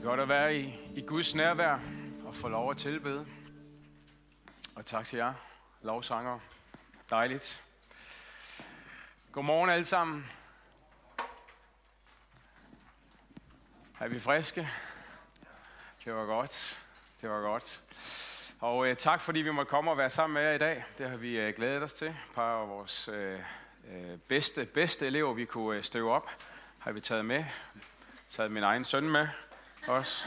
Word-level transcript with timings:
er 0.00 0.04
godt 0.04 0.20
at 0.20 0.28
være 0.28 0.56
i, 0.56 0.74
i 0.94 1.00
Guds 1.00 1.34
nærvær 1.34 1.78
og 2.24 2.34
få 2.34 2.48
lov 2.48 2.70
at 2.70 2.76
tilbede. 2.76 3.26
Og 4.76 4.86
tak 4.86 5.06
til 5.06 5.16
jer, 5.16 5.34
lovsanger. 5.82 6.38
Dejligt. 7.10 7.62
Godmorgen 9.32 9.70
alle 9.70 9.84
sammen. 9.84 10.26
Er 14.00 14.08
vi 14.08 14.18
friske? 14.18 14.68
Det 16.04 16.14
var 16.14 16.26
godt. 16.26 16.80
Det 17.20 17.30
var 17.30 17.40
godt. 17.40 17.82
Og 18.60 18.88
øh, 18.88 18.96
tak 18.96 19.20
fordi 19.20 19.40
vi 19.40 19.50
måtte 19.50 19.70
komme 19.70 19.90
og 19.90 19.98
være 19.98 20.10
sammen 20.10 20.34
med 20.34 20.42
jer 20.42 20.52
i 20.52 20.58
dag. 20.58 20.84
Det 20.98 21.10
har 21.10 21.16
vi 21.16 21.38
øh, 21.38 21.54
glædet 21.56 21.82
os 21.82 21.94
til. 21.94 22.08
Et 22.08 22.16
par 22.34 22.62
af 22.62 22.68
vores 22.68 23.08
øh, 23.08 23.40
øh, 23.90 24.18
bedste, 24.28 24.66
bedste 24.66 25.06
elever, 25.06 25.32
vi 25.32 25.44
kunne 25.44 25.76
øh, 25.76 25.84
støve 25.84 26.12
op, 26.12 26.30
har 26.78 26.92
vi 26.92 27.00
taget 27.00 27.24
med. 27.24 27.44
Taget 28.28 28.50
min 28.50 28.62
egen 28.62 28.84
søn 28.84 29.10
med 29.10 29.28
også. 29.86 30.24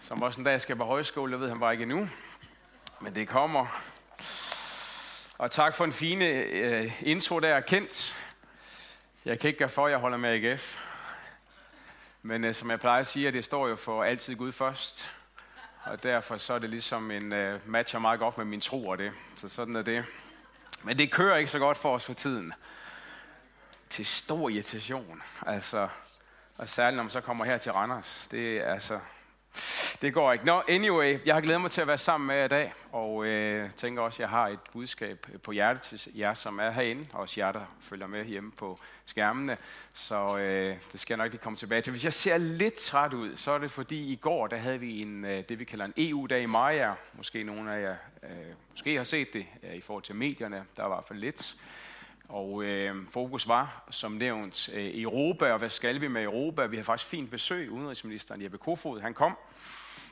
Som 0.00 0.22
også 0.22 0.40
en 0.40 0.44
dag 0.44 0.60
skal 0.60 0.76
på 0.76 0.84
højskole, 0.84 1.32
det 1.32 1.40
ved 1.40 1.48
han 1.48 1.60
bare 1.60 1.72
ikke 1.72 1.82
endnu. 1.82 2.08
Men 3.00 3.14
det 3.14 3.28
kommer. 3.28 3.82
Og 5.38 5.50
tak 5.50 5.74
for 5.74 5.84
en 5.84 5.92
fine 5.92 6.24
øh, 6.24 7.02
intro, 7.02 7.40
der 7.40 7.48
er 7.48 7.60
kendt. 7.60 8.16
Jeg 9.24 9.38
kan 9.40 9.48
ikke 9.48 9.58
gøre 9.58 9.68
for, 9.68 9.86
at 9.86 9.90
jeg 9.90 9.98
holder 9.98 10.18
med 10.18 10.30
AGF. 10.30 10.78
Men 12.22 12.44
øh, 12.44 12.54
som 12.54 12.70
jeg 12.70 12.80
plejer 12.80 13.00
at 13.00 13.06
sige, 13.06 13.32
det 13.32 13.44
står 13.44 13.68
jo 13.68 13.76
for 13.76 14.04
altid 14.04 14.36
Gud 14.36 14.52
først. 14.52 15.10
Og 15.84 16.02
derfor 16.02 16.36
så 16.36 16.54
er 16.54 16.58
det 16.58 16.70
ligesom 16.70 17.10
en 17.10 17.32
øh, 17.32 17.60
matcher 17.70 17.98
meget 17.98 18.20
godt 18.20 18.38
med 18.38 18.44
min 18.44 18.60
tro 18.60 18.88
og 18.88 18.98
det. 18.98 19.12
Så 19.36 19.48
sådan 19.48 19.76
er 19.76 19.82
det. 19.82 20.04
Men 20.82 20.98
det 20.98 21.12
kører 21.12 21.36
ikke 21.36 21.50
så 21.50 21.58
godt 21.58 21.78
for 21.78 21.94
os 21.94 22.04
for 22.04 22.12
tiden. 22.12 22.52
Til 23.90 24.06
stor 24.06 24.48
irritation. 24.48 25.22
Altså, 25.46 25.88
og 26.58 26.68
særligt 26.68 26.96
når 26.96 27.02
man 27.02 27.10
så 27.10 27.20
kommer 27.20 27.44
her 27.44 27.58
til 27.58 27.72
Randers. 27.72 28.28
Det 28.30 28.56
er 28.58 28.72
altså, 28.72 29.00
det 30.02 30.14
går 30.14 30.32
ikke. 30.32 30.44
Nå, 30.44 30.54
no, 30.54 30.60
anyway, 30.68 31.18
jeg 31.26 31.34
har 31.34 31.40
glædet 31.40 31.60
mig 31.60 31.70
til 31.70 31.80
at 31.80 31.86
være 31.86 31.98
sammen 31.98 32.26
med 32.26 32.36
jer 32.36 32.44
i 32.44 32.48
dag, 32.48 32.74
og 32.92 33.26
øh, 33.26 33.70
tænker 33.70 34.02
også, 34.02 34.16
at 34.16 34.20
jeg 34.20 34.28
har 34.28 34.48
et 34.48 34.58
budskab 34.72 35.26
øh, 35.32 35.40
på 35.40 35.52
hjertet 35.52 35.82
til 36.00 36.12
jer, 36.16 36.34
som 36.34 36.58
er 36.58 36.70
herinde, 36.70 37.06
og 37.12 37.20
også 37.20 37.34
jer, 37.40 37.52
der 37.52 37.76
følger 37.80 38.06
med 38.06 38.24
hjemme 38.24 38.52
på 38.52 38.78
skærmene. 39.06 39.56
Så 39.94 40.38
øh, 40.38 40.76
det 40.92 41.00
skal 41.00 41.14
jeg 41.14 41.24
nok 41.24 41.32
lige 41.32 41.42
komme 41.42 41.56
tilbage 41.56 41.82
til. 41.82 41.90
Hvis 41.90 42.04
jeg 42.04 42.12
ser 42.12 42.38
lidt 42.38 42.74
træt 42.74 43.14
ud, 43.14 43.36
så 43.36 43.50
er 43.50 43.58
det 43.58 43.70
fordi 43.70 44.12
i 44.12 44.16
går, 44.16 44.46
der 44.46 44.56
havde 44.56 44.80
vi 44.80 45.02
en, 45.02 45.24
øh, 45.24 45.44
det, 45.48 45.58
vi 45.58 45.64
kalder 45.64 45.84
en 45.84 45.94
EU-dag 45.96 46.42
i 46.42 46.46
Maja. 46.46 46.92
Måske 47.12 47.44
nogle 47.44 47.74
af 47.74 47.82
jer 47.82 47.96
øh, 48.22 48.30
måske 48.70 48.96
har 48.96 49.04
set 49.04 49.32
det 49.32 49.46
øh, 49.62 49.74
i 49.74 49.80
forhold 49.80 50.04
til 50.04 50.14
medierne. 50.14 50.64
Der 50.76 50.82
var 50.82 50.94
i 50.94 50.96
hvert 50.96 51.08
fald 51.08 51.18
lidt. 51.18 51.56
Og 52.28 52.64
øh, 52.64 52.96
fokus 53.10 53.48
var, 53.48 53.84
som 53.90 54.12
nævnt, 54.12 54.68
øh, 54.72 54.86
Europa, 55.02 55.52
og 55.52 55.58
hvad 55.58 55.70
skal 55.70 56.00
vi 56.00 56.08
med 56.08 56.22
Europa? 56.22 56.66
Vi 56.66 56.76
har 56.76 56.84
faktisk 56.84 57.10
fint 57.10 57.30
besøg. 57.30 57.70
Udenrigsministeren 57.70 58.42
Jeppe 58.42 58.58
Kofod, 58.58 59.00
han 59.00 59.14
kom. 59.14 59.36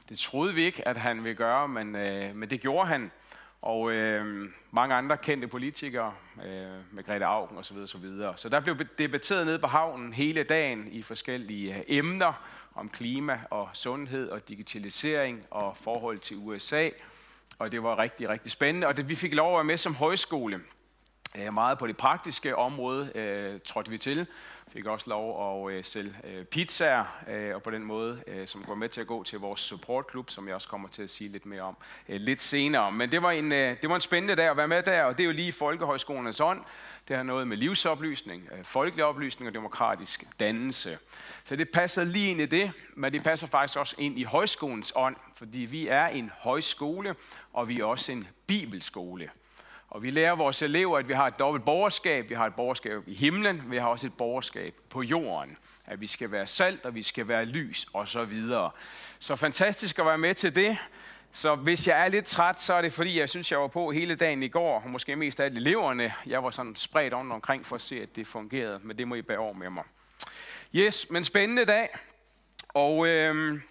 Det 0.09 0.19
troede 0.19 0.55
vi 0.55 0.65
ikke, 0.65 0.89
at 0.89 0.97
han 0.97 1.25
ville 1.25 1.37
gøre, 1.37 1.69
men, 1.69 1.97
øh, 1.97 2.37
men 2.37 2.51
det 2.51 2.61
gjorde 2.61 2.89
han. 2.89 3.11
Og 3.63 3.93
øh, 3.93 4.49
mange 4.71 4.95
andre 4.95 5.17
kendte 5.17 5.49
politikere, 5.49 6.15
øh, 6.45 6.69
med 6.93 7.05
Grete 7.05 7.25
Augen 7.25 7.59
osv. 7.59 7.77
osv. 7.77 8.05
Så 8.37 8.49
der 8.49 8.61
blev 8.61 8.79
debatteret 8.99 9.47
nede 9.47 9.59
på 9.59 9.67
havnen 9.67 10.13
hele 10.13 10.43
dagen 10.43 10.89
i 10.93 11.03
forskellige 11.03 11.77
øh, 11.77 11.83
emner 11.87 12.33
om 12.75 12.89
klima 12.89 13.41
og 13.51 13.69
sundhed 13.73 14.29
og 14.29 14.49
digitalisering 14.49 15.47
og 15.51 15.77
forhold 15.77 16.19
til 16.19 16.37
USA. 16.37 16.89
Og 17.59 17.73
det 17.73 17.83
var 17.83 17.99
rigtig, 17.99 18.29
rigtig 18.29 18.53
spændende. 18.53 18.87
Og 18.87 18.97
det, 18.97 19.09
vi 19.09 19.15
fik 19.15 19.35
lov 19.35 19.53
at 19.53 19.57
være 19.57 19.65
med 19.65 19.77
som 19.77 19.95
højskole 19.95 20.61
Øh, 21.39 21.55
meget 21.55 21.79
på 21.79 21.87
det 21.87 21.97
praktiske 21.97 22.57
område 22.57 23.13
øh, 23.15 23.61
trådte 23.65 23.91
vi 23.91 23.99
til. 23.99 24.27
Fik 24.69 24.87
også 24.87 25.11
lov 25.11 25.67
at 25.69 25.75
øh, 25.75 25.85
sælge 25.85 26.15
øh, 26.25 26.45
pizzaer, 26.45 27.05
øh, 27.29 27.55
og 27.55 27.63
på 27.63 27.71
den 27.71 27.85
måde, 27.85 28.23
øh, 28.27 28.47
som 28.47 28.65
går 28.65 28.75
med 28.75 28.89
til 28.89 29.01
at 29.01 29.07
gå 29.07 29.23
til 29.23 29.39
vores 29.39 29.61
supportklub, 29.61 30.31
som 30.31 30.47
jeg 30.47 30.55
også 30.55 30.69
kommer 30.69 30.89
til 30.89 31.03
at 31.03 31.11
sige 31.11 31.33
lidt 31.33 31.47
mere 31.47 31.63
om 31.63 31.77
øh, 32.09 32.21
lidt 32.21 32.43
senere. 32.43 32.93
Men 32.93 33.13
det 33.13 33.23
var, 33.23 33.31
en, 33.31 33.53
øh, 33.53 33.77
det 33.83 33.89
var 33.89 33.95
en 33.95 34.01
spændende 34.01 34.37
dag 34.37 34.51
at 34.51 34.57
være 34.57 34.69
med 34.69 34.83
der, 34.83 35.03
og 35.03 35.19
det 35.19 35.25
er 35.25 35.27
jo 35.27 35.33
lige 35.33 35.53
Folkehøjskolernes 35.53 36.41
ånd. 36.41 36.63
Det 37.09 37.17
har 37.17 37.23
noget 37.23 37.49
med 37.49 37.57
livsoplysning, 37.57 38.49
øh, 38.59 38.65
folkelig 38.65 39.05
oplysning 39.05 39.49
og 39.49 39.55
demokratisk 39.55 40.25
dannelse. 40.41 40.99
Så 41.45 41.57
det 41.57 41.71
passer 41.71 42.05
lige 42.05 42.31
ind 42.31 42.41
i 42.41 42.47
det, 42.47 42.73
men 42.95 43.13
det 43.13 43.23
passer 43.23 43.47
faktisk 43.47 43.79
også 43.79 43.95
ind 43.99 44.19
i 44.19 44.23
højskolens 44.23 44.93
ånd, 44.95 45.17
fordi 45.35 45.59
vi 45.59 45.89
er 45.89 46.07
en 46.07 46.33
højskole, 46.39 47.15
og 47.53 47.69
vi 47.69 47.81
er 47.81 47.85
også 47.85 48.13
en 48.13 48.29
bibelskole. 48.47 49.31
Og 49.97 50.03
vi 50.03 50.11
lærer 50.11 50.35
vores 50.35 50.63
elever, 50.63 50.99
at 50.99 51.09
vi 51.09 51.13
har 51.13 51.27
et 51.27 51.39
dobbelt 51.39 51.65
borgerskab. 51.65 52.29
Vi 52.29 52.35
har 52.35 52.47
et 52.47 52.55
borgerskab 52.55 53.03
i 53.07 53.15
himlen, 53.15 53.63
vi 53.71 53.77
har 53.77 53.89
også 53.89 54.07
et 54.07 54.15
borgerskab 54.15 54.75
på 54.91 55.03
jorden. 55.03 55.57
At 55.87 56.01
vi 56.01 56.07
skal 56.07 56.31
være 56.31 56.47
salt, 56.47 56.85
og 56.85 56.95
vi 56.95 57.03
skal 57.03 57.29
være 57.29 57.45
lys, 57.45 57.87
og 57.93 58.09
så 58.09 58.25
videre. 58.25 58.71
Så 59.19 59.37
fantastisk 59.37 59.99
at 59.99 60.07
være 60.07 60.19
med 60.19 60.35
til 60.35 60.55
det. 60.55 60.79
Så 61.33 61.55
hvis 61.55 61.89
jeg 61.89 62.05
er 62.05 62.09
lidt 62.09 62.25
træt, 62.25 62.61
så 62.61 62.75
er 62.75 62.83
det 62.83 62.93
fordi, 62.93 63.19
jeg 63.19 63.29
synes, 63.29 63.53
jeg 63.53 63.61
var 63.61 63.67
på 63.67 63.91
hele 63.91 64.15
dagen 64.15 64.43
i 64.43 64.49
går, 64.49 64.81
og 64.81 64.91
måske 64.91 65.17
mest 65.17 65.41
af 65.41 65.45
alle 65.45 65.61
eleverne. 65.61 66.13
Jeg 66.27 66.45
var 66.45 66.51
sådan 66.51 66.77
spredt 66.77 67.15
rundt 67.15 67.33
omkring 67.33 67.67
for 67.67 67.77
at 67.77 67.83
se, 67.83 68.03
at 68.03 68.17
det 68.17 68.27
fungerede, 68.27 68.81
men 68.83 68.99
det 68.99 69.09
må 69.09 69.15
I 69.15 69.23
bære 69.23 69.39
over 69.39 69.55
med 69.55 69.71
mig. 69.71 69.85
Yes, 70.75 71.11
men 71.11 71.25
spændende 71.25 71.65
dag. 71.65 71.89
Og 72.69 73.07
øhm, 73.07 73.63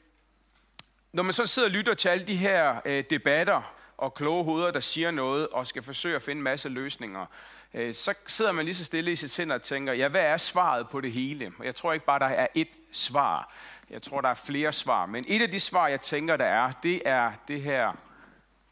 når 1.14 1.24
man 1.24 1.34
så 1.34 1.48
sidder 1.48 1.68
og 1.68 1.72
lytter 1.72 1.94
til 1.94 2.10
alle 2.10 2.28
de 2.28 2.36
her 2.36 2.82
øh, 2.86 3.04
debatter, 3.10 3.76
og 3.98 4.14
kloge 4.14 4.44
hoveder, 4.44 4.72
der 4.72 4.80
siger 4.80 5.12
noget 5.12 5.48
og 5.48 5.68
skal 5.68 5.84
forsøge 5.84 6.16
at 6.16 6.22
finde 6.22 6.40
en 6.40 6.44
masse 6.44 6.70
løsninger, 6.70 7.26
øh, 7.74 7.94
så 7.94 8.14
sidder 8.28 8.52
man 8.52 8.66
lige 8.66 8.76
så 8.76 8.86
stille 8.86 9.12
i 9.12 9.16
sit 9.16 9.32
sind 9.32 9.52
og 9.52 9.62
tænker, 9.62 9.94
ja, 9.94 10.08
hvad 10.08 10.26
er 10.26 10.38
svaret 10.38 10.90
på 10.90 11.02
det 11.02 11.12
hele? 11.12 11.52
Og 11.60 11.66
Jeg 11.66 11.76
tror 11.76 11.94
ikke 11.94 12.06
bare, 12.06 12.20
der 12.20 12.26
er 12.26 12.48
ét 12.58 12.78
svar. 12.92 13.54
Jeg 13.90 14.02
tror, 14.02 14.22
der 14.22 14.30
er 14.30 14.34
flere 14.34 14.74
svar. 14.74 15.06
Men 15.06 15.26
et 15.28 15.42
af 15.42 15.52
de 15.52 15.60
svar, 15.60 15.88
jeg 15.88 16.02
tænker, 16.02 16.38
der 16.38 16.46
er, 16.46 16.72
det 16.72 17.02
er 17.06 17.32
det 17.48 17.62
her. 17.62 17.94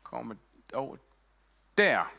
Kommer 0.03 0.35
over 0.73 0.95
der. 1.77 2.11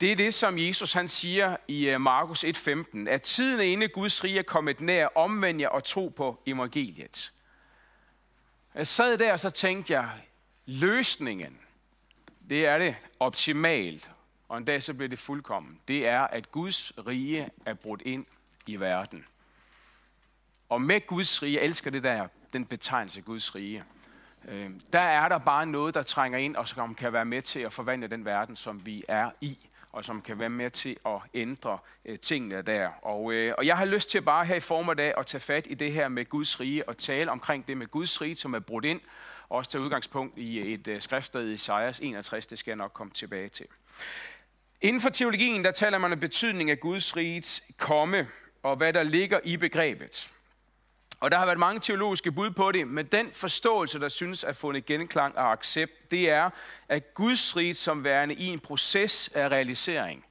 Det 0.00 0.12
er 0.12 0.16
det, 0.16 0.34
som 0.34 0.58
Jesus 0.58 0.92
han 0.92 1.08
siger 1.08 1.56
i 1.68 1.88
øh, 1.88 2.00
Markus 2.00 2.44
1.15, 2.44 3.08
at 3.08 3.22
tiden 3.22 3.60
er 3.60 3.64
inde 3.64 3.88
Guds 3.88 4.24
rige 4.24 4.38
er 4.38 4.42
kommet 4.42 4.80
nær, 4.80 5.06
omvend 5.14 5.60
jer 5.60 5.68
og 5.68 5.84
tro 5.84 6.08
på 6.08 6.42
evangeliet. 6.46 7.32
Jeg 8.74 8.86
sad 8.86 9.18
der, 9.18 9.32
og 9.32 9.40
så 9.40 9.50
tænkte 9.50 9.92
jeg, 9.92 10.10
Løsningen, 10.66 11.58
det 12.48 12.66
er 12.66 12.78
det 12.78 12.96
optimalt, 13.20 14.10
og 14.48 14.58
en 14.58 14.64
dag 14.64 14.82
så 14.82 14.94
bliver 14.94 15.08
det 15.08 15.18
fuldkommen. 15.18 15.80
Det 15.88 16.06
er, 16.08 16.20
at 16.20 16.52
Guds 16.52 16.92
rige 17.06 17.50
er 17.66 17.74
brudt 17.74 18.02
ind 18.02 18.26
i 18.66 18.76
verden. 18.76 19.24
Og 20.68 20.82
med 20.82 21.06
Guds 21.06 21.42
rige, 21.42 21.54
jeg 21.54 21.62
elsker 21.62 21.90
det 21.90 22.02
der, 22.02 22.28
den 22.52 22.66
betegnelse 22.66 23.20
Guds 23.20 23.54
rige, 23.54 23.84
øh, 24.48 24.70
der 24.92 25.00
er 25.00 25.28
der 25.28 25.38
bare 25.38 25.66
noget, 25.66 25.94
der 25.94 26.02
trænger 26.02 26.38
ind, 26.38 26.56
og 26.56 26.68
som 26.68 26.94
kan 26.94 27.12
være 27.12 27.24
med 27.24 27.42
til 27.42 27.60
at 27.60 27.72
forvandle 27.72 28.08
den 28.08 28.24
verden, 28.24 28.56
som 28.56 28.86
vi 28.86 29.04
er 29.08 29.30
i, 29.40 29.58
og 29.92 30.04
som 30.04 30.22
kan 30.22 30.40
være 30.40 30.50
med 30.50 30.70
til 30.70 30.96
at 31.06 31.18
ændre 31.34 31.78
øh, 32.04 32.18
tingene 32.18 32.62
der. 32.62 32.88
Og, 32.88 33.32
øh, 33.32 33.54
og 33.58 33.66
jeg 33.66 33.78
har 33.78 33.84
lyst 33.84 34.10
til 34.10 34.22
bare 34.22 34.44
her 34.44 34.54
i 34.54 34.60
formiddag 34.60 35.14
at 35.18 35.26
tage 35.26 35.40
fat 35.40 35.66
i 35.70 35.74
det 35.74 35.92
her 35.92 36.08
med 36.08 36.28
Guds 36.28 36.60
rige, 36.60 36.88
og 36.88 36.98
tale 36.98 37.30
omkring 37.30 37.68
det 37.68 37.76
med 37.76 37.86
Guds 37.86 38.20
rige, 38.20 38.36
som 38.36 38.54
er 38.54 38.58
brudt 38.58 38.84
ind, 38.84 39.00
og 39.48 39.56
også 39.56 39.70
til 39.70 39.80
udgangspunkt 39.80 40.38
i 40.38 40.72
et 40.72 40.88
øh, 40.88 41.00
skriftsted 41.00 41.48
i 41.48 41.52
Isaias 41.52 41.98
61, 41.98 42.46
det 42.46 42.58
skal 42.58 42.70
jeg 42.70 42.76
nok 42.76 42.92
komme 42.92 43.12
tilbage 43.12 43.48
til. 43.48 43.66
Inden 44.80 45.00
for 45.00 45.08
teologien, 45.08 45.64
der 45.64 45.70
taler 45.70 45.98
man 45.98 46.12
om 46.12 46.20
betydning 46.20 46.70
af 46.70 46.80
Guds 46.80 47.16
rigets 47.16 47.62
komme, 47.78 48.28
og 48.62 48.76
hvad 48.76 48.92
der 48.92 49.02
ligger 49.02 49.40
i 49.44 49.56
begrebet. 49.56 50.34
Og 51.20 51.30
der 51.30 51.38
har 51.38 51.46
været 51.46 51.58
mange 51.58 51.80
teologiske 51.80 52.32
bud 52.32 52.50
på 52.50 52.72
det, 52.72 52.88
men 52.88 53.06
den 53.06 53.32
forståelse, 53.32 54.00
der 54.00 54.08
synes 54.08 54.44
at 54.44 54.56
fundet 54.56 54.86
genklang 54.86 55.38
og 55.38 55.52
accept, 55.52 56.10
det 56.10 56.30
er, 56.30 56.50
at 56.88 57.14
Guds 57.14 57.56
rige 57.56 57.74
som 57.74 58.04
værende 58.04 58.34
i 58.34 58.46
en 58.46 58.58
proces 58.58 59.28
af 59.34 59.48
realisering. 59.48 60.24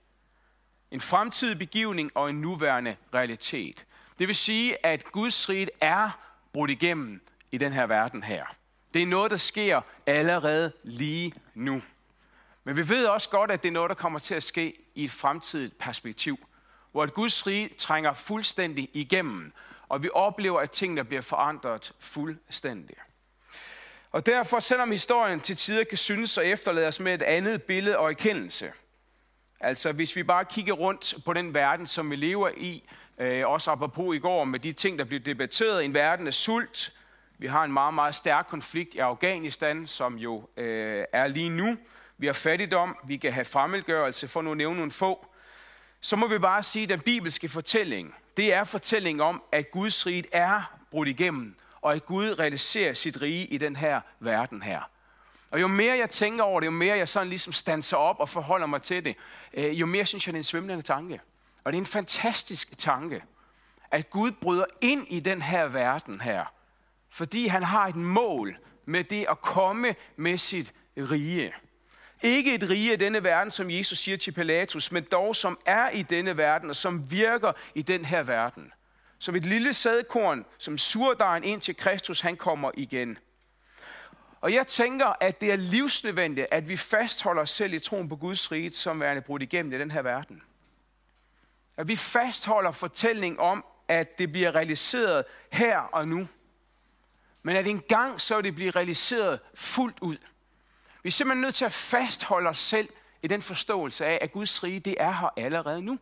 En 0.91 1.01
fremtidig 1.01 1.59
begivning 1.59 2.11
og 2.15 2.29
en 2.29 2.41
nuværende 2.41 2.95
realitet. 3.13 3.85
Det 4.19 4.27
vil 4.27 4.35
sige, 4.35 4.85
at 4.85 5.05
Guds 5.11 5.49
rige 5.49 5.67
er 5.81 6.09
brudt 6.53 6.71
igennem 6.71 7.21
i 7.51 7.57
den 7.57 7.73
her 7.73 7.87
verden 7.87 8.23
her. 8.23 8.45
Det 8.93 9.01
er 9.01 9.05
noget, 9.05 9.31
der 9.31 9.37
sker 9.37 9.81
allerede 10.05 10.71
lige 10.83 11.33
nu. 11.53 11.81
Men 12.63 12.77
vi 12.77 12.89
ved 12.89 13.05
også 13.05 13.29
godt, 13.29 13.51
at 13.51 13.63
det 13.63 13.69
er 13.69 13.73
noget, 13.73 13.89
der 13.89 13.95
kommer 13.95 14.19
til 14.19 14.35
at 14.35 14.43
ske 14.43 14.73
i 14.95 15.03
et 15.03 15.11
fremtidigt 15.11 15.77
perspektiv, 15.77 16.39
hvor 16.91 17.03
et 17.03 17.13
Guds 17.13 17.47
rige 17.47 17.69
trænger 17.77 18.13
fuldstændig 18.13 18.89
igennem, 18.93 19.53
og 19.89 20.03
vi 20.03 20.09
oplever, 20.13 20.59
at 20.59 20.71
tingene 20.71 21.03
bliver 21.03 21.21
forandret 21.21 21.93
fuldstændig. 21.99 22.95
Og 24.11 24.25
derfor, 24.25 24.59
selvom 24.59 24.91
historien 24.91 25.39
til 25.39 25.57
tider 25.57 25.83
kan 25.83 25.97
synes 25.97 26.37
at 26.37 26.45
efterlade 26.45 26.87
os 26.87 26.99
med 26.99 27.13
et 27.13 27.21
andet 27.21 27.63
billede 27.63 27.97
og 27.97 28.09
erkendelse, 28.09 28.71
altså 29.59 29.91
hvis 29.91 30.15
vi 30.15 30.23
bare 30.23 30.45
kigger 30.45 30.73
rundt 30.73 31.15
på 31.25 31.33
den 31.33 31.53
verden, 31.53 31.87
som 31.87 32.11
vi 32.11 32.15
lever 32.15 32.49
i, 32.57 32.83
øh, 33.17 33.47
også 33.47 33.71
apropos 33.71 34.15
i 34.15 34.19
går 34.19 34.43
med 34.43 34.59
de 34.59 34.73
ting, 34.73 34.99
der 34.99 35.05
blev 35.05 35.19
debatteret, 35.19 35.85
en 35.85 35.93
verden 35.93 36.27
af 36.27 36.33
sult, 36.33 36.93
vi 37.43 37.47
har 37.47 37.63
en 37.63 37.71
meget, 37.71 37.93
meget 37.93 38.15
stærk 38.15 38.45
konflikt 38.49 38.93
i 38.93 38.97
Afghanistan, 38.97 39.87
som 39.87 40.15
jo 40.15 40.49
øh, 40.57 41.05
er 41.13 41.27
lige 41.27 41.49
nu. 41.49 41.77
Vi 42.17 42.25
har 42.25 42.33
fattigdom, 42.33 42.97
vi 43.07 43.17
kan 43.17 43.33
have 43.33 43.45
fremmedgørelse, 43.45 44.27
for 44.27 44.41
nu 44.41 44.51
at 44.51 44.57
nævne 44.57 44.75
nogle 44.75 44.91
få. 44.91 45.27
Så 46.01 46.15
må 46.15 46.27
vi 46.27 46.37
bare 46.37 46.63
sige, 46.63 46.83
at 46.83 46.89
den 46.89 46.99
bibelske 46.99 47.49
fortælling, 47.49 48.15
det 48.37 48.53
er 48.53 48.63
fortælling 48.63 49.21
om, 49.21 49.43
at 49.51 49.71
Guds 49.71 50.05
rige 50.05 50.23
er 50.31 50.73
brudt 50.91 51.07
igennem, 51.07 51.55
og 51.81 51.93
at 51.93 52.05
Gud 52.05 52.39
realiserer 52.39 52.93
sit 52.93 53.21
rige 53.21 53.45
i 53.45 53.57
den 53.57 53.75
her 53.75 54.01
verden 54.19 54.61
her. 54.61 54.81
Og 55.51 55.61
jo 55.61 55.67
mere 55.67 55.97
jeg 55.97 56.09
tænker 56.09 56.43
over 56.43 56.59
det, 56.59 56.65
jo 56.65 56.71
mere 56.71 56.97
jeg 56.97 57.07
sådan 57.07 57.29
ligesom 57.29 57.53
standser 57.53 57.97
op 57.97 58.19
og 58.19 58.29
forholder 58.29 58.67
mig 58.67 58.81
til 58.81 59.05
det, 59.05 59.15
øh, 59.53 59.79
jo 59.79 59.85
mere 59.85 60.05
synes 60.05 60.27
jeg, 60.27 60.33
det 60.33 60.37
er 60.37 60.41
en 60.41 60.43
svimlende 60.43 60.83
tanke. 60.83 61.21
Og 61.63 61.73
det 61.73 61.77
er 61.77 61.81
en 61.81 61.85
fantastisk 61.85 62.77
tanke, 62.77 63.23
at 63.91 64.09
Gud 64.09 64.31
bryder 64.31 64.65
ind 64.81 65.07
i 65.07 65.19
den 65.19 65.41
her 65.41 65.67
verden 65.67 66.21
her, 66.21 66.45
fordi 67.13 67.47
han 67.47 67.63
har 67.63 67.87
et 67.87 67.95
mål 67.95 68.57
med 68.85 69.03
det 69.03 69.25
at 69.29 69.41
komme 69.41 69.95
med 70.15 70.37
sit 70.37 70.73
rige. 70.97 71.53
Ikke 72.21 72.55
et 72.55 72.69
rige 72.69 72.93
i 72.93 72.95
denne 72.95 73.23
verden, 73.23 73.51
som 73.51 73.71
Jesus 73.71 73.99
siger 73.99 74.17
til 74.17 74.31
Pilatus, 74.31 74.91
men 74.91 75.03
dog 75.11 75.35
som 75.35 75.59
er 75.65 75.89
i 75.89 76.01
denne 76.01 76.37
verden, 76.37 76.69
og 76.69 76.75
som 76.75 77.11
virker 77.11 77.51
i 77.75 77.81
den 77.81 78.05
her 78.05 78.23
verden. 78.23 78.73
Som 79.19 79.35
et 79.35 79.45
lille 79.45 79.73
sædkorn, 79.73 80.45
som 80.57 80.77
surdejen 80.77 81.43
ind 81.43 81.61
til 81.61 81.75
Kristus, 81.75 82.21
han 82.21 82.37
kommer 82.37 82.71
igen. 82.73 83.17
Og 84.41 84.53
jeg 84.53 84.67
tænker, 84.67 85.13
at 85.19 85.41
det 85.41 85.51
er 85.51 85.55
livsnødvendigt, 85.55 86.47
at 86.51 86.69
vi 86.69 86.77
fastholder 86.77 87.41
os 87.41 87.49
selv 87.49 87.73
i 87.73 87.79
troen 87.79 88.09
på 88.09 88.15
Guds 88.15 88.51
rige, 88.51 88.71
som 88.71 88.99
værende 88.99 89.21
brudt 89.21 89.41
igennem 89.41 89.73
i 89.73 89.77
den 89.77 89.91
her 89.91 90.01
verden. 90.01 90.41
At 91.77 91.87
vi 91.87 91.95
fastholder 91.95 92.71
fortællingen 92.71 93.39
om, 93.39 93.65
at 93.87 94.17
det 94.17 94.31
bliver 94.31 94.55
realiseret 94.55 95.25
her 95.51 95.77
og 95.77 96.07
nu. 96.07 96.27
Men 97.43 97.55
at 97.55 97.67
en 97.67 97.79
gang 97.79 98.21
så 98.21 98.35
vil 98.35 98.43
det 98.43 98.55
blive 98.55 98.71
realiseret 98.71 99.39
fuldt 99.55 99.97
ud. 100.01 100.17
Vi 101.03 101.07
er 101.07 101.11
simpelthen 101.11 101.41
nødt 101.41 101.55
til 101.55 101.65
at 101.65 101.71
fastholde 101.71 102.49
os 102.49 102.57
selv 102.57 102.89
i 103.21 103.27
den 103.27 103.41
forståelse 103.41 104.05
af, 104.05 104.19
at 104.21 104.31
Guds 104.31 104.63
rige, 104.63 104.79
det 104.79 104.95
er 104.99 105.11
her 105.11 105.29
allerede 105.37 105.81
nu. 105.81 105.99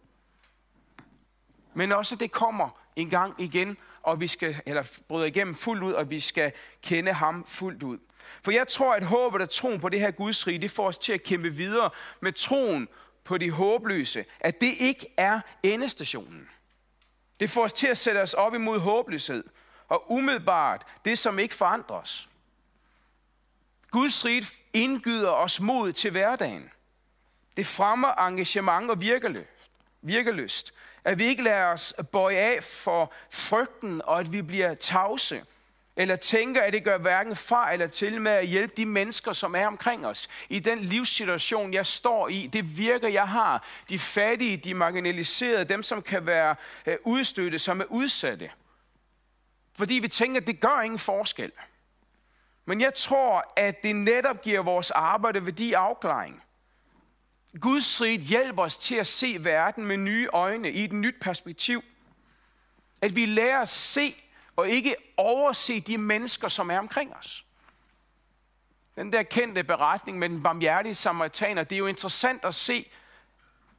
Men 1.74 1.92
også, 1.92 2.16
at 2.16 2.20
det 2.20 2.32
kommer 2.32 2.70
en 2.96 3.10
gang 3.10 3.36
igen, 3.38 3.78
og 4.04 4.20
vi 4.20 4.28
skal, 4.28 4.62
eller 4.66 5.00
bryde 5.08 5.28
igennem 5.28 5.56
fuldt 5.56 5.84
ud, 5.84 5.94
og 5.94 6.10
vi 6.10 6.20
skal 6.20 6.52
kende 6.84 7.14
ham 7.14 7.46
fuldt 7.48 7.84
ud. 7.84 7.98
For 8.44 8.52
jeg 8.52 8.68
tror, 8.68 8.94
at 8.94 9.04
håbet 9.04 9.42
og 9.42 9.50
troen 9.50 9.80
på 9.80 9.90
det 9.90 10.00
her 10.00 10.12
Guds 10.12 10.48
rige, 10.48 10.60
det 10.60 10.72
får 10.72 10.88
os 10.88 10.98
til 10.98 11.14
at 11.14 11.24
kæmpe 11.24 11.50
videre 11.50 11.90
med 12.20 12.32
troen 12.32 12.88
på 13.24 13.38
de 13.38 13.52
håbløse, 13.52 14.26
at 14.40 14.62
det 14.62 14.74
ikke 14.80 15.08
er 15.18 15.40
endestationen. 15.64 16.50
Det 17.40 17.50
får 17.50 17.64
os 17.64 17.74
til 17.74 17.88
at 17.88 17.98
sætte 17.98 18.22
os 18.22 18.34
op 18.34 18.54
imod 18.54 18.80
håbløshed, 18.80 19.44
og 19.92 20.12
umiddelbart 20.12 20.88
det, 21.06 21.20
som 21.20 21.40
ikke 21.40 21.56
forandres. 21.56 22.30
Guds 23.90 24.26
rige 24.26 24.46
indgyder 24.74 25.32
os 25.32 25.60
mod 25.60 25.94
til 25.94 26.12
hverdagen. 26.12 26.72
Det 27.58 27.66
fremmer 27.66 28.28
engagement 28.28 28.90
og 28.90 29.02
virkeløst. 30.02 30.74
At 31.04 31.20
vi 31.20 31.26
ikke 31.26 31.44
lader 31.44 31.66
os 31.66 31.94
bøje 32.12 32.36
af 32.36 32.64
for 32.64 33.14
frygten, 33.32 34.02
og 34.06 34.20
at 34.20 34.34
vi 34.34 34.42
bliver 34.42 34.74
tavse. 34.74 35.44
Eller 35.96 36.16
tænker, 36.16 36.62
at 36.62 36.74
det 36.74 36.84
gør 36.84 36.98
hverken 36.98 37.36
far 37.36 37.70
eller 37.70 37.88
til 37.88 38.22
med 38.22 38.32
at 38.32 38.48
hjælpe 38.48 38.74
de 38.78 38.86
mennesker, 38.86 39.34
som 39.34 39.56
er 39.56 39.68
omkring 39.68 40.08
os. 40.08 40.30
I 40.50 40.60
den 40.60 40.80
livssituation, 40.80 41.74
jeg 41.74 41.86
står 41.86 42.28
i, 42.28 42.48
det 42.48 42.78
virker, 42.78 43.08
jeg 43.08 43.28
har. 43.28 43.66
De 43.90 44.00
fattige, 44.00 44.58
de 44.58 44.74
marginaliserede, 44.74 45.66
dem, 45.66 45.84
som 45.84 46.02
kan 46.02 46.26
være 46.26 46.56
udstøtte, 46.86 47.00
udstødte, 47.04 47.60
som 47.60 47.82
er 47.82 47.86
udsatte. 47.86 48.50
Fordi 49.82 49.94
vi 49.94 50.08
tænker, 50.08 50.42
at 50.42 50.48
det 50.48 50.60
gør 50.60 50.82
ingen 50.82 51.00
forskel. 51.00 51.52
Men 52.66 52.82
jeg 52.82 52.94
tror, 52.94 53.54
at 53.58 53.84
det 53.84 53.96
netop 53.96 54.42
giver 54.42 54.62
vores 54.62 54.92
arbejde 54.92 55.46
værdi 55.46 55.74
afklaring. 55.74 56.44
Guds 57.62 58.02
rige 58.02 58.20
hjælper 58.20 58.64
os 58.64 58.78
til 58.78 58.96
at 58.96 59.08
se 59.08 59.38
verden 59.44 59.86
med 59.86 59.98
nye 59.98 60.30
øjne, 60.34 60.72
i 60.72 60.84
et 60.84 60.94
nyt 60.94 61.16
perspektiv. 61.22 61.84
At 63.02 63.16
vi 63.16 63.26
lærer 63.26 63.62
at 63.62 63.70
se 63.70 64.24
og 64.56 64.70
ikke 64.70 64.96
overse 65.18 65.80
de 65.80 65.98
mennesker, 65.98 66.48
som 66.48 66.72
er 66.72 66.80
omkring 66.80 67.16
os. 67.16 67.46
Den 68.96 69.12
der 69.12 69.24
kendte 69.24 69.64
beretning 69.64 70.20
med 70.20 70.30
den 70.30 70.44
barmhjertige 70.44 70.96
samaritaner, 70.96 71.64
det 71.64 71.76
er 71.76 71.80
jo 71.80 71.88
interessant 71.88 72.46
at 72.46 72.56
se, 72.56 72.92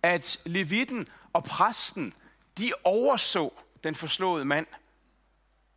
at 0.03 0.41
levitten 0.45 1.07
og 1.33 1.45
præsten, 1.45 2.15
de 2.59 2.73
overså 2.85 3.53
den 3.85 3.95
forslåede 3.95 4.45
mand. 4.45 4.67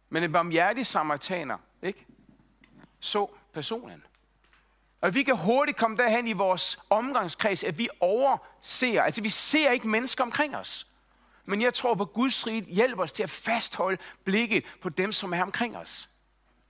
Men 0.10 0.24
en 0.24 0.32
barmhjertige 0.32 0.86
samaritaner, 0.86 1.58
ikke? 1.82 2.06
så 3.00 3.30
personen. 3.54 4.04
Og 5.02 5.16
vi 5.16 5.24
kan 5.24 5.38
hurtigt 5.38 5.78
komme 5.78 5.98
derhen 5.98 6.28
i 6.28 6.34
vores 6.34 6.80
omgangskreds, 6.90 7.64
at 7.64 7.78
vi 7.78 7.90
overser, 8.00 9.02
altså 9.02 9.22
vi 9.22 9.30
ser 9.30 9.72
ikke 9.72 9.88
mennesker 9.88 10.24
omkring 10.24 10.56
os. 10.56 10.88
Men 11.46 11.62
jeg 11.62 11.74
tror 11.74 11.96
på, 11.96 12.04
at 12.04 12.14
Guds 12.14 12.48
rige 12.48 12.62
hjælper 12.62 13.04
os 13.04 13.12
til 13.12 13.24
at 13.24 13.30
fastholde 13.30 13.98
blikket 14.24 14.66
på 14.82 14.90
dem, 14.90 15.12
som 15.12 15.34
er 15.34 15.42
omkring 15.42 15.78
os. 15.78 16.10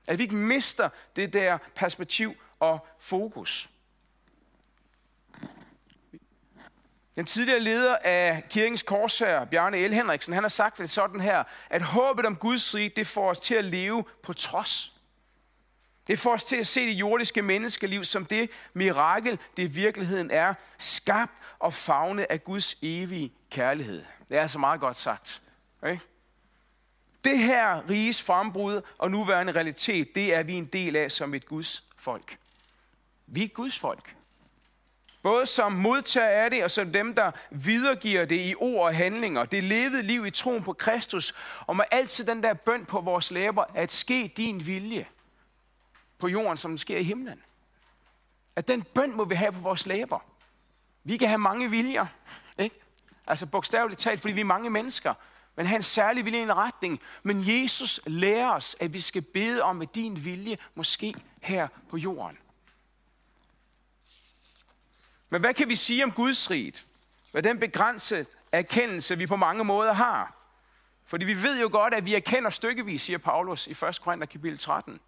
At 0.07 0.17
vi 0.17 0.23
ikke 0.23 0.35
mister 0.35 0.89
det 1.15 1.33
der 1.33 1.57
perspektiv 1.75 2.33
og 2.59 2.88
fokus. 2.99 3.69
Den 7.15 7.25
tidligere 7.25 7.59
leder 7.59 7.97
af 8.03 8.44
kirkens 8.50 8.83
korsherre, 8.83 9.47
Bjarne 9.47 9.77
El. 9.77 9.94
Henriksen, 9.94 10.33
han 10.33 10.44
har 10.44 10.50
sagt 10.50 10.77
det 10.77 10.89
sådan 10.89 11.21
her, 11.21 11.44
at 11.69 11.81
håbet 11.81 12.25
om 12.25 12.35
Guds 12.35 12.75
rige, 12.75 12.89
det 12.95 13.07
får 13.07 13.29
os 13.29 13.39
til 13.39 13.56
at 13.56 13.65
leve 13.65 14.03
på 14.23 14.33
trods. 14.33 14.94
Det 16.07 16.19
får 16.19 16.33
os 16.33 16.45
til 16.45 16.56
at 16.56 16.67
se 16.67 16.88
det 16.88 16.94
jordiske 16.94 17.41
menneskeliv 17.41 18.03
som 18.03 18.25
det 18.25 18.50
mirakel, 18.73 19.39
det 19.57 19.63
i 19.63 19.65
virkeligheden 19.65 20.31
er, 20.31 20.53
skabt 20.77 21.33
og 21.59 21.73
fagne 21.73 22.31
af 22.31 22.44
Guds 22.44 22.77
evige 22.81 23.33
kærlighed. 23.50 24.03
Det 24.29 24.38
er 24.38 24.47
så 24.47 24.59
meget 24.59 24.79
godt 24.79 24.95
sagt. 24.95 25.41
Okay? 25.81 25.97
Det 27.23 27.38
her 27.38 27.89
riges 27.89 28.23
frembrud 28.23 28.81
og 28.97 29.12
nuværende 29.12 29.51
realitet, 29.51 30.15
det 30.15 30.35
er 30.35 30.44
vi 30.44 30.53
en 30.53 30.65
del 30.65 30.95
af 30.95 31.12
som 31.12 31.33
et 31.33 31.45
Guds 31.45 31.83
folk. 31.97 32.38
Vi 33.27 33.44
er 33.44 33.47
Guds 33.47 33.79
folk. 33.79 34.15
Både 35.25 35.45
som 35.45 35.72
modtager 35.72 36.44
af 36.44 36.51
det, 36.51 36.63
og 36.63 36.72
som 36.72 36.92
dem, 36.92 37.16
der 37.16 37.31
videregiver 37.51 38.25
det 38.25 38.39
i 38.50 38.56
ord 38.57 38.86
og 38.86 38.95
handlinger. 38.95 39.45
Det 39.45 39.63
levede 39.63 40.04
liv 40.04 40.25
i 40.25 40.31
troen 40.31 40.63
på 40.63 40.74
Kristus, 40.74 41.33
og 41.68 41.75
med 41.75 41.86
altid 41.92 42.25
den 42.25 42.44
der 42.44 42.54
bøn 42.54 42.86
på 42.86 43.01
vores 43.01 43.31
læber, 43.31 43.63
at 43.74 43.92
ske 43.92 44.33
din 44.38 44.66
vilje 44.66 45.07
på 46.18 46.27
jorden, 46.27 46.57
som 46.57 46.72
den 46.72 46.77
sker 46.77 46.98
i 46.98 47.04
himlen. 47.04 47.42
At 48.56 48.68
den 48.68 48.83
bøn 48.83 49.16
må 49.16 49.25
vi 49.25 49.36
have 49.36 49.51
på 49.51 49.60
vores 49.60 49.86
læber. 49.86 50.19
Vi 51.04 51.18
kan 51.18 51.27
have 51.27 51.38
mange 51.38 51.69
viljer, 51.69 52.06
ikke? 52.57 52.75
Altså 53.27 53.45
bogstaveligt 53.45 54.00
talt, 54.01 54.22
fordi 54.22 54.33
vi 54.33 54.42
er 54.42 54.45
mange 54.45 54.69
mennesker. 54.69 55.13
Men 55.56 55.66
have 55.66 55.75
en 55.75 55.83
særlig 55.83 56.25
vilje 56.25 56.39
i 56.39 56.44
en 56.44 56.57
retning. 56.57 57.01
Men 57.24 57.44
Jesus 57.48 58.00
lærer 58.07 58.51
os, 58.51 58.75
at 58.80 58.94
vi 58.94 59.01
skal 59.01 59.22
bede 59.22 59.62
om, 59.62 59.82
at 59.82 59.96
din 59.96 60.25
vilje 60.25 60.58
måske 60.75 61.13
her 61.41 61.67
på 61.89 61.98
jorden. 61.98 62.38
Men 65.29 65.41
hvad 65.41 65.53
kan 65.53 65.70
vi 65.70 65.75
sige 65.75 66.03
om 66.03 66.12
Guds 66.12 66.51
riget? 66.51 66.86
Hvad 67.32 67.44
den 67.44 67.60
begrænsede 67.60 68.25
erkendelse, 68.51 69.17
vi 69.17 69.25
på 69.25 69.36
mange 69.36 69.63
måder 69.63 69.94
har? 69.94 70.36
Fordi 71.05 71.25
vi 71.25 71.44
ved 71.44 71.62
jo 71.62 71.70
godt, 71.72 71.94
at 71.94 72.05
vi 72.05 72.15
erkender 72.15 72.50
stykkevis, 72.50 73.01
siger 73.01 73.17
Paulus 73.17 73.67
i 73.67 73.72
1. 73.72 74.00
Korinther 74.01 74.25
kapitel 74.25 74.58
13. 74.58 75.00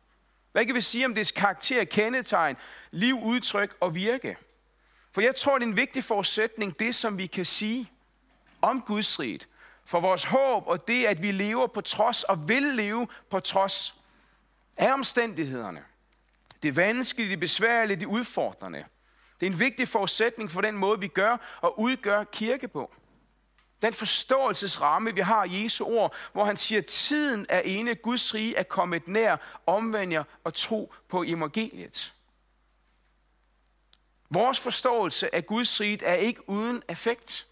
Hvad 0.51 0.65
kan 0.65 0.75
vi 0.75 0.81
sige 0.81 1.05
om 1.05 1.15
dets 1.15 1.31
karakter, 1.31 1.83
kendetegn, 1.83 2.57
liv, 2.91 3.19
udtryk 3.23 3.75
og 3.79 3.95
virke? 3.95 4.37
For 5.11 5.21
jeg 5.21 5.35
tror, 5.35 5.57
det 5.57 5.65
er 5.65 5.69
en 5.69 5.75
vigtig 5.75 6.03
forudsætning, 6.03 6.79
det 6.79 6.95
som 6.95 7.17
vi 7.17 7.27
kan 7.27 7.45
sige 7.45 7.91
om 8.61 8.81
Guds 8.81 9.19
riget. 9.19 9.47
For 9.85 9.99
vores 9.99 10.23
håb 10.23 10.67
og 10.67 10.87
det, 10.87 11.05
at 11.05 11.21
vi 11.21 11.31
lever 11.31 11.67
på 11.67 11.81
trods 11.81 12.23
og 12.23 12.49
vil 12.49 12.63
leve 12.63 13.07
på 13.29 13.39
trods 13.39 13.95
af 14.77 14.93
omstændighederne. 14.93 15.83
Det 16.63 16.75
vanskelige, 16.75 17.29
det 17.29 17.39
besværlige, 17.39 17.99
det 17.99 18.05
udfordrende. 18.05 18.85
Det 19.39 19.47
er 19.47 19.51
en 19.51 19.59
vigtig 19.59 19.87
forudsætning 19.87 20.51
for 20.51 20.61
den 20.61 20.77
måde, 20.77 20.99
vi 20.99 21.07
gør 21.07 21.57
og 21.61 21.79
udgør 21.79 22.23
kirke 22.23 22.67
på. 22.67 22.93
Den 23.81 23.93
forståelsesramme, 23.93 25.15
vi 25.15 25.21
har 25.21 25.43
i 25.43 25.63
Jesu 25.63 25.85
ord, 25.85 26.15
hvor 26.33 26.45
han 26.45 26.57
siger, 26.57 26.81
tiden 26.81 27.45
er 27.49 27.59
ene, 27.59 27.95
Guds 27.95 28.33
rige 28.33 28.55
er 28.55 28.63
kommet 28.63 29.07
nær, 29.07 29.37
omvender 29.65 30.23
og 30.43 30.53
tro 30.53 30.93
på 31.07 31.23
evangeliet. 31.23 32.13
Vores 34.29 34.59
forståelse 34.59 35.35
af 35.35 35.45
Guds 35.45 35.81
rige 35.81 36.05
er 36.05 36.15
ikke 36.15 36.49
uden 36.49 36.83
effekt. 36.89 37.47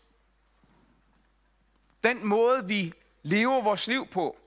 Den 2.04 2.26
måde, 2.26 2.68
vi 2.68 2.94
lever 3.24 3.62
vores 3.62 3.88
liv 3.88 4.08
på, 4.08 4.38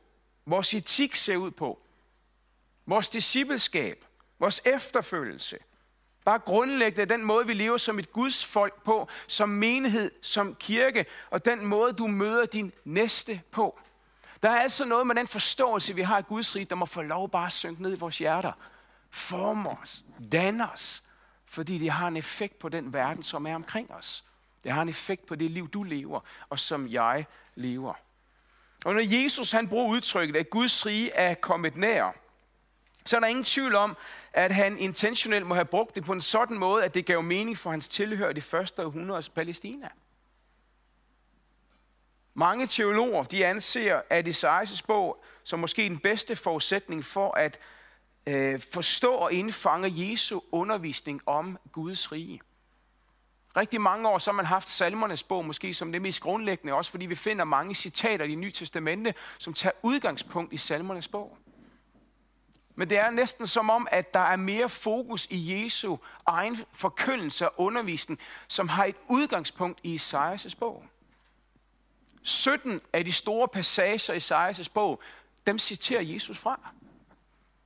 vores 0.46 0.74
etik 0.74 1.16
ser 1.16 1.36
ud 1.36 1.50
på, 1.50 1.78
vores 2.86 3.08
discipleskab, 3.08 4.04
vores 4.38 4.62
efterfølgelse, 4.64 5.58
Bare 6.24 6.38
grundlæggende 6.38 7.14
den 7.14 7.24
måde, 7.24 7.46
vi 7.46 7.54
lever 7.54 7.76
som 7.76 7.98
et 7.98 8.12
Guds 8.12 8.46
folk 8.46 8.82
på, 8.82 9.08
som 9.26 9.48
menighed, 9.48 10.10
som 10.22 10.54
kirke, 10.54 11.06
og 11.30 11.44
den 11.44 11.66
måde, 11.66 11.92
du 11.92 12.06
møder 12.06 12.46
din 12.46 12.72
næste 12.84 13.42
på. 13.50 13.80
Der 14.42 14.50
er 14.50 14.60
altså 14.60 14.84
noget 14.84 15.06
med 15.06 15.14
den 15.14 15.26
forståelse, 15.26 15.94
vi 15.94 16.02
har 16.02 16.16
af 16.16 16.26
Guds 16.26 16.56
rige, 16.56 16.64
der 16.64 16.76
må 16.76 16.86
få 16.86 17.02
lov 17.02 17.30
bare 17.30 17.46
at 17.46 17.52
synke 17.52 17.82
ned 17.82 17.96
i 17.96 17.98
vores 17.98 18.18
hjerter. 18.18 18.52
Forme 19.10 19.70
os, 19.70 20.04
danne 20.32 20.72
os, 20.72 21.02
fordi 21.46 21.78
det 21.78 21.90
har 21.90 22.08
en 22.08 22.16
effekt 22.16 22.58
på 22.58 22.68
den 22.68 22.92
verden, 22.92 23.22
som 23.22 23.46
er 23.46 23.54
omkring 23.54 23.90
os. 23.92 24.24
Det 24.64 24.72
har 24.72 24.82
en 24.82 24.88
effekt 24.88 25.26
på 25.26 25.34
det 25.34 25.50
liv, 25.50 25.68
du 25.68 25.82
lever, 25.82 26.20
og 26.48 26.58
som 26.58 26.88
jeg 26.88 27.26
lever. 27.54 27.94
Og 28.84 28.94
når 28.94 29.22
Jesus 29.22 29.52
han 29.52 29.68
bruger 29.68 29.88
udtrykket, 29.88 30.36
at 30.36 30.50
Guds 30.50 30.86
rige 30.86 31.10
er 31.10 31.34
kommet 31.34 31.76
nær, 31.76 32.12
så 33.08 33.16
er 33.16 33.20
der 33.20 33.26
ingen 33.26 33.44
tvivl 33.44 33.74
om, 33.74 33.96
at 34.32 34.52
han 34.52 34.78
intentionelt 34.78 35.46
må 35.46 35.54
have 35.54 35.64
brugt 35.64 35.94
det 35.94 36.04
på 36.04 36.12
en 36.12 36.20
sådan 36.20 36.58
måde, 36.58 36.84
at 36.84 36.94
det 36.94 37.06
gav 37.06 37.22
mening 37.22 37.58
for 37.58 37.70
hans 37.70 37.88
tilhør 37.88 38.30
i 38.30 38.32
de 38.32 38.40
første 38.40 38.86
århundredes 38.86 39.28
Palæstina. 39.28 39.88
Mange 42.34 42.66
teologer 42.66 43.22
de 43.22 43.46
anser, 43.46 44.00
at 44.10 44.28
Isaias 44.28 44.82
bog 44.82 45.24
som 45.44 45.58
måske 45.58 45.82
den 45.82 45.98
bedste 45.98 46.36
forudsætning 46.36 47.04
for 47.04 47.34
at 47.34 47.58
øh, 48.26 48.60
forstå 48.72 49.12
og 49.12 49.32
indfange 49.32 50.10
Jesu 50.10 50.40
undervisning 50.52 51.20
om 51.26 51.58
Guds 51.72 52.12
rige. 52.12 52.40
Rigtig 53.56 53.80
mange 53.80 54.08
år 54.08 54.18
så 54.18 54.30
har 54.30 54.36
man 54.36 54.46
haft 54.46 54.68
salmernes 54.68 55.22
bog 55.22 55.44
måske 55.44 55.74
som 55.74 55.92
det 55.92 56.02
mest 56.02 56.20
grundlæggende, 56.20 56.74
også 56.74 56.90
fordi 56.90 57.06
vi 57.06 57.14
finder 57.14 57.44
mange 57.44 57.74
citater 57.74 58.24
i 58.24 58.30
det 58.30 58.38
nye 58.38 58.52
testamente, 58.52 59.14
som 59.38 59.54
tager 59.54 59.72
udgangspunkt 59.82 60.52
i 60.52 60.56
salmernes 60.56 61.08
bog. 61.08 61.38
Men 62.78 62.90
det 62.90 62.98
er 62.98 63.10
næsten 63.10 63.46
som 63.46 63.70
om, 63.70 63.88
at 63.90 64.14
der 64.14 64.20
er 64.20 64.36
mere 64.36 64.68
fokus 64.68 65.26
i 65.30 65.64
Jesu 65.64 65.96
egen 66.26 66.56
forkyndelse 66.72 67.48
og 67.48 67.54
undervisning, 67.60 68.20
som 68.48 68.68
har 68.68 68.84
et 68.84 68.96
udgangspunkt 69.08 69.80
i 69.82 69.94
Isaias' 69.94 70.56
bog. 70.58 70.84
17 72.22 72.80
af 72.92 73.04
de 73.04 73.12
store 73.12 73.48
passager 73.48 74.14
i 74.14 74.16
Isaias' 74.16 74.70
bog, 74.74 75.00
dem 75.46 75.58
citerer 75.58 76.02
Jesus 76.02 76.38
fra. 76.38 76.60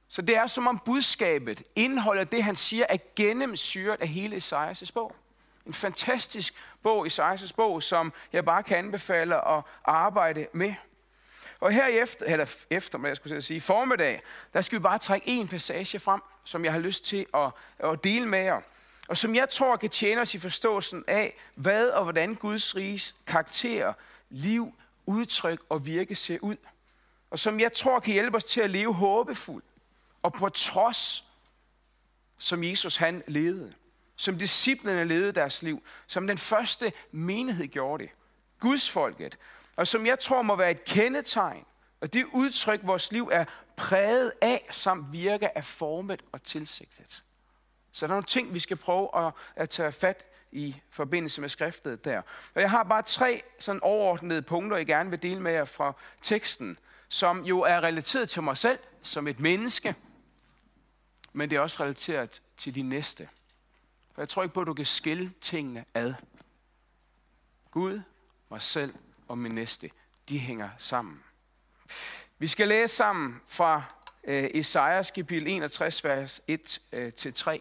Så 0.08 0.22
det 0.22 0.36
er 0.36 0.46
som 0.46 0.66
om 0.66 0.78
budskabet, 0.84 1.62
indholdet 1.76 2.32
det 2.32 2.44
han 2.44 2.56
siger, 2.56 2.86
er 2.88 2.98
gennemsyret 3.16 4.00
af 4.00 4.08
hele 4.08 4.36
Isaias' 4.36 4.92
bog. 4.94 5.16
En 5.66 5.74
fantastisk 5.74 6.54
bog, 6.82 7.06
Isaias' 7.06 7.54
bog, 7.56 7.82
som 7.82 8.12
jeg 8.32 8.44
bare 8.44 8.62
kan 8.62 8.78
anbefale 8.78 9.48
at 9.48 9.62
arbejde 9.84 10.46
med. 10.52 10.74
Og 11.62 11.72
her 11.72 11.86
efter, 11.86 12.26
eller 12.26 12.54
efter, 12.70 13.06
jeg 13.06 13.16
skulle 13.16 13.42
sige, 13.42 13.60
formiddag, 13.60 14.22
der 14.52 14.62
skal 14.62 14.78
vi 14.78 14.82
bare 14.82 14.98
trække 14.98 15.28
en 15.28 15.48
passage 15.48 15.98
frem, 15.98 16.20
som 16.44 16.64
jeg 16.64 16.72
har 16.72 16.80
lyst 16.80 17.04
til 17.04 17.26
at, 17.34 17.50
at 17.78 18.04
dele 18.04 18.26
med 18.26 18.38
jer. 18.38 18.60
Og 19.08 19.18
som 19.18 19.34
jeg 19.34 19.48
tror 19.48 19.76
kan 19.76 19.90
tjene 19.90 20.20
os 20.20 20.34
i 20.34 20.38
forståelsen 20.38 21.04
af, 21.06 21.36
hvad 21.54 21.88
og 21.88 22.02
hvordan 22.02 22.34
Guds 22.34 22.76
riges 22.76 23.14
karakter, 23.26 23.92
liv, 24.30 24.74
udtryk 25.06 25.60
og 25.68 25.86
virke 25.86 26.14
ser 26.14 26.38
ud. 26.40 26.56
Og 27.30 27.38
som 27.38 27.60
jeg 27.60 27.72
tror 27.72 28.00
kan 28.00 28.12
hjælpe 28.12 28.36
os 28.36 28.44
til 28.44 28.60
at 28.60 28.70
leve 28.70 28.94
håbefuldt 28.94 29.64
og 30.22 30.32
på 30.32 30.48
trods, 30.48 31.24
som 32.38 32.64
Jesus 32.64 32.96
han 32.96 33.22
levede. 33.26 33.72
Som 34.16 34.38
disciplene 34.38 35.04
levede 35.04 35.32
deres 35.32 35.62
liv. 35.62 35.82
Som 36.06 36.26
den 36.26 36.38
første 36.38 36.92
menighed 37.12 37.66
gjorde 37.66 38.02
det. 38.02 38.12
Guds 38.60 38.90
folket. 38.90 39.38
Og 39.82 39.88
som 39.88 40.06
jeg 40.06 40.18
tror 40.18 40.42
må 40.42 40.56
være 40.56 40.70
et 40.70 40.84
kendetegn. 40.84 41.64
Og 42.00 42.12
det 42.12 42.24
udtryk, 42.32 42.80
vores 42.82 43.12
liv 43.12 43.28
er 43.32 43.44
præget 43.76 44.32
af, 44.40 44.68
samt 44.70 45.12
virker 45.12 45.48
af 45.54 45.64
formet 45.64 46.22
og 46.32 46.42
tilsigtet. 46.42 47.22
Så 47.92 48.06
der 48.06 48.12
er 48.12 48.14
nogle 48.14 48.24
ting, 48.24 48.54
vi 48.54 48.58
skal 48.58 48.76
prøve 48.76 49.26
at, 49.26 49.32
at 49.56 49.70
tage 49.70 49.92
fat 49.92 50.26
i 50.52 50.76
forbindelse 50.90 51.40
med 51.40 51.48
skriftet 51.48 52.04
der. 52.04 52.22
Og 52.54 52.60
jeg 52.60 52.70
har 52.70 52.82
bare 52.84 53.02
tre 53.02 53.42
sådan 53.58 53.82
overordnede 53.82 54.42
punkter, 54.42 54.76
jeg 54.76 54.86
gerne 54.86 55.10
vil 55.10 55.22
dele 55.22 55.40
med 55.40 55.52
jer 55.52 55.64
fra 55.64 55.92
teksten, 56.20 56.78
som 57.08 57.44
jo 57.44 57.60
er 57.60 57.80
relateret 57.80 58.28
til 58.28 58.42
mig 58.42 58.56
selv 58.56 58.78
som 59.02 59.28
et 59.28 59.40
menneske, 59.40 59.94
men 61.32 61.50
det 61.50 61.56
er 61.56 61.60
også 61.60 61.82
relateret 61.82 62.42
til 62.56 62.74
de 62.74 62.82
næste. 62.82 63.28
For 64.14 64.22
jeg 64.22 64.28
tror 64.28 64.42
ikke 64.42 64.54
på, 64.54 64.60
at 64.60 64.66
du 64.66 64.74
kan 64.74 64.86
skille 64.86 65.32
tingene 65.40 65.84
ad. 65.94 66.14
Gud, 67.70 68.00
mig 68.50 68.62
selv 68.62 68.94
og 69.32 69.38
min 69.38 69.52
næste, 69.52 69.90
de 70.28 70.38
hænger 70.38 70.70
sammen. 70.78 71.22
Vi 72.38 72.46
skal 72.46 72.68
læse 72.68 72.96
sammen 72.96 73.40
fra 73.48 73.82
øh, 74.24 74.50
Esajas 74.54 75.10
kapitel 75.10 75.48
61, 75.48 76.04
vers 76.04 76.40
1-3. 76.40 76.44
Øh, 76.92 77.58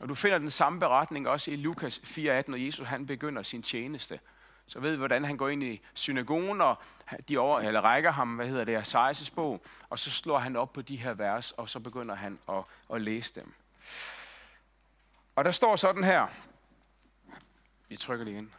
og 0.00 0.08
du 0.08 0.14
finder 0.14 0.38
den 0.38 0.50
samme 0.50 0.80
beretning 0.80 1.28
også 1.28 1.50
i 1.50 1.56
Lukas 1.56 1.98
4:18, 1.98 2.20
når 2.46 2.56
Jesus 2.56 2.86
han 2.86 3.06
begynder 3.06 3.42
sin 3.42 3.62
tjeneste. 3.62 4.20
Så 4.66 4.80
ved 4.80 4.90
vi, 4.90 4.96
hvordan 4.96 5.24
han 5.24 5.36
går 5.36 5.48
ind 5.48 5.62
i 5.62 5.80
synagogen, 5.94 6.60
og 6.60 6.76
de 7.28 7.38
over, 7.38 7.60
eller 7.60 7.80
rækker 7.80 8.10
ham, 8.10 8.36
hvad 8.36 8.46
hedder 8.48 8.64
det, 8.64 8.78
Esajas 8.78 9.30
bog, 9.30 9.62
og 9.88 9.98
så 9.98 10.10
slår 10.10 10.38
han 10.38 10.56
op 10.56 10.72
på 10.72 10.82
de 10.82 10.96
her 10.96 11.14
vers, 11.14 11.52
og 11.52 11.70
så 11.70 11.80
begynder 11.80 12.14
han 12.14 12.38
at, 12.48 12.64
at 12.94 13.00
læse 13.00 13.34
dem. 13.34 13.52
Og 15.36 15.44
der 15.44 15.50
står 15.50 15.76
sådan 15.76 16.04
her. 16.04 16.26
Vi 17.88 17.96
trykker 17.96 18.24
lige 18.24 18.38
ind. 18.38 18.50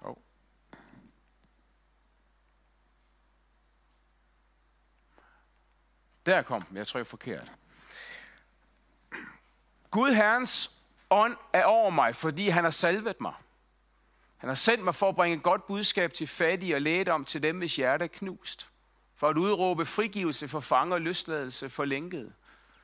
Oh. 0.00 0.16
Der 6.26 6.42
kom 6.42 6.64
Jeg 6.74 6.86
tror, 6.86 6.98
jeg 6.98 7.06
forkert. 7.06 7.52
Gud 9.90 10.10
Herrens 10.10 10.70
ånd 11.10 11.36
er 11.52 11.64
over 11.64 11.90
mig, 11.90 12.14
fordi 12.14 12.48
han 12.48 12.64
har 12.64 12.70
salvet 12.70 13.20
mig. 13.20 13.34
Han 14.36 14.48
har 14.48 14.54
sendt 14.54 14.84
mig 14.84 14.94
for 14.94 15.08
at 15.08 15.16
bringe 15.16 15.36
et 15.36 15.42
godt 15.42 15.66
budskab 15.66 16.12
til 16.12 16.26
fattige 16.26 16.74
og 16.74 16.82
lægedom 16.82 17.24
til 17.24 17.42
dem, 17.42 17.58
hvis 17.58 17.76
hjerte 17.76 18.04
er 18.04 18.08
knust. 18.08 18.68
For 19.16 19.28
at 19.28 19.36
udråbe 19.36 19.86
frigivelse 19.86 20.48
for 20.48 20.60
fanger 20.60 20.94
og 20.94 21.00
løsladelse 21.00 21.70
for 21.70 21.84
lænkede. 21.84 22.32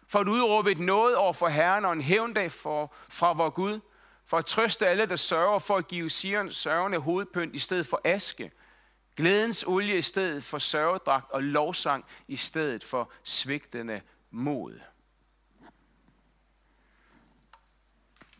For 0.08 0.18
at 0.18 0.28
udråbe 0.28 0.70
et 0.70 0.78
noget 0.78 1.16
over 1.16 1.32
for 1.32 1.48
Herren 1.48 1.84
og 1.84 1.92
en 1.92 2.00
hævndag 2.00 2.52
for, 2.52 2.94
fra 3.08 3.32
vor 3.32 3.50
Gud. 3.50 3.80
For 4.26 4.38
at 4.38 4.46
trøste 4.46 4.86
alle, 4.86 5.06
der 5.06 5.16
sørger 5.16 5.58
for 5.58 5.76
at 5.76 5.88
give 5.88 6.10
Sion 6.10 6.52
sørgende 6.52 6.98
hovedpynt 6.98 7.54
i 7.54 7.58
stedet 7.58 7.86
for 7.86 8.00
aske. 8.04 8.50
Glædens 9.16 9.64
olie 9.66 9.98
i 9.98 10.02
stedet 10.02 10.44
for 10.44 10.58
sørgedragt 10.58 11.30
og 11.30 11.42
lovsang 11.42 12.04
i 12.28 12.36
stedet 12.36 12.84
for 12.84 13.12
svigtende 13.24 14.00
mod. 14.30 14.80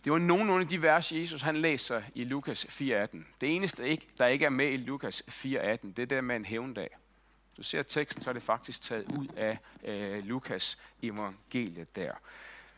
Det 0.04 0.12
var 0.12 0.18
nogle 0.18 0.60
af 0.60 0.68
de 0.68 0.82
vers, 0.82 1.12
Jesus 1.12 1.42
han 1.42 1.56
læser 1.56 2.02
i 2.14 2.24
Lukas 2.24 2.64
4.18. 2.64 3.18
Det 3.40 3.56
eneste, 3.56 3.88
ikke, 3.88 4.08
der 4.18 4.26
ikke 4.26 4.44
er 4.44 4.50
med 4.50 4.72
i 4.72 4.76
Lukas 4.76 5.22
4.18, 5.28 5.38
det 5.46 5.98
er 5.98 6.06
der 6.06 6.20
med 6.20 6.36
en 6.36 6.44
hævndag. 6.44 6.96
Du 7.56 7.62
ser 7.62 7.82
teksten, 7.82 8.22
så 8.22 8.30
er 8.30 8.34
det 8.34 8.42
faktisk 8.42 8.82
taget 8.82 9.18
ud 9.18 9.26
af 9.36 9.58
øh, 9.84 10.24
Lukas 10.24 10.78
evangeliet 11.02 11.96
der. 11.96 12.12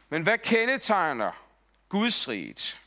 Men 0.09 0.23
hvad 0.23 0.39
kendetegner 0.39 1.33
Guds 1.89 2.29
riget? 2.29 2.81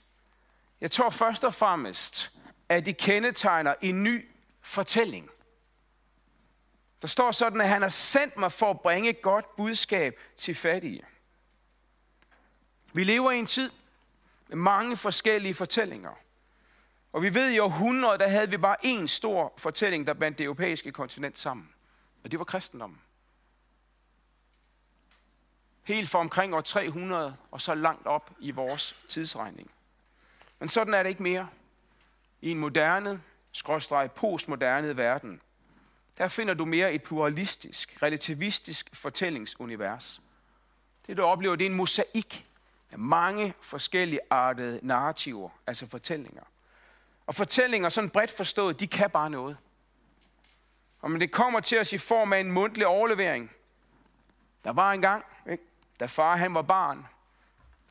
Jeg 0.82 0.92
tror 0.92 1.10
først 1.10 1.44
og 1.44 1.54
fremmest, 1.54 2.40
at 2.70 2.86
det 2.86 2.98
kendetegner 2.98 3.74
en 3.82 4.04
ny 4.04 4.26
fortælling. 4.66 5.30
Der 7.02 7.08
står 7.08 7.32
sådan, 7.32 7.62
at 7.62 7.70
han 7.70 7.82
har 7.82 7.90
sendt 7.90 8.38
mig 8.38 8.52
for 8.52 8.70
at 8.70 8.82
bringe 8.82 9.10
et 9.10 9.22
godt 9.22 9.56
budskab 9.56 10.20
til 10.38 10.56
fattige. 10.56 11.06
Vi 12.94 13.04
lever 13.04 13.32
i 13.32 13.40
en 13.40 13.46
tid, 13.46 13.72
med 14.48 14.58
mange 14.58 14.98
forskellige 14.98 15.54
fortællinger. 15.54 16.14
Og 17.14 17.22
vi 17.22 17.34
ved 17.34 17.52
i 17.52 17.60
århundreder, 17.60 18.18
der 18.18 18.28
havde 18.28 18.50
vi 18.50 18.58
bare 18.58 18.86
én 18.86 19.08
stor 19.08 19.54
fortælling, 19.58 20.08
der 20.08 20.14
bandt 20.14 20.38
det 20.38 20.44
europæiske 20.44 20.92
kontinent 20.92 21.40
sammen. 21.40 21.70
Og 22.24 22.32
det 22.32 22.40
var 22.40 22.46
kristendommen. 22.46 23.02
Helt 25.84 26.10
fra 26.10 26.20
omkring 26.20 26.56
år 26.56 26.62
300 26.62 27.36
og 27.52 27.62
så 27.62 27.76
langt 27.76 28.08
op 28.08 28.32
i 28.40 28.52
vores 28.52 28.96
tidsregning. 29.08 29.72
Men 30.60 30.70
sådan 30.70 30.94
er 30.94 31.04
det 31.04 31.10
ikke 31.10 31.24
mere. 31.24 31.50
I 32.42 32.52
en 32.52 32.60
moderne, 32.60 33.22
skråstrej 33.56 34.08
postmoderne 34.08 34.98
verden, 34.98 35.42
der 36.18 36.28
finder 36.28 36.54
du 36.54 36.66
mere 36.66 36.94
et 36.94 37.04
pluralistisk, 37.04 37.98
relativistisk 38.04 38.90
fortællingsunivers. 38.94 40.22
Det 41.08 41.18
du 41.18 41.24
oplever, 41.24 41.56
det 41.56 41.66
er 41.66 41.70
en 41.70 41.76
mosaik 41.76 42.48
af 42.92 43.00
mange 43.00 43.54
forskellige 43.62 44.20
artede 44.30 44.80
narrativer, 44.84 45.50
altså 45.68 45.88
fortællinger. 45.88 46.44
Og 47.28 47.36
fortællinger, 47.36 47.90
sådan 47.90 48.10
bredt 48.10 48.32
forstået, 48.32 48.80
de 48.80 48.88
kan 48.88 49.10
bare 49.10 49.30
noget. 49.30 49.58
Og 51.02 51.12
men 51.12 51.22
det 51.22 51.32
kommer 51.32 51.60
til 51.60 51.80
os 51.80 51.94
i 51.94 51.98
form 51.98 52.34
af 52.34 52.40
en 52.40 52.52
mundtlig 52.52 52.88
overlevering. 52.88 53.52
Der 54.64 54.74
var 54.74 54.94
en 54.94 55.02
gang, 55.02 55.26
ikke? 55.52 55.64
da 56.00 56.06
far 56.06 56.38
han 56.38 56.54
var 56.54 56.62
barn. 56.62 56.98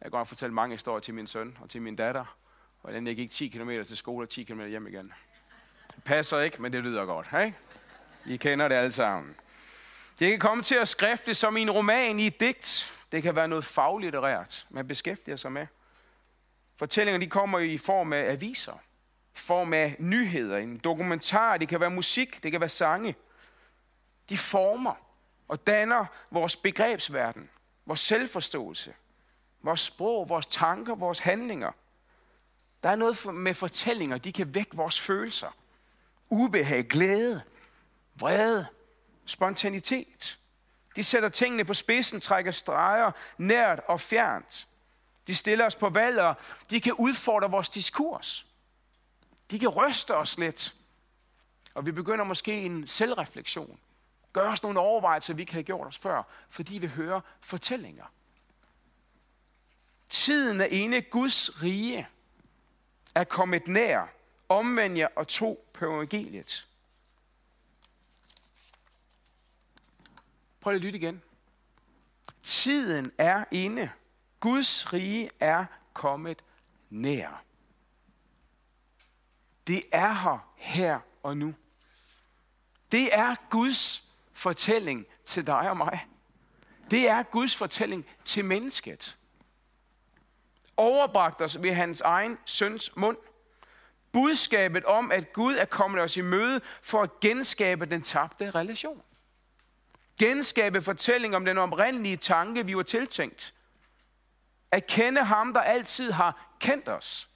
Jeg 0.01 0.05
kan 0.05 0.11
godt 0.11 0.29
fortælle 0.29 0.55
mange 0.55 0.75
historier 0.75 1.01
til 1.01 1.15
min 1.15 1.27
søn 1.27 1.59
og 1.61 1.71
til 1.71 1.83
min 1.83 1.97
datter. 1.97 2.37
Hvordan 2.81 3.07
jeg 3.07 3.17
gik 3.17 3.31
10 3.31 3.49
km 3.49 3.71
til 3.71 3.97
skole 3.97 4.25
og 4.25 4.29
10 4.29 4.43
km 4.45 4.61
hjem 4.61 4.87
igen. 4.87 5.13
Passer 6.05 6.41
ikke, 6.41 6.63
men 6.63 6.73
det 6.73 6.83
lyder 6.83 7.05
godt. 7.05 7.29
Ikke? 7.45 7.57
I 8.27 8.37
kender 8.37 8.69
det 8.69 8.75
alle 8.75 8.93
sammen. 8.93 9.37
Det 10.19 10.31
kan 10.31 10.39
komme 10.39 10.63
til 10.63 10.75
at 10.75 10.89
skrifte 10.89 11.35
som 11.35 11.57
i 11.57 11.63
en 11.63 11.71
roman, 11.71 12.19
i 12.19 12.27
et 12.27 12.41
digt, 12.41 12.93
det 13.13 13.23
kan 13.23 13.37
være 13.37 13.49
noget 13.49 13.65
faglitterært, 13.65 14.67
man 14.71 14.89
beskæftiger 14.89 15.37
sig 15.37 15.53
med. 15.53 15.67
Fortællinger 16.77 17.19
de 17.19 17.27
kommer 17.27 17.59
i 17.59 17.79
form 17.79 18.13
af 18.13 18.33
aviser, 18.33 18.73
i 19.35 19.39
form 19.39 19.73
af 19.73 19.97
nyheder, 19.99 20.59
en 20.59 20.79
dokumentar, 20.79 21.57
det 21.57 21.69
kan 21.69 21.81
være 21.81 21.91
musik, 21.91 22.43
det 22.43 22.51
kan 22.51 22.61
være 22.61 22.69
sange. 22.69 23.17
De 24.29 24.39
former 24.39 24.95
og 25.49 25.67
danner 25.67 26.07
vores 26.31 26.57
begrebsverden, 26.57 27.51
vores 27.87 28.01
selvforståelse, 28.01 28.95
vores 29.63 29.81
sprog, 29.81 30.29
vores 30.29 30.47
tanker, 30.47 30.95
vores 30.95 31.19
handlinger. 31.19 31.73
Der 32.83 32.89
er 32.89 32.97
noget 32.97 33.35
med 33.35 33.55
fortællinger, 33.55 34.19
de 34.19 34.33
kan 34.33 34.55
vække 34.55 34.77
vores 34.77 35.01
følelser. 35.01 35.57
Ubehag, 36.31 36.89
glæde, 36.89 37.43
vrede, 38.15 38.67
spontanitet, 39.25 40.39
De 40.97 41.05
sætter 41.05 41.29
tingene 41.29 41.65
på 41.65 41.75
spidsen, 41.75 42.21
trækker 42.21 42.53
streger 42.53 43.11
nært 43.39 43.81
og 43.89 44.01
fjernt. 44.01 44.69
De 45.27 45.35
stiller 45.35 45.67
os 45.67 45.75
på 45.75 45.89
valg, 45.89 46.21
og 46.21 46.37
de 46.71 46.81
kan 46.81 46.93
udfordre 46.93 47.51
vores 47.51 47.69
diskurs. 47.69 48.47
De 49.51 49.59
kan 49.59 49.69
ryste 49.69 50.17
os 50.17 50.39
lidt. 50.39 50.75
Og 51.75 51.87
vi 51.87 51.93
begynder 51.93 52.25
måske 52.25 52.53
en 52.53 52.87
selvreflektion. 52.87 53.79
Gør 54.33 54.51
os 54.51 54.63
nogle 54.63 54.81
overvejelser, 54.81 55.35
vi 55.35 55.45
kan 55.45 55.53
havde 55.53 55.65
gjort 55.65 55.87
os 55.87 55.99
før, 55.99 56.23
fordi 56.49 56.79
vi 56.79 56.87
hører 56.87 57.21
fortællinger. 57.41 58.05
Tiden 60.11 60.61
er 60.61 60.65
ene 60.65 61.03
Guds 61.03 61.63
rige 61.63 62.09
er 63.15 63.25
kommet 63.25 63.69
nær. 63.69 64.07
Omvend 64.49 64.97
jer 64.97 65.09
og 65.17 65.29
tro 65.29 65.67
på 65.73 65.85
evangeliet. 65.85 66.69
Prøv 70.61 70.75
at 70.75 70.81
lytte 70.81 70.99
igen. 70.99 71.23
Tiden 72.43 73.13
er 73.19 73.45
inde. 73.51 73.91
Guds 74.41 74.93
rige 74.93 75.31
er 75.41 75.65
kommet 75.93 76.45
nær. 76.91 77.45
Det 79.67 79.83
er 79.93 80.13
her, 80.13 80.53
her 80.57 81.01
og 81.23 81.37
nu. 81.37 81.55
Det 82.93 83.15
er 83.15 83.35
Guds 83.51 84.09
fortælling 84.33 85.07
til 85.25 85.47
dig 85.47 85.71
og 85.71 85.77
mig. 85.77 86.07
Det 86.91 87.09
er 87.09 87.23
Guds 87.23 87.57
fortælling 87.57 88.07
til 88.25 88.45
mennesket. 88.45 89.19
Overbragt 90.77 91.43
os 91.43 91.63
ved 91.63 91.73
hans 91.73 92.01
egen 92.01 92.39
søns 92.45 92.97
mund. 92.97 93.17
Budskabet 94.15 94.85
om, 94.85 95.13
at 95.13 95.33
Gud 95.33 95.55
er 95.55 95.65
kommet 95.65 96.03
os 96.03 96.17
i 96.17 96.21
møde 96.21 96.61
for 96.83 97.03
at 97.03 97.21
genskabe 97.21 97.87
den 97.87 98.03
tabte 98.03 98.51
relation. 98.51 99.03
Genskabe 100.19 100.83
fortællingen 100.83 101.37
om 101.37 101.45
den 101.45 101.59
oprindelige 101.59 102.17
tanke, 102.17 102.67
vi 102.67 102.77
var 102.77 102.83
tiltænkt. 102.83 103.55
At 104.71 104.87
kende 104.87 105.25
ham, 105.25 105.53
der 105.53 105.61
altid 105.61 106.11
har 106.11 106.57
kendt 106.61 106.89
os. 106.89 107.29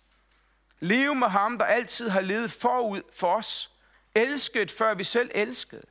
Leve 0.80 1.14
med 1.14 1.28
ham, 1.28 1.58
der 1.58 1.64
altid 1.64 2.08
har 2.08 2.20
levet 2.20 2.50
forud 2.50 3.02
for 3.12 3.35
os. 3.35 3.70
Elsket, 4.14 4.70
før 4.70 4.94
vi 4.94 5.04
selv 5.04 5.30
elskede. 5.35 5.87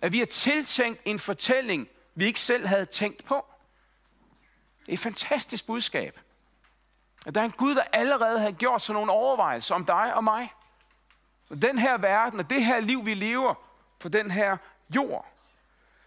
At 0.00 0.12
vi 0.12 0.18
har 0.18 0.26
tiltænkt 0.26 1.00
en 1.04 1.18
fortælling, 1.18 1.88
vi 2.14 2.24
ikke 2.24 2.40
selv 2.40 2.66
havde 2.66 2.86
tænkt 2.86 3.24
på. 3.24 3.46
Det 4.80 4.88
er 4.88 4.92
et 4.92 4.98
fantastisk 4.98 5.66
budskab. 5.66 6.20
At 7.26 7.34
der 7.34 7.40
er 7.40 7.44
en 7.44 7.50
Gud, 7.50 7.74
der 7.74 7.82
allerede 7.92 8.40
har 8.40 8.50
gjort 8.50 8.82
sådan 8.82 8.94
nogle 8.94 9.12
overvejelser 9.12 9.74
om 9.74 9.84
dig 9.84 10.14
og 10.14 10.24
mig. 10.24 10.52
Og 11.50 11.62
den 11.62 11.78
her 11.78 11.98
verden 11.98 12.40
og 12.40 12.50
det 12.50 12.64
her 12.64 12.80
liv, 12.80 13.06
vi 13.06 13.14
lever 13.14 13.54
på 13.98 14.08
den 14.08 14.30
her 14.30 14.56
jord. 14.96 15.26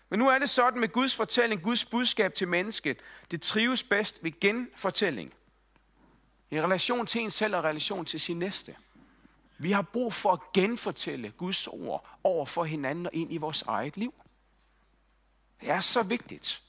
Men 0.10 0.20
nu 0.20 0.30
er 0.30 0.40
det 0.40 0.50
sådan 0.50 0.80
med 0.80 0.90
Guds 0.90 1.16
fortælling, 1.16 1.62
Guds 1.62 1.86
budskab 1.86 2.34
til 2.34 2.48
mennesket. 2.48 2.98
Det 3.32 3.42
trives 3.42 3.84
bedst 3.84 4.24
ved 4.24 4.40
genfortælling. 4.40 5.34
I 6.52 6.62
relation 6.62 7.06
til 7.06 7.22
en 7.22 7.32
selv 7.32 7.56
og 7.56 7.64
relation 7.64 8.06
til 8.06 8.20
sin 8.20 8.40
næste. 8.40 8.76
Vi 9.58 9.72
har 9.72 9.82
brug 9.82 10.14
for 10.14 10.34
at 10.34 10.40
genfortælle 10.54 11.32
Guds 11.32 11.68
ord 11.68 12.10
over 12.24 12.46
for 12.46 12.64
hinanden 12.64 13.06
og 13.06 13.14
ind 13.14 13.34
i 13.34 13.38
vores 13.38 13.62
eget 13.62 13.98
liv. 13.98 14.14
Det 15.62 15.70
er 15.70 15.80
så 15.80 16.04
vigtigt, 16.04 16.62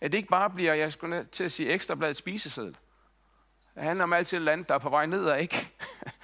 at 0.00 0.12
det 0.12 0.18
ikke 0.18 0.28
bare 0.28 0.50
bliver, 0.50 0.74
jeg 0.74 0.92
skulle 0.92 1.24
til 1.24 1.44
at 1.44 1.52
sige, 1.52 1.68
ekstrabladet 1.68 2.16
spiseseddel. 2.16 2.76
Det 3.76 3.84
handler 3.84 4.04
om 4.04 4.12
altid 4.12 4.36
et 4.36 4.42
land, 4.42 4.64
der 4.64 4.74
er 4.74 4.78
på 4.78 4.88
vej 4.88 5.06
ned 5.06 5.24
og 5.24 5.40
ikke 5.40 5.70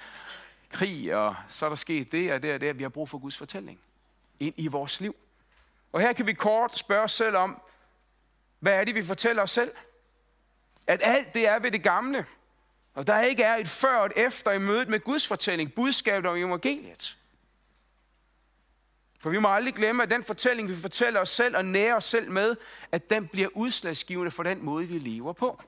krig, 0.69 1.15
og 1.15 1.35
så 1.49 1.65
er 1.65 1.69
der 1.69 1.75
sket 1.75 2.11
det 2.11 2.33
og 2.33 2.43
det 2.43 2.53
og 2.53 2.61
det. 2.61 2.77
Vi 2.77 2.83
har 2.83 2.89
brug 2.89 3.09
for 3.09 3.17
Guds 3.17 3.37
fortælling 3.37 3.79
ind 4.39 4.53
i 4.57 4.67
vores 4.67 4.99
liv. 4.99 5.15
Og 5.91 6.01
her 6.01 6.13
kan 6.13 6.27
vi 6.27 6.33
kort 6.33 6.77
spørge 6.77 7.03
os 7.03 7.11
selv 7.11 7.35
om, 7.35 7.61
hvad 8.59 8.73
er 8.73 8.83
det, 8.83 8.95
vi 8.95 9.03
fortæller 9.03 9.43
os 9.43 9.51
selv? 9.51 9.71
At 10.87 10.99
alt 11.03 11.33
det 11.33 11.47
er 11.47 11.59
ved 11.59 11.71
det 11.71 11.83
gamle, 11.83 12.25
og 12.93 13.07
der 13.07 13.21
ikke 13.21 13.43
er 13.43 13.55
et 13.55 13.67
før 13.67 13.97
og 13.97 14.05
et 14.05 14.13
efter 14.15 14.51
i 14.51 14.59
mødet 14.59 14.89
med 14.89 14.99
Guds 14.99 15.27
fortælling, 15.27 15.73
budskabet 15.73 16.31
om 16.31 16.37
evangeliet. 16.37 17.17
For 19.19 19.29
vi 19.29 19.39
må 19.39 19.47
aldrig 19.47 19.73
glemme, 19.73 20.03
at 20.03 20.09
den 20.09 20.23
fortælling, 20.23 20.69
vi 20.69 20.75
fortæller 20.75 21.19
os 21.19 21.29
selv 21.29 21.57
og 21.57 21.65
nærer 21.65 21.95
os 21.95 22.05
selv 22.05 22.31
med, 22.31 22.55
at 22.91 23.09
den 23.09 23.27
bliver 23.27 23.49
udslagsgivende 23.53 24.31
for 24.31 24.43
den 24.43 24.65
måde, 24.65 24.85
vi 24.87 24.99
lever 24.99 25.33
på. 25.33 25.61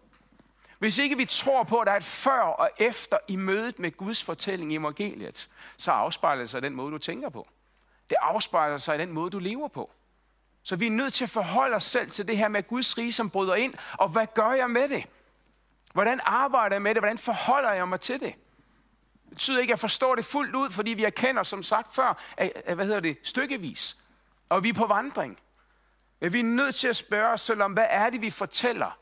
Hvis 0.79 0.97
ikke 0.97 1.17
vi 1.17 1.25
tror 1.25 1.63
på, 1.63 1.79
at 1.79 1.87
der 1.87 1.93
er 1.93 1.97
et 1.97 2.03
før 2.03 2.41
og 2.41 2.69
efter 2.77 3.17
i 3.27 3.35
mødet 3.35 3.79
med 3.79 3.97
Guds 3.97 4.23
fortælling 4.23 4.73
i 4.73 4.75
evangeliet, 4.75 5.49
så 5.77 5.91
afspejler 5.91 6.43
det 6.43 6.49
sig 6.49 6.61
den 6.61 6.75
måde, 6.75 6.91
du 6.91 6.97
tænker 6.97 7.29
på. 7.29 7.47
Det 8.09 8.17
afspejler 8.21 8.77
sig 8.77 8.95
i 8.95 8.97
den 8.97 9.11
måde, 9.11 9.29
du 9.29 9.39
lever 9.39 9.67
på. 9.67 9.91
Så 10.63 10.75
vi 10.75 10.87
er 10.87 10.91
nødt 10.91 11.13
til 11.13 11.23
at 11.23 11.29
forholde 11.29 11.75
os 11.75 11.83
selv 11.83 12.11
til 12.11 12.27
det 12.27 12.37
her 12.37 12.47
med 12.47 12.67
Guds 12.67 12.97
rige, 12.97 13.11
som 13.11 13.29
bryder 13.29 13.55
ind. 13.55 13.73
Og 13.93 14.09
hvad 14.09 14.27
gør 14.33 14.51
jeg 14.51 14.69
med 14.69 14.89
det? 14.89 15.05
Hvordan 15.93 16.19
arbejder 16.25 16.75
jeg 16.75 16.81
med 16.81 16.95
det? 16.95 17.01
Hvordan 17.01 17.17
forholder 17.17 17.71
jeg 17.71 17.87
mig 17.87 18.01
til 18.01 18.19
det? 18.19 18.33
Det 19.23 19.29
betyder 19.29 19.59
ikke, 19.59 19.71
at 19.71 19.75
jeg 19.75 19.79
forstår 19.79 20.15
det 20.15 20.25
fuldt 20.25 20.55
ud, 20.55 20.69
fordi 20.69 20.91
vi 20.91 21.03
erkender, 21.03 21.43
som 21.43 21.63
sagt 21.63 21.95
før, 21.95 22.17
at, 22.37 22.51
at, 22.65 22.75
hvad 22.75 22.85
hedder 22.85 22.99
det, 22.99 23.17
stykkevis. 23.23 23.97
Og 24.49 24.63
vi 24.63 24.69
er 24.69 24.73
på 24.73 24.85
vandring. 24.85 25.39
Men 26.19 26.33
vi 26.33 26.39
er 26.39 26.43
nødt 26.43 26.75
til 26.75 26.87
at 26.87 26.95
spørge 26.95 27.33
os 27.33 27.41
selv 27.41 27.61
om, 27.61 27.73
hvad 27.73 27.85
er 27.89 28.09
det, 28.09 28.21
vi 28.21 28.29
fortæller 28.29 28.99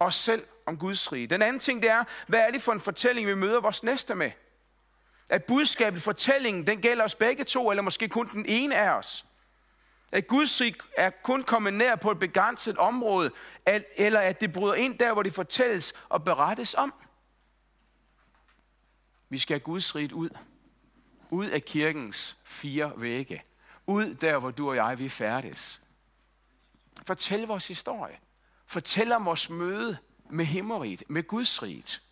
os 0.00 0.14
selv 0.14 0.46
om 0.66 0.78
Guds 0.78 1.12
rige. 1.12 1.26
Den 1.26 1.42
anden 1.42 1.60
ting, 1.60 1.82
det 1.82 1.90
er, 1.90 2.04
hvad 2.26 2.40
er 2.40 2.50
det 2.50 2.62
for 2.62 2.72
en 2.72 2.80
fortælling, 2.80 3.28
vi 3.28 3.34
møder 3.34 3.60
vores 3.60 3.82
næste 3.82 4.14
med? 4.14 4.30
At 5.28 5.44
budskabet, 5.44 6.02
fortællingen, 6.02 6.66
den 6.66 6.80
gælder 6.80 7.04
os 7.04 7.14
begge 7.14 7.44
to, 7.44 7.70
eller 7.70 7.82
måske 7.82 8.08
kun 8.08 8.28
den 8.28 8.46
ene 8.46 8.76
af 8.76 8.90
os. 8.90 9.26
At 10.12 10.26
Guds 10.26 10.60
rige 10.60 10.74
er 10.96 11.10
kun 11.10 11.42
kommet 11.42 11.72
nær 11.72 11.96
på 11.96 12.10
et 12.10 12.18
begrænset 12.18 12.78
område, 12.78 13.30
at, 13.66 13.84
eller 13.96 14.20
at 14.20 14.40
det 14.40 14.52
bryder 14.52 14.74
ind 14.74 14.98
der, 14.98 15.12
hvor 15.12 15.22
det 15.22 15.32
fortælles 15.32 15.94
og 16.08 16.24
berettes 16.24 16.74
om. 16.74 16.94
Vi 19.28 19.38
skal 19.38 19.54
have 19.54 19.64
Guds 19.64 19.94
rige 19.94 20.14
ud. 20.14 20.28
Ud 21.30 21.46
af 21.46 21.64
kirkens 21.64 22.36
fire 22.44 22.92
vægge. 22.96 23.42
Ud 23.86 24.14
der, 24.14 24.38
hvor 24.38 24.50
du 24.50 24.68
og 24.68 24.76
jeg, 24.76 24.98
vi 24.98 25.08
færdes. 25.08 25.82
Fortæl 27.06 27.42
vores 27.42 27.68
historie. 27.68 28.18
Fortæl 28.66 29.12
om 29.12 29.24
vores 29.24 29.50
møde 29.50 29.98
med 30.32 30.44
himmeriget, 30.44 31.02
med 31.08 31.22
Guds 31.22 31.62
riget. 31.62 32.02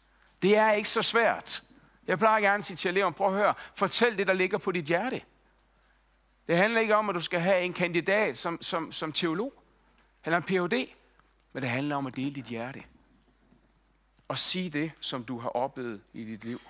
Det 0.42 0.56
er 0.56 0.72
ikke 0.72 0.88
så 0.88 1.02
svært. 1.02 1.62
Jeg 2.06 2.18
plejer 2.18 2.40
gerne 2.40 2.58
at 2.58 2.64
sige 2.64 2.76
til 2.76 2.88
eleverne, 2.88 3.14
prøv 3.14 3.26
at 3.26 3.34
høre, 3.34 3.54
fortæl 3.74 4.18
det, 4.18 4.26
der 4.26 4.32
ligger 4.32 4.58
på 4.58 4.72
dit 4.72 4.84
hjerte. 4.84 5.22
Det 6.48 6.56
handler 6.56 6.80
ikke 6.80 6.96
om, 6.96 7.08
at 7.08 7.14
du 7.14 7.20
skal 7.20 7.40
have 7.40 7.62
en 7.62 7.72
kandidat 7.72 8.38
som, 8.38 8.62
som, 8.62 8.92
som 8.92 9.12
teolog, 9.12 9.62
eller 10.24 10.36
en 10.36 10.42
Ph.D., 10.42 10.88
men 11.52 11.62
det 11.62 11.70
handler 11.70 11.96
om 11.96 12.06
at 12.06 12.16
dele 12.16 12.34
dit 12.34 12.44
hjerte. 12.44 12.82
Og 14.28 14.38
sige 14.38 14.70
det, 14.70 14.92
som 15.00 15.24
du 15.24 15.38
har 15.38 15.48
oplevet 15.48 16.00
i 16.12 16.24
dit 16.24 16.44
liv. 16.44 16.60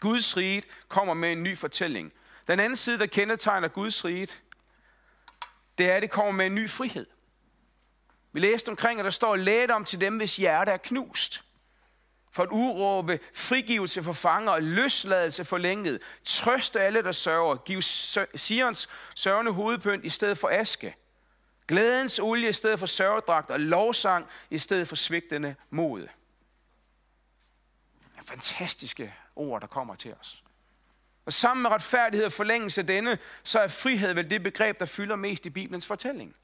Guds 0.00 0.36
rige 0.36 0.62
kommer 0.88 1.14
med 1.14 1.32
en 1.32 1.42
ny 1.42 1.56
fortælling. 1.56 2.12
Den 2.46 2.60
anden 2.60 2.76
side, 2.76 2.98
der 2.98 3.06
kendetegner 3.06 3.68
Guds 3.68 4.04
rige, 4.04 4.28
det 5.78 5.90
er, 5.90 5.96
at 5.96 6.02
det 6.02 6.10
kommer 6.10 6.32
med 6.32 6.46
en 6.46 6.54
ny 6.54 6.70
frihed. 6.70 7.06
Vi 8.34 8.40
læste 8.40 8.68
omkring, 8.68 9.00
at 9.00 9.04
der 9.04 9.10
står, 9.10 9.36
læt 9.36 9.70
om 9.70 9.84
til 9.84 10.00
dem, 10.00 10.16
hvis 10.16 10.36
hjerte 10.36 10.70
er 10.70 10.76
knust 10.76 11.44
for 12.32 12.42
at 12.42 12.48
uråbe 12.52 13.20
frigivelse 13.34 14.02
for 14.02 14.12
fanger 14.12 14.52
og 14.52 14.62
løsladelse 14.62 15.44
for 15.44 15.58
længet. 15.58 16.02
Trøst 16.24 16.76
alle, 16.76 17.02
der 17.02 17.12
sørger. 17.12 17.56
Giv 17.56 17.82
Sions 18.36 18.88
sørgende 19.14 19.52
hovedpynt 19.52 20.04
i 20.04 20.08
stedet 20.08 20.38
for 20.38 20.48
aske. 20.52 20.96
Glædens 21.68 22.18
olie 22.18 22.48
i 22.48 22.52
stedet 22.52 22.78
for 22.78 22.86
sørgedragt 22.86 23.50
og 23.50 23.60
lovsang 23.60 24.26
i 24.50 24.58
stedet 24.58 24.88
for 24.88 24.96
svigtende 24.96 25.54
mod. 25.70 26.08
Fantastiske 28.22 29.14
ord, 29.36 29.60
der 29.60 29.66
kommer 29.66 29.94
til 29.94 30.14
os. 30.20 30.44
Og 31.26 31.32
sammen 31.32 31.62
med 31.62 31.70
retfærdighed 31.70 32.26
og 32.26 32.32
forlængelse 32.32 32.80
af 32.80 32.86
denne, 32.86 33.18
så 33.42 33.60
er 33.60 33.66
frihed 33.66 34.12
vel 34.12 34.30
det 34.30 34.42
begreb, 34.42 34.80
der 34.80 34.86
fylder 34.86 35.16
mest 35.16 35.46
i 35.46 35.50
Bibelens 35.50 35.86
fortælling. 35.86 36.36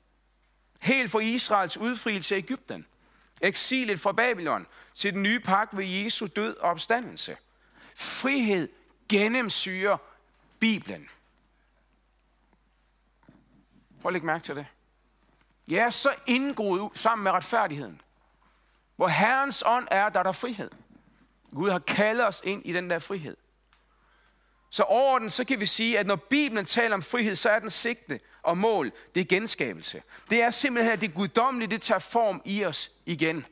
Helt 0.83 1.11
fra 1.11 1.21
Israels 1.21 1.77
udfrielse 1.77 2.35
i 2.35 2.39
Ægypten– 2.39 2.87
eksilet 3.41 4.01
fra 4.01 4.13
Babylon 4.13 4.67
til 4.95 5.15
den 5.15 5.23
nye 5.23 5.41
pagt 5.41 5.77
ved 5.77 5.85
Jesu 5.85 6.27
død 6.37 6.57
og 6.57 6.71
opstandelse. 6.71 7.37
Frihed 7.97 8.69
gennemsyrer 9.09 9.97
Bibelen. 10.59 11.09
Prøv 14.01 14.09
at 14.09 14.13
lægge 14.13 14.27
mærke 14.27 14.45
til 14.45 14.57
det. 14.57 14.67
Jeg 15.69 15.79
er 15.79 15.91
så 15.91 16.15
indgroet 16.27 16.99
sammen 16.99 17.25
med 17.25 17.33
retfærdigheden. 17.33 18.01
Hvor 18.97 19.09
Herrens 19.09 19.63
ånd 19.67 19.89
er, 19.91 20.09
der 20.09 20.19
er 20.19 20.23
der 20.23 20.33
frihed. 20.33 20.71
Gud 21.55 21.71
har 21.71 21.79
kaldet 21.79 22.27
os 22.27 22.41
ind 22.45 22.63
i 22.67 22.73
den 22.73 22.91
der 22.91 22.99
frihed. 22.99 23.37
Så 24.71 24.83
overordnet, 24.83 25.33
så 25.33 25.45
kan 25.45 25.61
vi 25.61 25.67
sige, 25.67 25.99
at 25.99 26.07
når 26.07 26.17
Bibelen 26.17 26.65
taler 26.65 26.95
om 26.95 27.03
frihed, 27.03 27.35
så 27.35 27.51
er 27.51 27.59
den 27.59 27.71
sigte 27.71 28.21
og 28.43 28.59
mål, 28.59 28.93
det 29.15 29.21
er 29.21 29.25
genskabelse. 29.25 30.03
Det 30.31 30.43
er 30.43 30.51
simpelthen, 30.51 30.93
at 30.93 31.01
det 31.01 31.15
guddommelige, 31.15 31.71
det 31.71 31.83
tager 31.83 31.99
form 31.99 32.43
i 32.45 32.65
os 32.65 32.91
igen. 33.07 33.47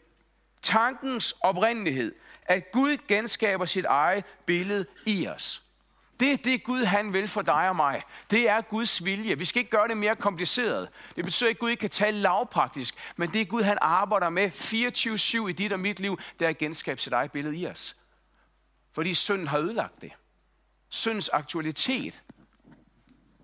Tankens 0.62 1.34
oprindelighed, 1.40 2.14
at 2.42 2.72
Gud 2.72 2.96
genskaber 3.08 3.66
sit 3.66 3.84
eget 3.84 4.24
billede 4.46 4.86
i 5.06 5.26
os. 5.26 5.62
Det 6.20 6.32
er 6.32 6.36
det 6.36 6.64
Gud 6.64 6.84
han 6.84 7.12
vil 7.12 7.28
for 7.28 7.42
dig 7.42 7.68
og 7.68 7.76
mig. 7.76 8.02
Det 8.30 8.48
er 8.48 8.60
Guds 8.60 9.04
vilje. 9.04 9.38
Vi 9.38 9.44
skal 9.44 9.60
ikke 9.60 9.70
gøre 9.70 9.88
det 9.88 9.96
mere 9.96 10.16
kompliceret. 10.16 10.88
Det 11.16 11.24
betyder 11.24 11.48
ikke, 11.48 11.58
at 11.58 11.60
Gud 11.60 11.70
ikke 11.70 11.80
kan 11.80 11.90
tale 11.90 12.20
lavpraktisk, 12.20 12.94
men 13.16 13.32
det 13.32 13.40
er 13.40 13.44
Gud 13.44 13.62
han 13.62 13.78
arbejder 13.80 14.30
med 14.30 14.50
24-7 15.44 15.48
i 15.48 15.52
dit 15.52 15.72
og 15.72 15.80
mit 15.80 16.00
liv, 16.00 16.18
det 16.38 16.44
er 16.44 16.48
at 16.48 16.58
genskabe 16.58 17.00
sit 17.00 17.12
eget 17.12 17.32
billede 17.32 17.56
i 17.56 17.66
os. 17.66 17.96
Fordi 18.92 19.14
synden 19.14 19.48
har 19.48 19.58
ødelagt 19.58 20.02
det. 20.02 20.12
Syndens 20.88 21.28
aktualitet 21.28 22.22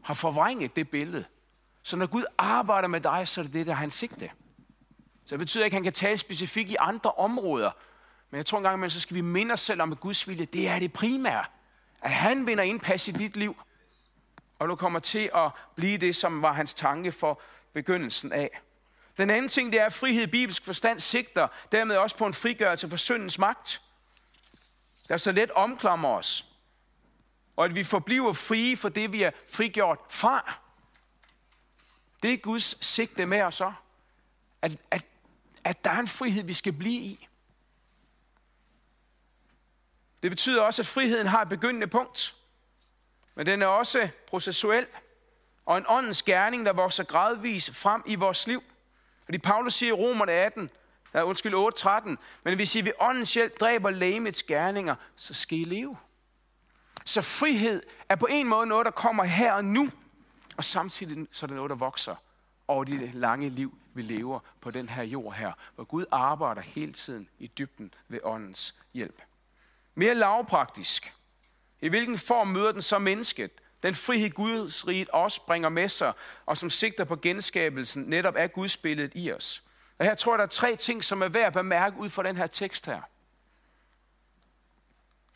har 0.02 0.14
forvrænget 0.14 0.76
det 0.76 0.90
billede. 0.90 1.24
Så 1.82 1.96
når 1.96 2.06
Gud 2.06 2.24
arbejder 2.38 2.88
med 2.88 3.00
dig, 3.00 3.28
så 3.28 3.40
er 3.40 3.42
det 3.42 3.52
det, 3.52 3.66
der 3.66 3.72
er 3.72 3.76
hans 3.76 3.94
sigte. 3.94 4.30
Så 5.24 5.30
det 5.30 5.38
betyder 5.38 5.64
ikke, 5.64 5.74
at 5.74 5.76
han 5.76 5.84
kan 5.84 5.92
tale 5.92 6.18
specifikt 6.18 6.70
i 6.70 6.76
andre 6.78 7.10
områder. 7.10 7.70
Men 8.30 8.36
jeg 8.36 8.46
tror 8.46 8.58
engang 8.58 8.74
imellem, 8.74 8.90
så 8.90 9.00
skal 9.00 9.14
vi 9.14 9.20
minde 9.20 9.52
os 9.52 9.60
selv 9.60 9.82
om, 9.82 9.92
at 9.92 10.00
Guds 10.00 10.28
vilje, 10.28 10.44
det 10.44 10.68
er 10.68 10.78
det 10.78 10.92
primære. 10.92 11.44
At 12.02 12.10
han 12.10 12.46
vinder 12.46 12.64
indpas 12.64 13.08
i 13.08 13.10
dit 13.10 13.36
liv. 13.36 13.56
Og 14.58 14.68
du 14.68 14.76
kommer 14.76 14.98
til 14.98 15.30
at 15.34 15.50
blive 15.76 15.98
det, 15.98 16.16
som 16.16 16.42
var 16.42 16.52
hans 16.52 16.74
tanke 16.74 17.12
for 17.12 17.40
begyndelsen 17.72 18.32
af. 18.32 18.60
Den 19.16 19.30
anden 19.30 19.48
ting, 19.48 19.72
det 19.72 19.80
er, 19.80 19.86
at 19.86 19.92
frihed 19.92 20.22
i 20.22 20.26
bibelsk 20.26 20.64
forstand 20.64 21.00
sigter 21.00 21.48
dermed 21.72 21.96
også 21.96 22.16
på 22.16 22.26
en 22.26 22.34
frigørelse 22.34 22.90
for 22.90 22.96
syndens 22.96 23.38
magt. 23.38 23.82
Der 25.08 25.16
så 25.16 25.32
let 25.32 25.50
omklammer 25.50 26.08
os. 26.08 26.53
Og 27.56 27.64
at 27.64 27.76
vi 27.76 27.84
forbliver 27.84 28.32
frie 28.32 28.76
for 28.76 28.88
det, 28.88 29.12
vi 29.12 29.22
er 29.22 29.30
frigjort 29.52 29.98
fra. 30.10 30.58
Det 32.22 32.32
er 32.32 32.36
Guds 32.36 32.86
sigte 32.86 33.26
med 33.26 33.42
os 33.42 33.54
så. 33.54 33.72
At, 34.62 34.76
at, 34.90 35.06
at 35.64 35.84
der 35.84 35.90
er 35.90 35.98
en 35.98 36.08
frihed, 36.08 36.42
vi 36.42 36.52
skal 36.52 36.72
blive 36.72 37.00
i. 37.00 37.28
Det 40.22 40.30
betyder 40.30 40.62
også, 40.62 40.82
at 40.82 40.86
friheden 40.86 41.26
har 41.26 41.42
et 41.42 41.48
begyndende 41.48 41.86
punkt. 41.86 42.36
Men 43.34 43.46
den 43.46 43.62
er 43.62 43.66
også 43.66 44.08
processuel 44.26 44.86
og 45.66 45.78
en 45.78 45.84
åndens 45.88 46.22
gerning, 46.22 46.66
der 46.66 46.72
vokser 46.72 47.04
gradvis 47.04 47.70
frem 47.70 48.02
i 48.06 48.14
vores 48.14 48.46
liv. 48.46 48.62
Fordi 49.24 49.38
Paulus 49.38 49.74
siger 49.74 49.90
i 49.90 49.92
Romerne 49.92 50.32
18, 50.32 50.70
der 51.12 51.18
er 51.18 51.22
undskyld 51.22 51.54
8.13, 51.54 52.16
men 52.44 52.56
hvis 52.56 52.74
I 52.74 52.80
ved 52.80 52.92
åndens 53.00 53.34
hjælp 53.34 53.60
dræber 53.60 53.90
lægemets 53.90 54.42
gerninger, 54.42 54.94
så 55.16 55.34
skal 55.34 55.58
I 55.58 55.64
leve. 55.64 55.96
Så 57.04 57.22
frihed 57.22 57.82
er 58.08 58.16
på 58.16 58.26
en 58.30 58.48
måde 58.48 58.66
noget, 58.66 58.84
der 58.84 58.90
kommer 58.90 59.24
her 59.24 59.52
og 59.52 59.64
nu, 59.64 59.90
og 60.56 60.64
samtidig 60.64 61.26
så 61.32 61.46
er 61.46 61.48
det 61.48 61.56
noget, 61.56 61.70
der 61.70 61.76
vokser 61.76 62.16
over 62.68 62.84
det 62.84 63.14
lange 63.14 63.48
liv, 63.48 63.78
vi 63.94 64.02
lever 64.02 64.40
på 64.60 64.70
den 64.70 64.88
her 64.88 65.02
jord 65.02 65.34
her, 65.34 65.52
hvor 65.74 65.84
Gud 65.84 66.04
arbejder 66.12 66.62
hele 66.62 66.92
tiden 66.92 67.28
i 67.38 67.46
dybden 67.46 67.94
ved 68.08 68.20
åndens 68.22 68.74
hjælp. 68.94 69.22
Mere 69.94 70.14
lavpraktisk. 70.14 71.14
I 71.80 71.88
hvilken 71.88 72.18
form 72.18 72.48
møder 72.48 72.72
den 72.72 72.82
så 72.82 72.98
mennesket? 72.98 73.50
Den 73.82 73.94
frihed 73.94 74.30
Guds 74.30 74.86
rige 74.86 75.14
også 75.14 75.40
bringer 75.46 75.68
med 75.68 75.88
sig, 75.88 76.12
og 76.46 76.56
som 76.56 76.70
sigter 76.70 77.04
på 77.04 77.16
genskabelsen 77.16 78.02
netop 78.02 78.36
af 78.36 78.52
Guds 78.52 78.76
billede 78.76 79.10
i 79.14 79.32
os. 79.32 79.62
Og 79.98 80.04
her 80.04 80.14
tror 80.14 80.32
jeg, 80.32 80.38
der 80.38 80.44
er 80.44 80.48
tre 80.48 80.76
ting, 80.76 81.04
som 81.04 81.22
er 81.22 81.28
værd 81.28 81.46
at 81.46 81.52
bemærke 81.52 81.96
ud 81.96 82.08
fra 82.08 82.22
den 82.22 82.36
her 82.36 82.46
tekst 82.46 82.86
her. 82.86 83.00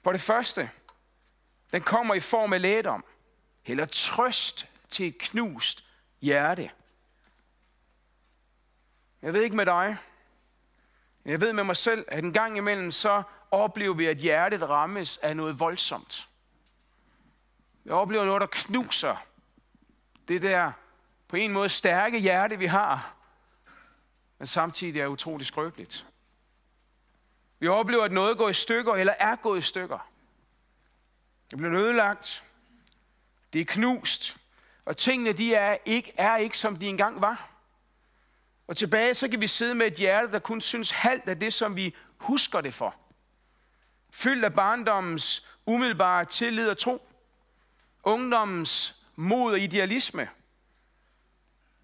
For 0.05 0.13
det 0.13 0.21
første, 0.21 0.71
den 1.73 1.83
kommer 1.83 2.15
i 2.15 2.21
form 2.21 2.53
af 2.53 2.63
lægedom, 2.63 3.05
eller 3.65 3.87
trøst 3.87 4.69
til 4.89 5.07
et 5.07 5.19
knust 5.19 5.85
hjerte. 6.21 6.71
Jeg 9.23 9.33
ved 9.33 9.43
ikke 9.43 9.57
med 9.57 9.67
dig, 9.67 9.97
men 11.25 11.33
jeg 11.33 11.41
ved 11.41 11.53
med 11.53 11.65
mig 11.65 11.77
selv, 11.77 12.05
at 12.09 12.25
en 12.25 12.33
gang 12.33 12.57
imellem 12.57 12.91
så 12.91 13.23
oplever 13.51 13.95
vi, 13.95 14.07
at 14.07 14.17
hjertet 14.17 14.63
rammes 14.63 15.19
af 15.19 15.37
noget 15.37 15.61
voldsomt. 15.61 16.29
Vi 17.85 17.91
oplever 17.91 18.25
noget, 18.25 18.41
der 18.41 18.47
knuser 18.47 19.17
det 20.29 20.43
der 20.43 20.73
på 21.29 21.37
en 21.37 21.53
måde 21.53 21.69
stærke 21.69 22.19
hjerte, 22.19 22.59
vi 22.59 22.67
har, 22.67 23.15
men 24.39 24.47
samtidig 24.47 25.01
er 25.01 25.07
utrolig 25.07 25.47
skrøbeligt. 25.47 26.07
Vi 27.59 27.69
oplever, 27.69 28.05
at 28.05 28.13
noget 28.13 28.39
går 28.39 28.49
i 28.49 28.53
stykker, 28.53 28.95
eller 28.95 29.15
er 29.19 29.37
gået 29.37 29.59
i 29.59 29.63
stykker. 29.63 30.11
Det 31.51 31.59
bliver 31.59 31.75
ødelagt. 31.75 32.45
Det 33.53 33.61
er 33.61 33.65
knust. 33.65 34.39
Og 34.85 34.97
tingene, 34.97 35.33
de 35.33 35.55
er 35.55 35.77
ikke, 35.85 36.13
er 36.17 36.37
ikke, 36.37 36.59
som 36.59 36.77
de 36.77 36.87
engang 36.87 37.21
var. 37.21 37.51
Og 38.67 38.77
tilbage, 38.77 39.15
så 39.15 39.29
kan 39.29 39.41
vi 39.41 39.47
sidde 39.47 39.75
med 39.75 39.87
et 39.87 39.95
hjerte, 39.95 40.33
der 40.33 40.39
kun 40.39 40.61
synes 40.61 40.91
halvt 40.91 41.29
af 41.29 41.39
det, 41.39 41.53
som 41.53 41.77
vi 41.77 41.95
husker 42.17 42.61
det 42.61 42.75
for. 42.75 42.97
Fyldt 44.11 44.45
af 44.45 44.55
barndommens 44.55 45.47
umiddelbare 45.67 46.25
tillid 46.25 46.69
og 46.69 46.79
tro. 46.79 47.09
Ungdommens 48.03 48.97
mod 49.17 49.53
og 49.53 49.61
idealisme. 49.61 50.31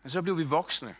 Og 0.04 0.10
så 0.10 0.22
blev 0.22 0.38
vi 0.38 0.44
voksne. 0.44 0.96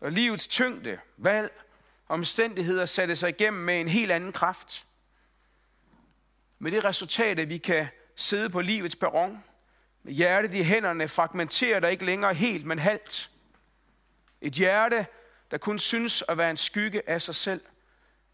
Og 0.00 0.12
livets 0.12 0.46
tyngde, 0.46 1.00
valg, 1.16 1.62
omstændigheder 2.08 2.86
satte 2.86 3.16
sig 3.16 3.28
igennem 3.28 3.62
med 3.62 3.80
en 3.80 3.88
helt 3.88 4.12
anden 4.12 4.32
kraft. 4.32 4.86
Med 6.62 6.72
det 6.72 6.84
resultat, 6.84 7.38
at 7.38 7.48
vi 7.48 7.58
kan 7.58 7.88
sidde 8.16 8.50
på 8.50 8.60
livets 8.60 8.96
perron, 8.96 9.44
med 10.02 10.12
hjertet 10.12 10.54
i 10.54 10.62
hænderne, 10.62 11.08
fragmenteret 11.08 11.84
og 11.84 11.90
ikke 11.90 12.04
længere 12.04 12.34
helt, 12.34 12.66
men 12.66 12.78
halvt. 12.78 13.30
Et 14.40 14.52
hjerte, 14.52 15.06
der 15.50 15.58
kun 15.58 15.78
synes 15.78 16.24
at 16.28 16.38
være 16.38 16.50
en 16.50 16.56
skygge 16.56 17.08
af 17.08 17.22
sig 17.22 17.34
selv, 17.34 17.60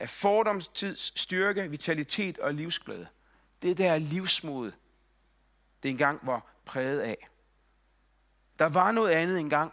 af 0.01 0.09
fordomstids 0.09 1.21
styrke, 1.21 1.71
vitalitet 1.71 2.39
og 2.39 2.55
livsglæde. 2.55 3.07
Det 3.63 3.79
der 3.79 3.99
livsmod, 3.99 4.73
det 5.83 5.89
engang 5.89 6.21
var 6.23 6.47
præget 6.65 7.01
af. 7.01 7.29
Der 8.59 8.67
var 8.67 8.93
noget 8.93 9.11
andet 9.11 9.39
engang, 9.41 9.73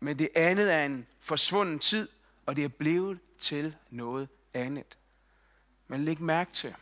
men 0.00 0.18
det 0.18 0.28
andet 0.34 0.72
er 0.72 0.84
en 0.84 1.06
forsvunden 1.20 1.78
tid, 1.78 2.08
og 2.46 2.56
det 2.56 2.64
er 2.64 2.68
blevet 2.68 3.18
til 3.40 3.76
noget 3.90 4.28
andet. 4.54 4.98
Men 5.88 6.04
læg 6.04 6.20
mærke 6.20 6.52
til, 6.52 6.74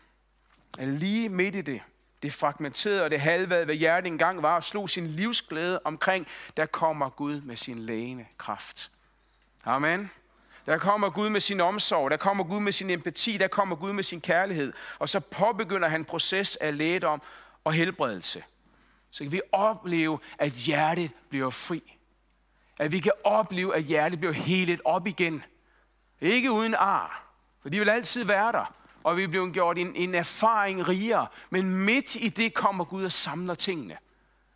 lige 0.79 1.29
midt 1.29 1.55
i 1.55 1.61
det, 1.61 1.83
det 2.23 2.33
fragmenterede 2.33 3.05
og 3.05 3.11
det 3.11 3.21
halvede, 3.21 3.65
hvad 3.65 3.75
hjertet 3.75 4.07
engang 4.07 4.43
var, 4.43 4.57
og 4.57 4.65
slog 4.65 4.91
sin 4.91 5.07
livsglæde 5.07 5.81
omkring, 5.85 6.27
der 6.57 6.67
kommer 6.67 7.09
Gud 7.09 7.41
med 7.41 7.57
sin 7.57 7.79
lægende 7.79 8.27
kraft. 8.39 8.91
Amen. 9.65 10.11
Der 10.67 10.79
kommer 10.79 11.11
Gud 11.11 11.29
med 11.29 11.41
sin 11.41 11.61
omsorg, 11.61 12.11
der 12.11 12.17
kommer 12.17 12.45
Gud 12.45 12.61
med 12.61 12.73
sin 12.73 12.91
empati, 12.91 13.37
der 13.37 13.49
kommer 13.49 13.77
Gud 13.77 13.93
med 13.93 14.03
sin 14.03 14.21
kærlighed. 14.21 14.73
Og 14.99 15.09
så 15.09 15.21
påbegynder 15.21 15.89
han 15.89 16.05
proces 16.05 16.57
af 16.57 16.79
lægedom 16.79 17.23
og 17.65 17.73
helbredelse. 17.73 18.45
Så 19.11 19.25
kan 19.25 19.33
vi 19.33 19.41
opleve, 19.53 20.19
at 20.39 20.51
hjertet 20.51 21.11
bliver 21.29 21.51
fri. 21.51 21.99
At 22.79 22.93
vi 22.93 23.01
kan 23.01 23.13
opleve, 23.25 23.77
at 23.77 23.83
hjertet 23.83 24.19
bliver 24.19 24.33
helet 24.33 24.81
op 24.85 25.07
igen. 25.07 25.45
Ikke 26.21 26.51
uden 26.51 26.75
ar, 26.75 27.27
for 27.63 27.69
de 27.69 27.79
vil 27.79 27.89
altid 27.89 28.25
være 28.25 28.53
der 28.53 28.75
og 29.05 29.17
vi 29.17 29.23
er 29.23 29.29
blevet 29.29 29.53
gjort 29.53 29.79
en, 29.79 29.97
en 29.97 30.15
erfaring 30.15 30.89
rigere. 30.89 31.27
Men 31.51 31.77
midt 31.77 32.15
i 32.15 32.29
det 32.29 32.55
kommer 32.55 32.85
Gud 32.85 33.05
og 33.05 33.13
samler 33.13 33.55
tingene. 33.55 33.99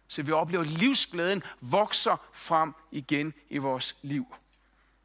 Så 0.09 0.23
vi 0.23 0.33
oplever, 0.33 0.63
at 0.63 0.71
livsglæden 0.71 1.43
vokser 1.61 2.17
frem 2.33 2.75
igen 2.91 3.35
i 3.49 3.59
vores 3.59 3.97
liv. 4.03 4.35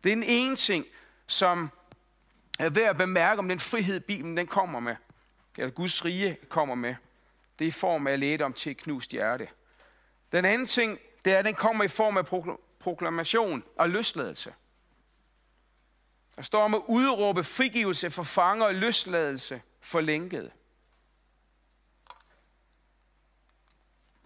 Det 0.03 0.11
er 0.11 0.15
den 0.15 0.23
ene 0.23 0.55
ting, 0.55 0.85
som 1.27 1.69
er 2.59 2.69
værd 2.69 2.89
at 2.89 2.97
bemærke 2.97 3.39
om 3.39 3.49
den 3.49 3.59
frihed, 3.59 3.99
Bibelen 3.99 4.37
den 4.37 4.47
kommer 4.47 4.79
med. 4.79 4.95
Eller 5.57 5.71
Guds 5.71 6.05
rige 6.05 6.37
kommer 6.49 6.75
med. 6.75 6.95
Det 7.59 7.65
er 7.65 7.69
i 7.69 7.71
form 7.71 8.07
af 8.07 8.11
at 8.11 8.41
om 8.41 8.53
til 8.53 8.71
et 8.71 8.77
knust 8.77 9.11
hjerte. 9.11 9.47
Den 10.31 10.45
anden 10.45 10.67
ting, 10.67 10.99
det 11.25 11.33
er, 11.33 11.39
at 11.39 11.45
den 11.45 11.55
kommer 11.55 11.83
i 11.83 11.87
form 11.87 12.17
af 12.17 12.25
proklamation 12.79 13.63
og 13.77 13.89
løsladelse. 13.89 14.53
Der 16.35 16.41
står 16.41 16.63
om 16.63 16.73
at 16.73 16.81
udråbe 16.87 17.43
frigivelse 17.43 18.09
for 18.09 18.23
fanger 18.23 18.65
og 18.65 18.75
løsladelse 18.75 19.61
for 19.81 20.01
lænkede. 20.01 20.51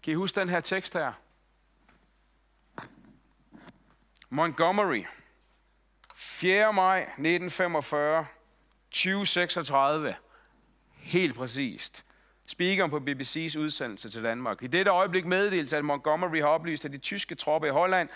Kan 0.04 0.12
I 0.12 0.16
huske 0.16 0.40
den 0.40 0.50
her 0.50 0.62
tekst 0.62 0.94
her? 0.94 1.14
Montgomery, 4.30 5.04
4. 6.16 6.74
maj 6.74 7.00
1945, 7.00 8.26
2036. 8.92 10.16
Helt 10.96 11.36
præcist. 11.36 12.06
Speakeren 12.46 12.90
på 12.90 12.98
BBC's 12.98 13.60
udsendelse 13.60 14.10
til 14.10 14.24
Danmark. 14.24 14.64
I 14.64 14.68
dette 14.68 14.92
øjeblik 14.92 15.26
meddeles, 15.26 15.74
at 15.74 15.86
Montgomery 15.86 16.42
har 16.42 16.48
oplyst, 16.48 16.86
at 16.86 16.92
de 16.92 16.98
tyske 16.98 17.36
tropper 17.36 17.68
i 17.68 17.72
Holland, 17.72 18.10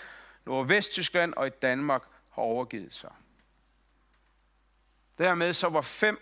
Nordvesttyskland 0.46 1.34
og 1.34 1.46
i 1.46 1.50
Danmark 1.50 2.02
har 2.30 2.42
overgivet 2.42 2.92
sig. 2.92 3.10
Dermed 5.22 5.52
så 5.52 5.68
var 5.68 5.80
fem 5.80 6.18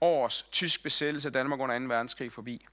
års 0.00 0.42
tysk 0.42 0.82
besættelse 0.82 1.28
af 1.28 1.32
Danmark 1.32 1.60
under 1.60 1.78
2. 1.78 1.84
verdenskrig 1.84 2.32
forbi. 2.32 2.66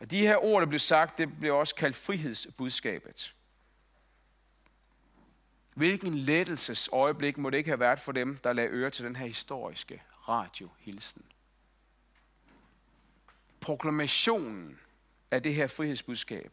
Og 0.00 0.10
de 0.10 0.20
her 0.20 0.36
ord, 0.36 0.62
der 0.62 0.66
blev 0.66 0.78
sagt, 0.78 1.18
det 1.18 1.38
blev 1.40 1.56
også 1.56 1.74
kaldt 1.74 1.96
frihedsbudskabet. 1.96 3.34
Hvilken 5.74 6.14
lettelses 6.14 6.88
øjeblik 6.92 7.38
må 7.38 7.50
det 7.50 7.56
ikke 7.56 7.70
have 7.70 7.80
været 7.80 7.98
for 7.98 8.12
dem, 8.12 8.36
der 8.36 8.52
lagde 8.52 8.70
øre 8.70 8.90
til 8.90 9.04
den 9.04 9.16
her 9.16 9.26
historiske 9.26 10.02
radiohilsen. 10.28 11.22
Proklamationen 13.60 14.80
af 15.30 15.42
det 15.42 15.54
her 15.54 15.66
frihedsbudskab. 15.66 16.52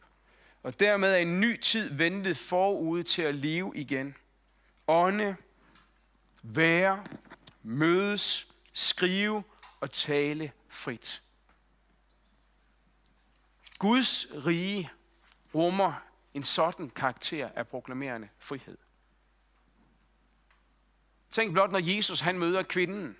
Og 0.62 0.80
dermed 0.80 1.12
er 1.12 1.16
en 1.16 1.40
ny 1.40 1.60
tid 1.60 1.94
ventet 1.94 2.36
forude 2.36 3.02
til 3.02 3.22
at 3.22 3.34
leve 3.34 3.72
igen. 3.74 4.16
Ånde, 4.86 5.36
være, 6.42 7.04
mødes, 7.62 8.48
skrive 8.72 9.44
og 9.80 9.90
tale 9.90 10.52
frit. 10.68 11.22
Guds 13.78 14.26
rige 14.46 14.90
rummer 15.54 15.92
en 16.34 16.42
sådan 16.42 16.90
karakter 16.90 17.48
af 17.54 17.68
proklamerende 17.68 18.28
frihed. 18.38 18.78
Tænk 21.30 21.52
blot, 21.52 21.72
når 21.72 21.78
Jesus 21.78 22.20
han 22.20 22.38
møder 22.38 22.62
kvinden, 22.62 23.16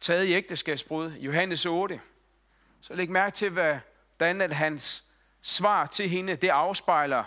taget 0.00 0.24
i 0.24 0.32
ægteskabsbrud, 0.32 1.10
Johannes 1.10 1.66
8, 1.66 2.00
så 2.80 2.94
læg 2.94 3.10
mærke 3.10 3.34
til, 3.34 3.50
hvordan 3.50 4.40
at 4.40 4.52
hans 4.52 5.04
svar 5.42 5.86
til 5.86 6.08
hende, 6.08 6.36
det 6.36 6.48
afspejler 6.48 7.24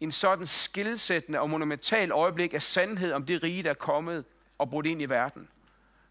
en 0.00 0.12
sådan 0.12 0.46
skilsættende 0.46 1.40
og 1.40 1.50
monumental 1.50 2.12
øjeblik 2.12 2.54
af 2.54 2.62
sandhed 2.62 3.12
om 3.12 3.26
det 3.26 3.42
rige, 3.42 3.62
der 3.62 3.70
er 3.70 3.74
kommet 3.74 4.24
og 4.58 4.70
brudt 4.70 4.86
ind 4.86 5.02
i 5.02 5.04
verden. 5.04 5.48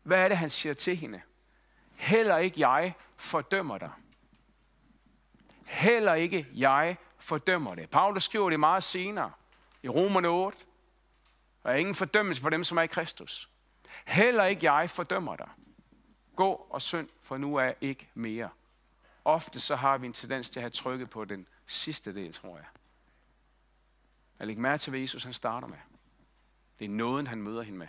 Hvad 0.03 0.23
er 0.23 0.27
det, 0.27 0.37
han 0.37 0.49
siger 0.49 0.73
til 0.73 0.97
hende? 0.97 1.21
Heller 1.95 2.37
ikke 2.37 2.69
jeg 2.69 2.93
fordømmer 3.17 3.77
dig. 3.77 3.91
Heller 5.65 6.13
ikke 6.13 6.47
jeg 6.53 6.97
fordømmer 7.17 7.75
det. 7.75 7.89
Paulus 7.89 8.23
skriver 8.23 8.49
det 8.49 8.59
meget 8.59 8.83
senere 8.83 9.31
i 9.83 9.89
Romerne 9.89 10.27
8. 10.27 10.57
Der 11.63 11.69
er 11.69 11.75
ingen 11.75 11.95
fordømmelse 11.95 12.41
for 12.41 12.49
dem, 12.49 12.63
som 12.63 12.77
er 12.77 12.81
i 12.81 12.87
Kristus. 12.87 13.49
Heller 14.05 14.43
ikke 14.43 14.71
jeg 14.71 14.89
fordømmer 14.89 15.35
dig. 15.35 15.49
Gå 16.35 16.67
og 16.69 16.81
synd, 16.81 17.09
for 17.21 17.37
nu 17.37 17.55
er 17.55 17.73
ikke 17.81 18.09
mere. 18.13 18.49
Ofte 19.25 19.59
så 19.59 19.75
har 19.75 19.97
vi 19.97 20.05
en 20.05 20.13
tendens 20.13 20.49
til 20.49 20.59
at 20.59 20.61
have 20.61 20.69
trykket 20.69 21.09
på 21.09 21.25
den 21.25 21.47
sidste 21.65 22.15
del, 22.15 22.33
tror 22.33 22.57
jeg. 22.57 22.65
Jeg 24.39 24.47
lægger 24.47 24.61
mærke 24.61 24.81
til, 24.81 24.89
hvad 24.89 24.99
Jesus 24.99 25.23
han 25.23 25.33
starter 25.33 25.67
med. 25.67 25.77
Det 26.79 26.85
er 26.85 26.89
nåden, 26.89 27.27
han 27.27 27.41
møder 27.41 27.61
hende 27.61 27.79
med. 27.79 27.87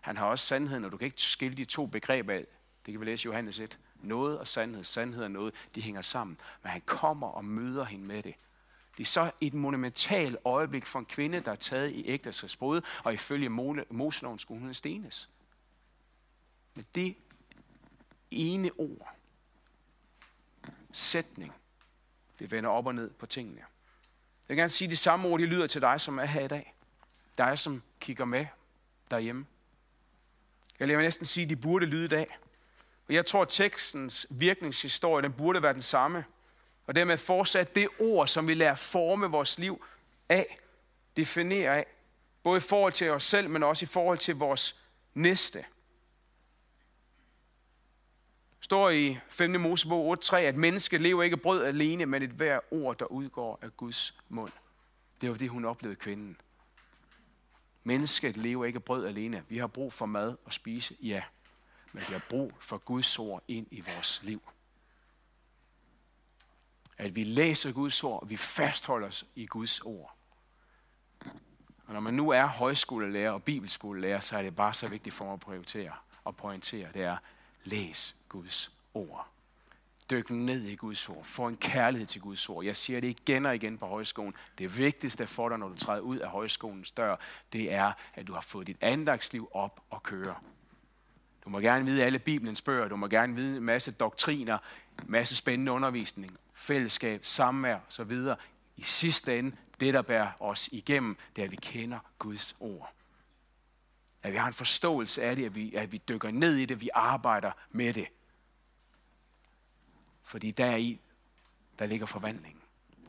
Han 0.00 0.16
har 0.16 0.26
også 0.26 0.46
sandheden, 0.46 0.84
og 0.84 0.92
du 0.92 0.96
kan 0.96 1.04
ikke 1.04 1.22
skille 1.22 1.56
de 1.56 1.64
to 1.64 1.86
begreber 1.86 2.32
af. 2.32 2.46
Det 2.86 2.92
kan 2.92 3.00
vi 3.00 3.04
læse 3.06 3.26
i 3.26 3.28
Johannes 3.28 3.58
1. 3.58 3.78
Noget 4.02 4.38
og 4.38 4.48
sandhed, 4.48 4.84
sandhed 4.84 5.24
og 5.24 5.30
noget, 5.30 5.54
de 5.74 5.82
hænger 5.82 6.02
sammen. 6.02 6.38
Men 6.62 6.70
han 6.70 6.82
kommer 6.86 7.26
og 7.26 7.44
møder 7.44 7.84
hende 7.84 8.04
med 8.04 8.22
det. 8.22 8.34
Det 8.96 9.02
er 9.02 9.06
så 9.06 9.30
et 9.40 9.54
monumentalt 9.54 10.36
øjeblik 10.44 10.86
for 10.86 10.98
en 10.98 11.04
kvinde, 11.04 11.40
der 11.40 11.50
er 11.50 11.56
taget 11.56 11.90
i 11.90 12.06
ægteskabsbrud, 12.06 12.80
og 13.04 13.12
ifølge 13.12 13.48
Moseloven 13.90 14.38
skulle 14.38 14.60
hun 14.60 14.74
stenes. 14.74 15.30
Men 16.74 16.86
det 16.94 17.16
ene 18.30 18.70
ord, 18.78 19.14
sætning, 20.92 21.52
det 22.38 22.50
vender 22.50 22.70
op 22.70 22.86
og 22.86 22.94
ned 22.94 23.10
på 23.10 23.26
tingene. 23.26 23.58
Jeg 23.58 23.66
vil 24.48 24.56
gerne 24.56 24.70
sige, 24.70 24.86
at 24.86 24.90
de 24.90 24.96
samme 24.96 25.28
ord, 25.28 25.40
de 25.40 25.46
lyder 25.46 25.66
til 25.66 25.80
dig, 25.80 26.00
som 26.00 26.18
er 26.18 26.24
her 26.24 26.44
i 26.44 26.48
dag. 26.48 26.74
Dig, 27.38 27.58
som 27.58 27.82
kigger 28.00 28.24
med 28.24 28.46
derhjemme. 29.10 29.46
Jeg 30.80 30.88
vil 30.88 30.98
næsten 30.98 31.26
sige, 31.26 31.44
at 31.44 31.50
de 31.50 31.56
burde 31.56 31.86
lyde 31.86 32.04
i 32.04 32.08
dag. 32.08 32.26
Og 33.08 33.14
jeg 33.14 33.26
tror, 33.26 33.42
at 33.42 33.48
tekstens 33.48 34.26
virkningshistorie, 34.30 35.22
den 35.22 35.32
burde 35.32 35.62
være 35.62 35.74
den 35.74 35.82
samme. 35.82 36.24
Og 36.86 36.94
dermed 36.94 37.16
fortsat 37.16 37.74
det 37.74 37.88
ord, 37.98 38.28
som 38.28 38.48
vi 38.48 38.54
lærer 38.54 38.74
forme 38.74 39.26
vores 39.26 39.58
liv 39.58 39.84
af, 40.28 40.56
definere 41.16 41.76
af. 41.76 41.86
Både 42.42 42.56
i 42.56 42.60
forhold 42.60 42.92
til 42.92 43.10
os 43.10 43.24
selv, 43.24 43.50
men 43.50 43.62
også 43.62 43.84
i 43.84 43.86
forhold 43.86 44.18
til 44.18 44.36
vores 44.36 44.76
næste 45.14 45.64
står 48.70 48.90
i 48.90 49.18
5. 49.28 49.60
Mosebog 49.60 50.16
8.3, 50.24 50.36
at 50.36 50.56
mennesket 50.56 51.00
lever 51.00 51.22
ikke 51.22 51.36
brød 51.36 51.64
alene, 51.64 52.06
men 52.06 52.22
et 52.22 52.30
hver 52.30 52.60
ord, 52.70 52.98
der 52.98 53.04
udgår 53.04 53.58
af 53.62 53.76
Guds 53.76 54.18
mund. 54.28 54.52
Det 55.20 55.28
var 55.28 55.34
det, 55.34 55.48
hun 55.48 55.64
oplevede 55.64 55.96
kvinden. 55.96 56.36
Mennesket 57.84 58.36
lever 58.36 58.64
ikke 58.64 58.80
brød 58.80 59.06
alene. 59.06 59.44
Vi 59.48 59.58
har 59.58 59.66
brug 59.66 59.92
for 59.92 60.06
mad 60.06 60.36
og 60.44 60.52
spise, 60.52 60.96
ja. 61.02 61.22
Men 61.92 62.04
vi 62.08 62.12
har 62.12 62.22
brug 62.30 62.52
for 62.58 62.78
Guds 62.78 63.18
ord 63.18 63.42
ind 63.48 63.66
i 63.70 63.80
vores 63.80 64.20
liv. 64.22 64.42
At 66.98 67.14
vi 67.14 67.24
læser 67.24 67.72
Guds 67.72 68.04
ord, 68.04 68.22
og 68.22 68.30
vi 68.30 68.36
fastholder 68.36 69.08
os 69.08 69.24
i 69.34 69.46
Guds 69.46 69.80
ord. 69.80 70.16
Og 71.86 71.94
når 71.94 72.00
man 72.00 72.14
nu 72.14 72.30
er 72.30 72.46
højskolelærer 72.46 73.30
og 73.30 73.42
bibelskolelærer, 73.42 74.20
så 74.20 74.38
er 74.38 74.42
det 74.42 74.56
bare 74.56 74.74
så 74.74 74.88
vigtigt 74.88 75.14
for 75.14 75.24
mig 75.24 75.32
at 75.32 75.40
prioritere 75.40 75.92
og 76.24 76.36
pointere. 76.36 76.88
Det 76.94 77.02
er, 77.02 77.16
læs 77.64 78.16
Guds 78.28 78.72
ord 78.94 79.28
dykke 80.10 80.36
ned 80.36 80.62
i 80.62 80.74
Guds 80.74 81.08
ord. 81.08 81.24
Få 81.24 81.46
en 81.46 81.56
kærlighed 81.56 82.06
til 82.06 82.20
Guds 82.20 82.48
ord. 82.48 82.64
Jeg 82.64 82.76
siger 82.76 83.00
det 83.00 83.08
igen 83.08 83.46
og 83.46 83.54
igen 83.54 83.78
på 83.78 83.86
højskolen. 83.86 84.34
Det 84.58 84.78
vigtigste 84.78 85.26
for 85.26 85.48
dig, 85.48 85.58
når 85.58 85.68
du 85.68 85.74
træder 85.74 86.00
ud 86.00 86.18
af 86.18 86.28
højskolens 86.28 86.90
dør, 86.90 87.16
det 87.52 87.72
er, 87.72 87.92
at 88.14 88.26
du 88.26 88.32
har 88.32 88.40
fået 88.40 88.66
dit 88.66 88.76
andagsliv 88.80 89.48
op 89.52 89.80
og 89.90 90.02
køre. 90.02 90.34
Du 91.44 91.50
må 91.50 91.60
gerne 91.60 91.84
vide 91.84 92.04
alle 92.04 92.18
Bibelens 92.18 92.62
bøger. 92.62 92.88
Du 92.88 92.96
må 92.96 93.06
gerne 93.06 93.34
vide 93.34 93.56
en 93.56 93.62
masse 93.62 93.92
doktriner, 93.92 94.58
en 95.02 95.10
masse 95.10 95.36
spændende 95.36 95.72
undervisning, 95.72 96.38
fællesskab, 96.54 97.24
samvær 97.24 97.78
osv. 97.88 98.12
I 98.76 98.82
sidste 98.82 99.38
ende, 99.38 99.56
det 99.80 99.94
der 99.94 100.02
bærer 100.02 100.30
os 100.40 100.68
igennem, 100.72 101.16
det 101.36 101.42
er, 101.42 101.46
at 101.46 101.50
vi 101.50 101.56
kender 101.56 101.98
Guds 102.18 102.56
ord. 102.60 102.92
At 104.22 104.32
vi 104.32 104.36
har 104.36 104.46
en 104.46 104.52
forståelse 104.52 105.22
af 105.22 105.36
det, 105.36 105.46
at 105.46 105.54
vi, 105.54 105.74
at 105.74 105.92
vi 105.92 106.02
dykker 106.08 106.30
ned 106.30 106.56
i 106.56 106.64
det, 106.64 106.80
vi 106.80 106.88
arbejder 106.94 107.52
med 107.70 107.92
det. 107.92 108.06
Fordi 110.30 110.50
deri, 110.50 111.00
der 111.78 111.86
ligger 111.86 112.06
forvandlingen. 112.06 112.62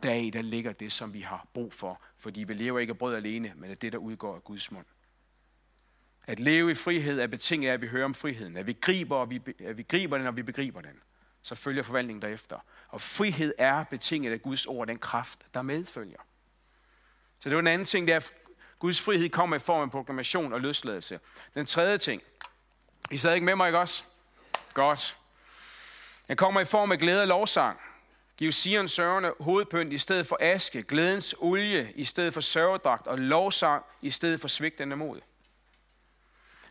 Deri, 0.03 0.29
der 0.29 0.41
ligger 0.41 0.71
det, 0.71 0.91
som 0.91 1.13
vi 1.13 1.21
har 1.21 1.47
brug 1.53 1.73
for. 1.73 2.01
Fordi 2.17 2.43
vi 2.43 2.53
lever 2.53 2.79
ikke 2.79 2.91
af 2.91 2.97
brød 2.97 3.15
alene, 3.15 3.53
men 3.55 3.71
af 3.71 3.77
det, 3.77 3.93
der 3.93 3.99
udgår 3.99 4.35
af 4.35 4.43
Guds 4.43 4.71
mund. 4.71 4.85
At 6.27 6.39
leve 6.39 6.71
i 6.71 6.73
frihed 6.73 7.19
er 7.19 7.27
betinget 7.27 7.69
af, 7.69 7.73
at 7.73 7.81
vi 7.81 7.87
hører 7.87 8.05
om 8.05 8.13
friheden. 8.13 8.57
At 8.57 8.67
vi 8.67 8.73
griber, 8.73 9.15
og 9.15 9.29
vi, 9.29 9.41
at 9.59 9.77
vi 9.77 9.83
griber 9.83 10.17
den, 10.17 10.27
og 10.27 10.35
vi 10.35 10.43
begriber 10.43 10.81
den. 10.81 11.01
Så 11.41 11.55
følger 11.55 11.83
forvandlingen 11.83 12.21
derefter. 12.21 12.59
Og 12.87 13.01
frihed 13.01 13.53
er 13.57 13.83
betinget 13.83 14.31
af 14.31 14.41
Guds 14.41 14.65
ord, 14.65 14.87
den 14.87 14.99
kraft, 14.99 15.45
der 15.53 15.61
medfølger. 15.61 16.19
Så 17.39 17.49
det 17.49 17.55
var 17.55 17.61
en 17.61 17.67
anden 17.67 17.85
ting, 17.85 18.07
det 18.07 18.13
er, 18.13 18.17
at 18.17 18.33
Guds 18.79 19.01
frihed 19.01 19.29
kommer 19.29 19.55
i 19.55 19.59
form 19.59 19.81
af 19.81 19.91
proklamation 19.91 20.53
og 20.53 20.61
løsladelse. 20.61 21.19
Den 21.53 21.65
tredje 21.65 21.97
ting. 21.97 22.21
I 23.11 23.17
sad 23.17 23.33
ikke 23.33 23.45
med 23.45 23.55
mig, 23.55 23.67
ikke 23.67 23.79
også? 23.79 24.03
Godt. 24.73 25.17
Den 26.31 26.37
kommer 26.37 26.61
i 26.61 26.65
form 26.65 26.91
af 26.91 26.99
glæde 26.99 27.21
og 27.21 27.27
lovsang. 27.27 27.79
Giv 28.37 28.51
Sion 28.51 28.87
sørgende 28.87 29.33
hovedpynt 29.39 29.93
i 29.93 29.97
stedet 29.97 30.27
for 30.27 30.37
aske, 30.41 30.83
glædens 30.83 31.35
olie 31.39 31.91
i 31.95 32.03
stedet 32.03 32.33
for 32.33 32.41
sørgedragt 32.41 33.07
og 33.07 33.19
lovsang 33.19 33.83
i 34.01 34.09
stedet 34.09 34.41
for 34.41 34.47
svigtende 34.47 34.95
mod. 34.95 35.19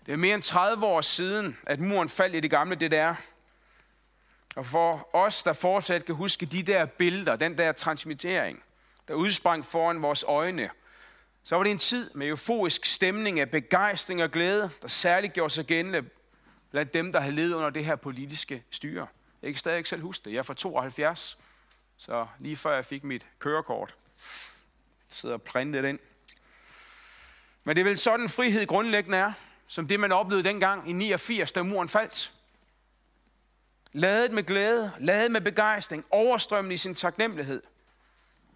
Det 0.07 0.13
er 0.13 0.17
mere 0.17 0.35
end 0.35 0.43
30 0.43 0.87
år 0.87 1.01
siden, 1.01 1.59
at 1.67 1.81
muren 1.81 2.09
faldt 2.09 2.35
i 2.35 2.41
det 2.41 2.51
gamle 2.51 2.77
det 2.77 2.91
der. 2.91 3.15
Og 4.57 4.67
for 4.67 5.17
os, 5.17 5.43
der 5.43 5.53
fortsat 5.53 6.05
kan 6.05 6.15
huske 6.15 6.47
de 6.47 6.63
der 6.63 6.85
billeder, 6.85 7.37
den 7.37 7.59
der 7.59 7.73
transmittering, 7.73 8.63
der 9.09 9.15
udsprang 9.15 9.65
foran 9.65 10.03
vores 10.03 10.25
øjne, 10.29 10.71
så 11.45 11.57
var 11.57 11.63
det 11.63 11.71
en 11.71 11.79
tid 11.79 12.11
med 12.15 12.27
euforisk 12.27 12.85
stemning 12.85 13.41
af 13.41 13.51
begejstring 13.51 14.23
og 14.23 14.31
glæde, 14.31 14.71
der 14.83 14.89
særligt 14.89 15.33
gjorde 15.33 15.55
sig 15.55 15.65
gældende 15.65 16.05
blandt 16.71 16.95
dem, 16.95 17.13
der 17.13 17.21
havde 17.21 17.35
levet 17.35 17.53
under 17.53 17.71
det 17.71 17.85
her 17.85 17.97
politiske 17.97 18.65
styre. 18.71 19.07
Jeg 19.43 19.53
kan 19.53 19.59
stadig 19.59 19.79
ikke 19.79 19.89
selv 19.89 20.03
huske 20.03 20.25
det. 20.25 20.33
Jeg 20.33 20.39
er 20.39 20.43
fra 20.43 20.55
72, 20.55 21.39
så 21.97 22.27
lige 22.39 22.57
før 22.57 22.75
jeg 22.75 22.85
fik 22.85 23.05
mit 23.05 23.27
kørekort, 23.39 23.95
sidder 25.09 25.35
og 25.35 25.43
printet 25.43 25.85
ind. 25.85 25.99
Men 27.65 27.77
det 27.77 27.81
er 27.81 27.85
vel 27.85 27.99
sådan 27.99 28.29
frihed 28.29 28.67
grundlæggende 28.67 29.19
er, 29.19 29.33
som 29.67 29.89
det 29.89 30.01
man 30.01 30.13
oplevede 30.13 30.49
dengang 30.49 30.91
i 30.91 30.93
89, 30.93 31.53
da 31.53 31.63
muren 31.63 31.89
faldt. 31.89 32.33
Ladet 33.93 34.33
med 34.33 34.43
glæde, 34.43 34.93
ladet 34.99 35.31
med 35.31 35.41
begejstring, 35.41 36.05
overstrømmende 36.11 36.75
i 36.75 36.79
sin 36.79 36.95
taknemmelighed. 36.95 37.63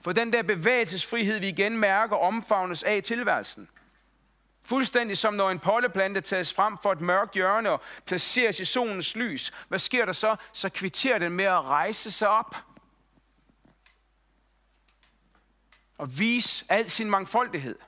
For 0.01 0.13
den 0.13 0.33
der 0.33 0.43
bevægelsesfrihed, 0.43 1.39
vi 1.39 1.49
igen 1.49 1.79
mærker, 1.79 2.17
omfavnes 2.17 2.83
af 2.83 2.97
i 2.97 3.01
tilværelsen. 3.01 3.69
Fuldstændig 4.65 5.19
som 5.19 5.35
når 5.35 5.51
en 5.51 5.59
polleplante 5.59 6.21
tages 6.21 6.55
frem 6.55 6.79
for 6.79 6.93
et 6.93 7.01
mørkt 7.01 7.35
hjørne 7.35 7.71
og 7.71 7.81
placeres 8.07 8.61
i 8.61 8.65
solens 8.65 9.17
lys. 9.17 9.53
Hvad 9.69 9.79
sker 9.79 10.05
der 10.05 10.13
så? 10.13 10.37
Så 10.53 10.69
kvitterer 10.69 11.19
den 11.19 11.33
med 11.33 11.45
at 11.45 11.65
rejse 11.65 12.11
sig 12.11 12.29
op. 12.29 12.57
Og 15.99 16.19
vise 16.19 16.65
al 16.69 16.91
sin 16.91 17.11
mangfoldighed. 17.11 17.79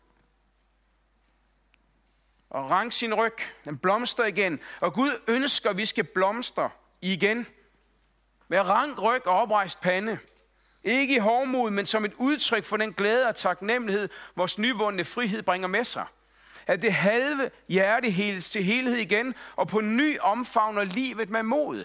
Og 2.51 2.71
rank 2.71 2.93
sin 2.93 3.15
ryg. 3.15 3.37
Den 3.65 3.79
blomster 3.79 4.25
igen. 4.25 4.61
Og 4.81 4.93
Gud 4.93 5.11
ønsker, 5.27 5.71
at 5.71 5.77
vi 5.77 5.87
skal 5.87 6.05
blomstre 6.05 6.71
igen. 7.01 7.47
Med 8.49 8.61
rank 8.61 9.03
ryg 9.03 9.27
og 9.27 9.39
oprejst 9.39 9.81
pande. 9.81 10.19
Ikke 10.85 11.15
i 11.15 11.19
hårdmod, 11.19 11.71
men 11.71 11.87
som 11.87 12.05
et 12.05 12.15
udtryk 12.15 12.65
for 12.65 12.77
den 12.77 12.93
glæde 12.93 13.29
og 13.29 13.37
taknemmelighed, 13.37 14.09
vores 14.35 14.59
nyvundne 14.59 15.05
frihed 15.05 15.43
bringer 15.43 15.69
med 15.69 15.85
sig. 15.85 16.07
At 16.67 16.83
det 16.83 16.93
halve 16.93 17.51
hjerte 17.69 18.11
heles 18.11 18.51
til 18.51 18.65
helhed 18.65 18.97
igen, 18.97 19.35
og 19.57 19.69
på 19.69 19.81
ny 19.81 20.19
omfavner 20.21 20.85
livet 20.85 21.31
med 21.31 21.43
mod. 21.43 21.85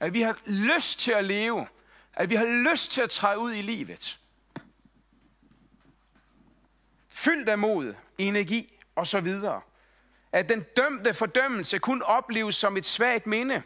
At 0.00 0.14
vi 0.14 0.20
har 0.20 0.38
lyst 0.46 1.00
til 1.00 1.12
at 1.12 1.24
leve, 1.24 1.66
At 2.14 2.30
vi 2.30 2.34
har 2.34 2.46
lyst 2.46 2.92
til 2.92 3.00
at 3.00 3.10
træde 3.10 3.38
ud 3.38 3.52
i 3.52 3.60
livet. 3.60 4.18
Fyldt 7.08 7.48
af 7.48 7.58
mod, 7.58 7.94
energi 8.18 8.78
og 8.96 9.06
så 9.06 9.20
videre. 9.20 9.60
At 10.32 10.48
den 10.48 10.64
dømte 10.76 11.14
fordømmelse 11.14 11.78
kun 11.78 12.02
opleves 12.02 12.56
som 12.56 12.76
et 12.76 12.86
svagt 12.86 13.26
minde. 13.26 13.62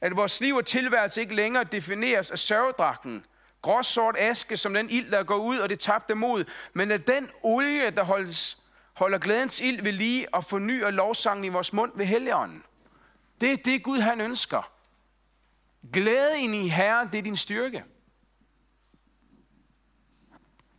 At 0.00 0.16
vores 0.16 0.40
liv 0.40 0.54
og 0.56 0.66
tilværelse 0.66 1.20
ikke 1.20 1.34
længere 1.34 1.64
defineres 1.64 2.30
af 2.30 2.38
sørgedragten. 2.38 3.26
Gråsort 3.62 4.16
aske 4.18 4.56
som 4.56 4.74
den 4.74 4.90
ild, 4.90 5.10
der 5.10 5.22
går 5.22 5.36
ud, 5.36 5.58
og 5.58 5.68
det 5.68 5.80
tabte 5.80 6.14
mod. 6.14 6.44
Men 6.72 6.90
at 6.90 7.06
den 7.06 7.30
olie, 7.42 7.90
der 7.90 8.04
holdes, 8.04 8.61
holder 8.92 9.18
glædens 9.18 9.60
ild 9.60 9.82
ved 9.82 9.92
lige 9.92 10.34
og 10.34 10.44
fornyer 10.44 10.90
lovsangen 10.90 11.44
i 11.44 11.48
vores 11.48 11.72
mund 11.72 11.92
ved 11.94 12.06
helligånden. 12.06 12.64
Det 13.40 13.52
er 13.52 13.56
det, 13.56 13.82
Gud 13.82 13.98
han 13.98 14.20
ønsker. 14.20 14.72
Glæden 15.92 16.54
i 16.54 16.68
Herren, 16.68 17.08
det 17.08 17.18
er 17.18 17.22
din 17.22 17.36
styrke. 17.36 17.84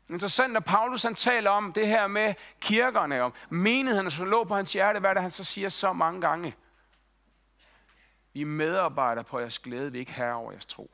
Interessant, 0.09 0.53
når 0.53 0.59
Paulus 0.59 1.03
han 1.03 1.15
taler 1.15 1.49
om 1.49 1.73
det 1.73 1.87
her 1.87 2.07
med 2.07 2.33
kirkerne, 2.59 3.21
om 3.21 3.33
menighederne, 3.49 4.11
som 4.11 4.25
lå 4.25 4.43
på 4.43 4.55
hans 4.55 4.73
hjerte, 4.73 4.99
hvad 4.99 5.09
er 5.09 5.13
det, 5.13 5.21
han 5.21 5.31
så 5.31 5.43
siger 5.43 5.69
så 5.69 5.93
mange 5.93 6.21
gange? 6.21 6.55
Vi 8.33 8.41
er 8.41 8.45
medarbejdere 8.45 9.23
på 9.23 9.39
jeres 9.39 9.59
glæde, 9.59 9.91
vi 9.91 9.97
er 9.97 9.99
ikke 9.99 10.11
herre 10.11 10.35
over 10.35 10.51
jeres 10.51 10.65
tro. 10.65 10.91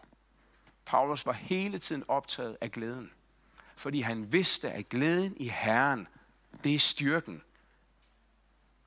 Paulus 0.86 1.25
var 1.25 1.34
hele 1.34 1.79
tiden 1.79 2.03
optaget 2.08 2.58
af 2.62 2.71
glæden, 2.71 3.12
fordi 3.75 4.01
han 4.01 4.34
vidste, 4.34 4.71
at 4.71 4.89
glæden 4.89 5.34
i 5.38 5.47
Herren, 5.47 6.08
det 6.63 6.76
er 6.76 6.80
styrken. 6.80 7.41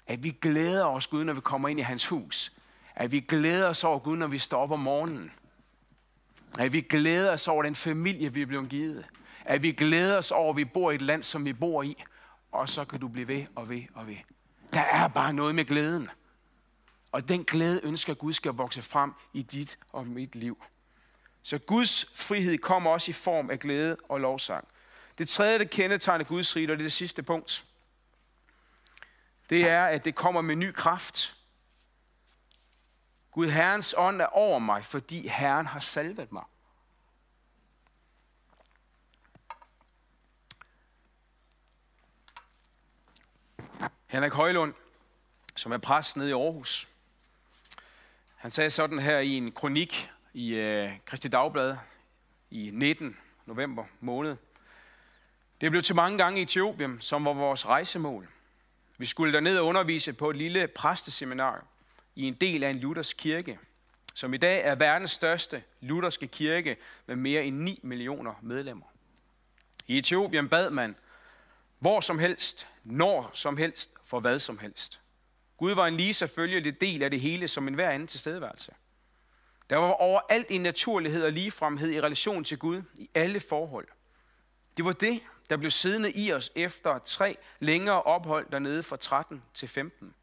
At 0.06 0.22
vi 0.22 0.30
glæder 0.30 0.84
os 0.84 1.06
Gud, 1.06 1.24
når 1.24 1.32
vi 1.32 1.40
kommer 1.40 1.68
ind 1.68 1.80
i 1.80 1.82
hans 1.82 2.06
hus. 2.06 2.52
At 2.94 3.12
vi 3.12 3.20
glæder 3.20 3.68
os 3.68 3.84
over 3.84 3.98
Gud, 3.98 4.16
når 4.16 4.26
vi 4.26 4.38
står 4.38 4.62
op 4.62 4.70
om 4.70 4.80
morgenen. 4.80 5.32
At 6.58 6.72
vi 6.72 6.80
glæder 6.80 7.32
os 7.32 7.48
over 7.48 7.62
den 7.62 7.74
familie, 7.74 8.34
vi 8.34 8.42
er 8.42 8.46
blevet 8.46 8.68
givet. 8.68 9.06
At 9.44 9.62
vi 9.62 9.72
glæder 9.72 10.16
os 10.16 10.30
over, 10.30 10.50
at 10.50 10.56
vi 10.56 10.64
bor 10.64 10.90
i 10.90 10.94
et 10.94 11.02
land, 11.02 11.22
som 11.22 11.44
vi 11.44 11.52
bor 11.52 11.82
i. 11.82 12.02
Og 12.52 12.68
så 12.68 12.84
kan 12.84 13.00
du 13.00 13.08
blive 13.08 13.28
ved 13.28 13.46
og 13.54 13.68
ved 13.68 13.82
og 13.94 14.06
ved. 14.06 14.16
Der 14.72 14.80
er 14.80 15.08
bare 15.08 15.32
noget 15.32 15.54
med 15.54 15.64
glæden. 15.64 16.08
Og 17.12 17.28
den 17.28 17.44
glæde 17.44 17.80
ønsker 17.82 18.14
Gud 18.14 18.32
skal 18.32 18.52
vokse 18.52 18.82
frem 18.82 19.12
i 19.32 19.42
dit 19.42 19.78
og 19.92 20.06
mit 20.06 20.36
liv. 20.36 20.64
Så 21.42 21.58
Guds 21.58 22.10
frihed 22.14 22.58
kommer 22.58 22.90
også 22.90 23.10
i 23.10 23.12
form 23.12 23.50
af 23.50 23.58
glæde 23.58 23.96
og 24.08 24.20
lovsang. 24.20 24.68
Det 25.22 25.28
tredje, 25.28 25.58
der 25.58 25.64
kendetegner 25.64 26.24
Guds 26.24 26.56
rige, 26.56 26.66
og 26.66 26.68
det 26.68 26.84
er 26.84 26.88
det 26.88 26.92
sidste 26.92 27.22
punkt, 27.22 27.64
det 29.50 29.68
er, 29.68 29.86
at 29.86 30.04
det 30.04 30.14
kommer 30.14 30.40
med 30.40 30.56
ny 30.56 30.72
kraft. 30.72 31.36
Gud 33.30 33.48
Herrens 33.48 33.94
ånd 33.98 34.22
er 34.22 34.26
over 34.26 34.58
mig, 34.58 34.84
fordi 34.84 35.28
Herren 35.28 35.66
har 35.66 35.80
salvet 35.80 36.32
mig. 36.32 36.44
Henrik 44.06 44.32
Højlund, 44.32 44.74
som 45.56 45.72
er 45.72 45.78
præst 45.78 46.16
nede 46.16 46.28
i 46.28 46.32
Aarhus, 46.32 46.88
han 48.36 48.50
sagde 48.50 48.70
sådan 48.70 48.98
her 48.98 49.18
i 49.18 49.30
en 49.30 49.52
kronik 49.52 50.10
i 50.32 50.54
øh, 50.54 50.90
Kristi 51.04 51.28
Dagblad 51.28 51.76
i 52.50 52.70
19. 52.72 53.16
november 53.46 53.84
måned. 54.00 54.36
Det 55.62 55.70
blev 55.70 55.82
til 55.82 55.94
mange 55.94 56.18
gange 56.18 56.40
i 56.40 56.42
Etiopien, 56.42 57.00
som 57.00 57.24
var 57.24 57.32
vores 57.32 57.66
rejsemål. 57.66 58.28
Vi 58.98 59.06
skulle 59.06 59.32
derned 59.32 59.58
og 59.58 59.66
undervise 59.66 60.12
på 60.12 60.30
et 60.30 60.36
lille 60.36 60.68
præsteseminar 60.68 61.64
i 62.14 62.22
en 62.22 62.34
del 62.34 62.64
af 62.64 62.70
en 62.70 62.78
luthersk 62.78 63.16
kirke, 63.16 63.58
som 64.14 64.34
i 64.34 64.36
dag 64.36 64.62
er 64.64 64.74
verdens 64.74 65.10
største 65.10 65.62
lutherske 65.80 66.26
kirke 66.26 66.76
med 67.06 67.16
mere 67.16 67.44
end 67.44 67.56
9 67.56 67.80
millioner 67.82 68.34
medlemmer. 68.42 68.84
I 69.86 69.98
Etiopien 69.98 70.48
bad 70.48 70.70
man 70.70 70.96
hvor 71.78 72.00
som 72.00 72.18
helst, 72.18 72.68
når 72.84 73.30
som 73.34 73.56
helst, 73.56 73.90
for 74.04 74.20
hvad 74.20 74.38
som 74.38 74.58
helst. 74.58 75.00
Gud 75.56 75.72
var 75.72 75.86
en 75.86 75.96
lige 75.96 76.14
selvfølgelig 76.14 76.80
del 76.80 77.02
af 77.02 77.10
det 77.10 77.20
hele, 77.20 77.48
som 77.48 77.68
en 77.68 77.74
hver 77.74 77.90
anden 77.90 78.08
tilstedeværelse. 78.08 78.72
Der 79.70 79.76
var 79.76 79.92
overalt 79.92 80.50
en 80.50 80.60
naturlighed 80.60 81.24
og 81.24 81.32
ligefremhed 81.32 81.90
i 81.90 82.00
relation 82.00 82.44
til 82.44 82.58
Gud 82.58 82.82
i 82.98 83.10
alle 83.14 83.40
forhold. 83.40 83.88
Det 84.76 84.84
var 84.84 84.92
det, 84.92 85.20
der 85.50 85.56
blev 85.56 85.70
siddende 85.70 86.12
i 86.12 86.32
os 86.32 86.50
efter 86.54 86.98
tre 86.98 87.36
længere 87.60 88.02
ophold 88.02 88.46
dernede 88.52 88.82
fra 88.82 88.96
13 88.96 89.42
til 89.54 89.68
15. 89.68 90.14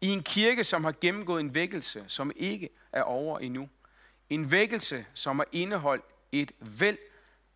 I 0.00 0.08
en 0.08 0.22
kirke, 0.22 0.64
som 0.64 0.84
har 0.84 0.94
gennemgået 1.00 1.40
en 1.40 1.54
vækkelse, 1.54 2.04
som 2.08 2.32
ikke 2.36 2.68
er 2.92 3.02
over 3.02 3.38
endnu. 3.38 3.68
En 4.30 4.50
vækkelse, 4.50 5.06
som 5.14 5.38
har 5.38 5.46
indeholdt 5.52 6.04
et 6.32 6.52
væld 6.60 6.98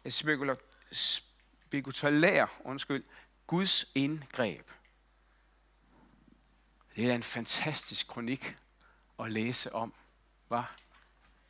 af 0.04 0.12
spekulær, 0.12 0.54
undskyld, 2.64 3.04
Guds 3.46 3.84
indgreb. 3.94 4.70
Det 6.96 7.10
er 7.10 7.14
en 7.14 7.22
fantastisk 7.22 8.08
kronik 8.08 8.56
at 9.18 9.32
læse 9.32 9.72
om. 9.72 9.94
Var 10.48 10.76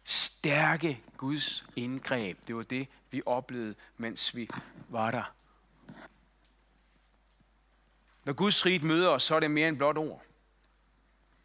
stærke 0.04 1.02
Guds 1.16 1.64
indgreb. 1.76 2.38
Det 2.46 2.56
var 2.56 2.62
det, 2.62 2.88
vi 3.10 3.22
oplevede, 3.26 3.74
mens 3.96 4.36
vi 4.36 4.48
var 4.88 5.10
der. 5.10 5.34
Når 8.24 8.32
Guds 8.32 8.66
rige 8.66 8.86
møder 8.86 9.08
os, 9.08 9.22
så 9.22 9.34
er 9.34 9.40
det 9.40 9.50
mere 9.50 9.68
end 9.68 9.76
blot 9.76 9.98
ord. 9.98 10.22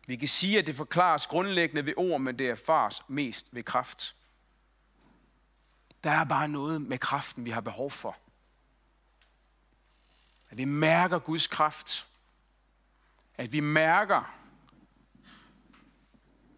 Vi 0.08 0.16
kan 0.16 0.28
sige, 0.28 0.60
at 0.60 0.68
det 0.68 0.76
forklares 0.76 1.28
grundlæggende 1.28 1.86
ved 1.86 1.94
ord, 1.98 2.22
men 2.22 2.40
det 2.40 2.50
erfares 2.50 3.02
mest 3.08 3.48
ved 3.52 3.64
kraft. 3.64 4.16
Der 6.04 6.12
er 6.12 6.24
bare 6.24 6.48
noget 6.48 6.82
med 6.82 6.98
kraften, 6.98 7.46
vi 7.46 7.50
har 7.50 7.62
behov 7.62 7.92
for. 7.92 8.18
At 10.50 10.58
vi 10.58 10.66
mærker 10.66 11.20
Guds 11.20 11.48
kraft. 11.48 12.08
At 13.38 13.54
vi 13.54 13.60
mærker, 13.60 14.36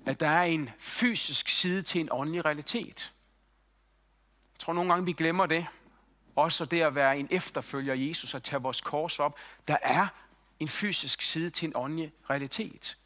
at 0.06 0.20
der 0.20 0.28
er 0.28 0.44
en 0.44 0.70
fysisk 0.80 1.50
side 1.50 1.82
til 1.82 2.02
en 2.02 2.10
åndelig 2.12 2.46
realitet. 2.46 3.14
Tror 4.68 4.74
nogle 4.74 4.94
gange, 4.94 5.06
vi 5.06 5.14
glemmer 5.14 5.46
det. 5.46 5.68
Også 6.36 6.66
det 6.66 6.82
at 6.82 6.96
være 6.96 7.18
en 7.18 7.28
efterfølger 7.32 7.94
af 7.94 7.98
Jesus 7.98 8.34
og 8.34 8.44
tage 8.44 8.62
vores 8.62 8.82
kors 8.82 9.20
op. 9.20 9.40
Der 9.68 9.78
er 9.82 10.08
en 10.60 10.68
fysisk 10.68 11.22
side 11.22 11.50
til 11.50 11.68
en 11.68 11.72
åndelig 11.76 12.14
realitet. 12.30 12.98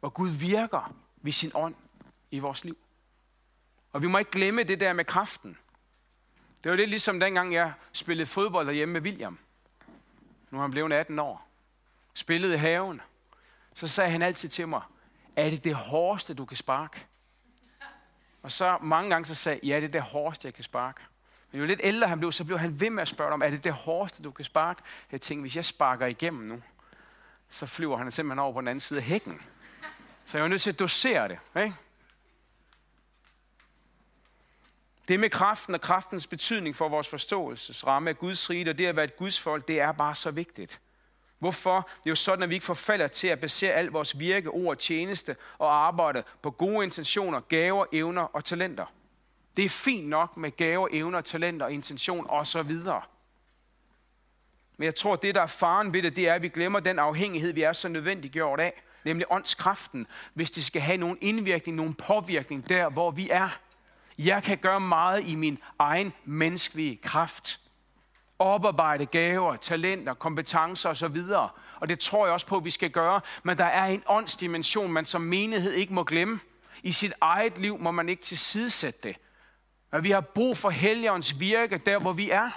Hvor 0.00 0.08
Gud 0.08 0.28
virker 0.28 0.94
ved 1.16 1.32
sin 1.32 1.50
ånd 1.54 1.74
i 2.30 2.38
vores 2.38 2.64
liv. 2.64 2.78
Og 3.92 4.02
vi 4.02 4.06
må 4.06 4.18
ikke 4.18 4.30
glemme 4.30 4.62
det 4.62 4.80
der 4.80 4.92
med 4.92 5.04
kraften. 5.04 5.58
Det 6.62 6.70
var 6.70 6.76
lidt 6.76 6.90
ligesom 6.90 7.20
dengang, 7.20 7.54
jeg 7.54 7.72
spillede 7.92 8.26
fodbold 8.26 8.66
derhjemme 8.66 8.92
med 8.92 9.00
William. 9.00 9.38
Nu 10.50 10.58
er 10.58 10.62
han 10.62 10.70
blevet 10.70 10.92
18 10.92 11.18
år. 11.18 11.48
Spillede 12.14 12.54
i 12.54 12.58
haven. 12.58 13.00
Så 13.74 13.88
sagde 13.88 14.10
han 14.10 14.22
altid 14.22 14.48
til 14.48 14.68
mig, 14.68 14.82
er 15.36 15.50
det 15.50 15.64
det 15.64 15.74
hårdeste, 15.74 16.34
du 16.34 16.44
kan 16.44 16.56
sparke? 16.56 17.06
Og 18.46 18.52
så 18.52 18.78
mange 18.82 19.10
gange 19.10 19.26
så 19.26 19.34
sagde 19.34 19.60
ja, 19.62 19.76
det 19.76 19.84
er 19.84 19.88
det 19.88 20.02
hårdeste, 20.02 20.46
jeg 20.46 20.54
kan 20.54 20.64
sparke. 20.64 21.00
Men 21.52 21.60
jo 21.60 21.66
lidt 21.66 21.80
ældre 21.82 22.08
han 22.08 22.18
blev, 22.18 22.32
så 22.32 22.44
blev 22.44 22.58
han 22.58 22.80
ved 22.80 22.90
med 22.90 23.02
at 23.02 23.08
spørge 23.08 23.32
om, 23.32 23.42
er 23.42 23.50
det 23.50 23.64
det 23.64 23.72
hårdeste, 23.72 24.22
du 24.22 24.30
kan 24.30 24.44
sparke? 24.44 24.82
Jeg 25.12 25.20
tænkte, 25.20 25.40
hvis 25.40 25.56
jeg 25.56 25.64
sparker 25.64 26.06
igennem 26.06 26.46
nu, 26.46 26.62
så 27.48 27.66
flyver 27.66 27.96
han 27.96 28.12
simpelthen 28.12 28.38
over 28.38 28.52
på 28.52 28.60
den 28.60 28.68
anden 28.68 28.80
side 28.80 29.00
af 29.00 29.04
hækken. 29.04 29.42
Så 30.24 30.38
jeg 30.38 30.42
var 30.42 30.48
nødt 30.48 30.62
til 30.62 30.70
at 30.70 30.78
dosere 30.78 31.28
det. 31.28 31.38
Ikke? 31.56 31.74
Det 35.08 35.20
med 35.20 35.30
kraften 35.30 35.74
og 35.74 35.80
kraftens 35.80 36.26
betydning 36.26 36.76
for 36.76 36.88
vores 36.88 37.08
forståelsesramme 37.08 38.10
af 38.10 38.18
Guds 38.18 38.50
rige 38.50 38.70
og 38.70 38.78
det 38.78 38.86
at 38.86 38.96
være 38.96 39.04
et 39.04 39.16
Guds 39.16 39.40
folk, 39.40 39.68
det 39.68 39.80
er 39.80 39.92
bare 39.92 40.14
så 40.14 40.30
vigtigt. 40.30 40.80
Hvorfor? 41.38 41.76
Det 41.80 42.06
er 42.06 42.10
jo 42.10 42.14
sådan, 42.14 42.42
at 42.42 42.48
vi 42.48 42.54
ikke 42.54 42.66
forfalder 42.66 43.06
til 43.06 43.28
at 43.28 43.40
basere 43.40 43.72
al 43.72 43.86
vores 43.86 44.20
virke, 44.20 44.50
ord, 44.50 44.76
tjeneste 44.76 45.36
og 45.58 45.86
arbejde 45.86 46.22
på 46.42 46.50
gode 46.50 46.84
intentioner, 46.84 47.40
gaver, 47.40 47.84
evner 47.92 48.22
og 48.22 48.44
talenter. 48.44 48.86
Det 49.56 49.64
er 49.64 49.68
fint 49.68 50.08
nok 50.08 50.36
med 50.36 50.56
gaver, 50.56 50.88
evner, 50.90 51.20
talenter, 51.20 51.68
intention 51.68 52.26
osv. 52.28 52.72
Men 54.78 54.84
jeg 54.84 54.94
tror, 54.94 55.16
det, 55.16 55.34
der 55.34 55.42
er 55.42 55.46
faren 55.46 55.92
ved 55.92 56.02
det, 56.02 56.16
det 56.16 56.28
er, 56.28 56.34
at 56.34 56.42
vi 56.42 56.48
glemmer 56.48 56.80
den 56.80 56.98
afhængighed, 56.98 57.52
vi 57.52 57.62
er 57.62 57.72
så 57.72 57.88
nødvendigt 57.88 58.32
gjort 58.32 58.60
af, 58.60 58.82
nemlig 59.04 59.26
åndskraften, 59.30 60.06
hvis 60.34 60.50
det 60.50 60.64
skal 60.64 60.82
have 60.82 60.96
nogen 60.96 61.18
indvirkning, 61.20 61.76
nogen 61.76 61.94
påvirkning 61.94 62.68
der, 62.68 62.88
hvor 62.88 63.10
vi 63.10 63.30
er. 63.30 63.48
Jeg 64.18 64.42
kan 64.42 64.58
gøre 64.58 64.80
meget 64.80 65.28
i 65.28 65.34
min 65.34 65.58
egen 65.78 66.12
menneskelige 66.24 66.96
kraft 66.96 67.60
oparbejde 68.38 69.06
gaver, 69.06 69.56
talenter, 69.56 70.14
kompetencer 70.14 70.90
osv. 70.90 71.22
Og 71.80 71.88
det 71.88 71.98
tror 71.98 72.26
jeg 72.26 72.32
også 72.32 72.46
på, 72.46 72.56
at 72.56 72.64
vi 72.64 72.70
skal 72.70 72.90
gøre. 72.90 73.20
Men 73.42 73.58
der 73.58 73.64
er 73.64 73.86
en 73.86 74.02
åndsdimension, 74.06 74.92
man 74.92 75.04
som 75.04 75.20
menighed 75.20 75.72
ikke 75.72 75.94
må 75.94 76.04
glemme. 76.04 76.40
I 76.82 76.92
sit 76.92 77.12
eget 77.20 77.58
liv 77.58 77.78
må 77.78 77.90
man 77.90 78.08
ikke 78.08 78.22
tilsidesætte 78.22 79.00
det. 79.02 79.16
Men 79.92 80.04
vi 80.04 80.10
har 80.10 80.20
brug 80.20 80.56
for 80.56 80.70
Helligåndens 80.70 81.40
virke 81.40 81.78
der, 81.78 81.98
hvor 81.98 82.12
vi 82.12 82.30
er. 82.30 82.50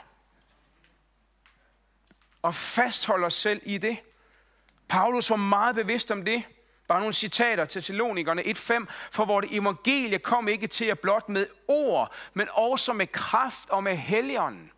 Og 2.42 2.56
fastholde 2.56 3.26
os 3.26 3.34
selv 3.34 3.62
i 3.66 3.78
det. 3.78 3.98
Paulus 4.88 5.30
var 5.30 5.36
meget 5.36 5.76
bevidst 5.76 6.12
om 6.12 6.26
det. 6.26 6.44
Bare 6.88 7.00
nogle 7.00 7.14
citater 7.14 7.66
til 7.66 7.82
Thessalonikerne 7.82 8.42
1.5. 8.42 8.86
For 9.12 9.26
vores 9.26 9.46
evangelie 9.52 10.20
kom 10.20 10.48
ikke 10.48 10.68
til 10.68 10.86
at 10.86 11.00
blot 11.00 11.30
med 11.30 11.48
ord, 11.68 12.14
men 12.34 12.48
også 12.52 12.94
med 12.94 13.08
kraft 13.08 13.70
og 13.70 13.84
med 13.84 13.98
helligånden. 13.98 14.72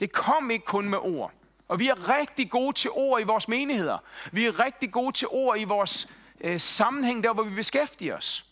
Det 0.00 0.12
kom 0.12 0.50
ikke 0.50 0.64
kun 0.64 0.88
med 0.88 0.98
ord. 0.98 1.32
Og 1.68 1.78
vi 1.78 1.88
er 1.88 2.18
rigtig 2.18 2.50
gode 2.50 2.76
til 2.76 2.90
ord 2.90 3.20
i 3.20 3.24
vores 3.24 3.48
menigheder. 3.48 3.98
Vi 4.32 4.46
er 4.46 4.60
rigtig 4.60 4.92
gode 4.92 5.16
til 5.16 5.28
ord 5.30 5.58
i 5.58 5.64
vores 5.64 6.08
øh, 6.40 6.60
sammenhæng, 6.60 7.24
der 7.24 7.32
hvor 7.32 7.42
vi 7.42 7.54
beskæftiger 7.54 8.16
os. 8.16 8.46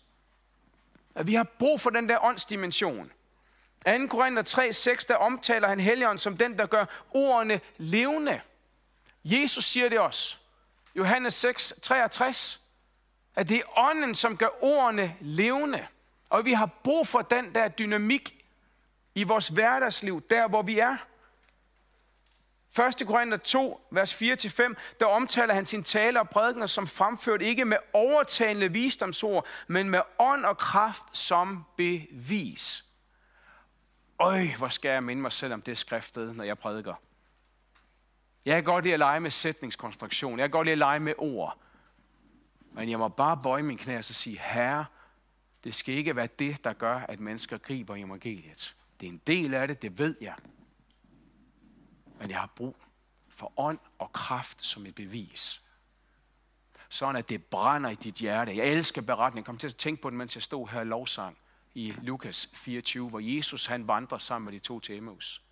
At 1.14 1.26
vi 1.26 1.34
har 1.34 1.44
brug 1.44 1.80
for 1.80 1.90
den 1.90 2.08
der 2.08 2.24
åndsdimension. 2.24 3.12
2. 3.86 4.06
Korinther 4.06 4.42
3, 4.42 4.72
6, 4.72 5.04
der 5.04 5.14
omtaler 5.14 5.68
han 5.68 5.80
Helligånden 5.80 6.18
som 6.18 6.36
den, 6.36 6.58
der 6.58 6.66
gør 6.66 6.84
ordene 7.10 7.60
levende. 7.76 8.40
Jesus 9.24 9.64
siger 9.64 9.88
det 9.88 9.98
også. 9.98 10.36
Johannes 10.94 11.34
6, 11.34 11.74
63. 11.82 12.60
At 13.36 13.48
det 13.48 13.56
er 13.56 13.78
ånden, 13.78 14.14
som 14.14 14.36
gør 14.36 14.64
ordene 14.64 15.16
levende. 15.20 15.86
Og 16.30 16.44
vi 16.44 16.52
har 16.52 16.66
brug 16.66 17.08
for 17.08 17.22
den 17.22 17.54
der 17.54 17.68
dynamik 17.68 18.44
i 19.14 19.22
vores 19.22 19.48
hverdagsliv, 19.48 20.22
der 20.30 20.48
hvor 20.48 20.62
vi 20.62 20.78
er. 20.78 20.96
1. 22.78 23.06
Korinther 23.06 23.36
2, 23.36 23.88
vers 23.90 24.22
4-5, 24.22 24.74
der 25.00 25.06
omtaler 25.06 25.54
han 25.54 25.66
sin 25.66 25.82
tale 25.82 26.20
og 26.20 26.28
prædikener 26.28 26.66
som 26.66 26.86
fremført 26.86 27.42
ikke 27.42 27.64
med 27.64 27.76
overtagende 27.92 28.72
visdomsord, 28.72 29.46
men 29.66 29.90
med 29.90 30.00
ånd 30.18 30.44
og 30.44 30.58
kraft 30.58 31.04
som 31.12 31.64
bevis. 31.76 32.84
Øj, 34.18 34.46
hvor 34.58 34.68
skal 34.68 34.88
jeg 34.88 35.02
minde 35.02 35.22
mig 35.22 35.32
selv 35.32 35.52
om 35.52 35.62
det 35.62 35.78
skriftet, 35.78 36.36
når 36.36 36.44
jeg 36.44 36.58
prædiker. 36.58 36.94
Jeg 38.44 38.54
kan 38.54 38.64
godt 38.64 38.84
lide 38.84 38.94
at 38.94 38.98
lege 38.98 39.20
med 39.20 39.30
sætningskonstruktion. 39.30 40.38
Jeg 40.38 40.44
kan 40.44 40.50
godt 40.50 40.66
lide 40.66 40.72
at 40.72 40.78
lege 40.78 41.00
med 41.00 41.14
ord. 41.18 41.58
Men 42.72 42.90
jeg 42.90 42.98
må 42.98 43.08
bare 43.08 43.40
bøje 43.42 43.62
min 43.62 43.78
knæ 43.78 43.98
og 43.98 44.04
sige, 44.04 44.38
Herre, 44.38 44.84
det 45.64 45.74
skal 45.74 45.94
ikke 45.94 46.16
være 46.16 46.28
det, 46.38 46.64
der 46.64 46.72
gør, 46.72 46.98
at 46.98 47.20
mennesker 47.20 47.58
griber 47.58 47.94
i 47.94 48.00
evangeliet. 48.00 48.76
Det 49.00 49.06
er 49.06 49.10
en 49.10 49.20
del 49.26 49.54
af 49.54 49.68
det, 49.68 49.82
det 49.82 49.98
ved 49.98 50.16
jeg. 50.20 50.34
Men 52.22 52.30
jeg 52.30 52.40
har 52.40 52.50
brug 52.56 52.76
for 53.28 53.52
ånd 53.56 53.78
og 53.98 54.12
kraft 54.12 54.66
som 54.66 54.86
et 54.86 54.94
bevis. 54.94 55.62
Sådan 56.88 57.16
at 57.16 57.28
det 57.28 57.44
brænder 57.44 57.90
i 57.90 57.94
dit 57.94 58.14
hjerte. 58.14 58.56
Jeg 58.56 58.66
elsker 58.66 59.02
beretningen. 59.02 59.36
Jeg 59.36 59.46
kom 59.46 59.58
til 59.58 59.68
at 59.68 59.76
tænke 59.76 60.02
på 60.02 60.10
den, 60.10 60.18
mens 60.18 60.34
jeg 60.34 60.42
stod 60.42 60.68
her 60.68 60.80
i 60.80 60.84
lovsang 60.84 61.38
i 61.74 61.94
Lukas 62.02 62.50
24, 62.54 63.08
hvor 63.08 63.20
Jesus 63.20 63.66
han 63.66 63.88
vandrer 63.88 64.18
sammen 64.18 64.44
med 64.44 64.52
de 64.52 64.58
to 64.58 64.80
til 64.80 64.96
Emmaus. 64.96 65.42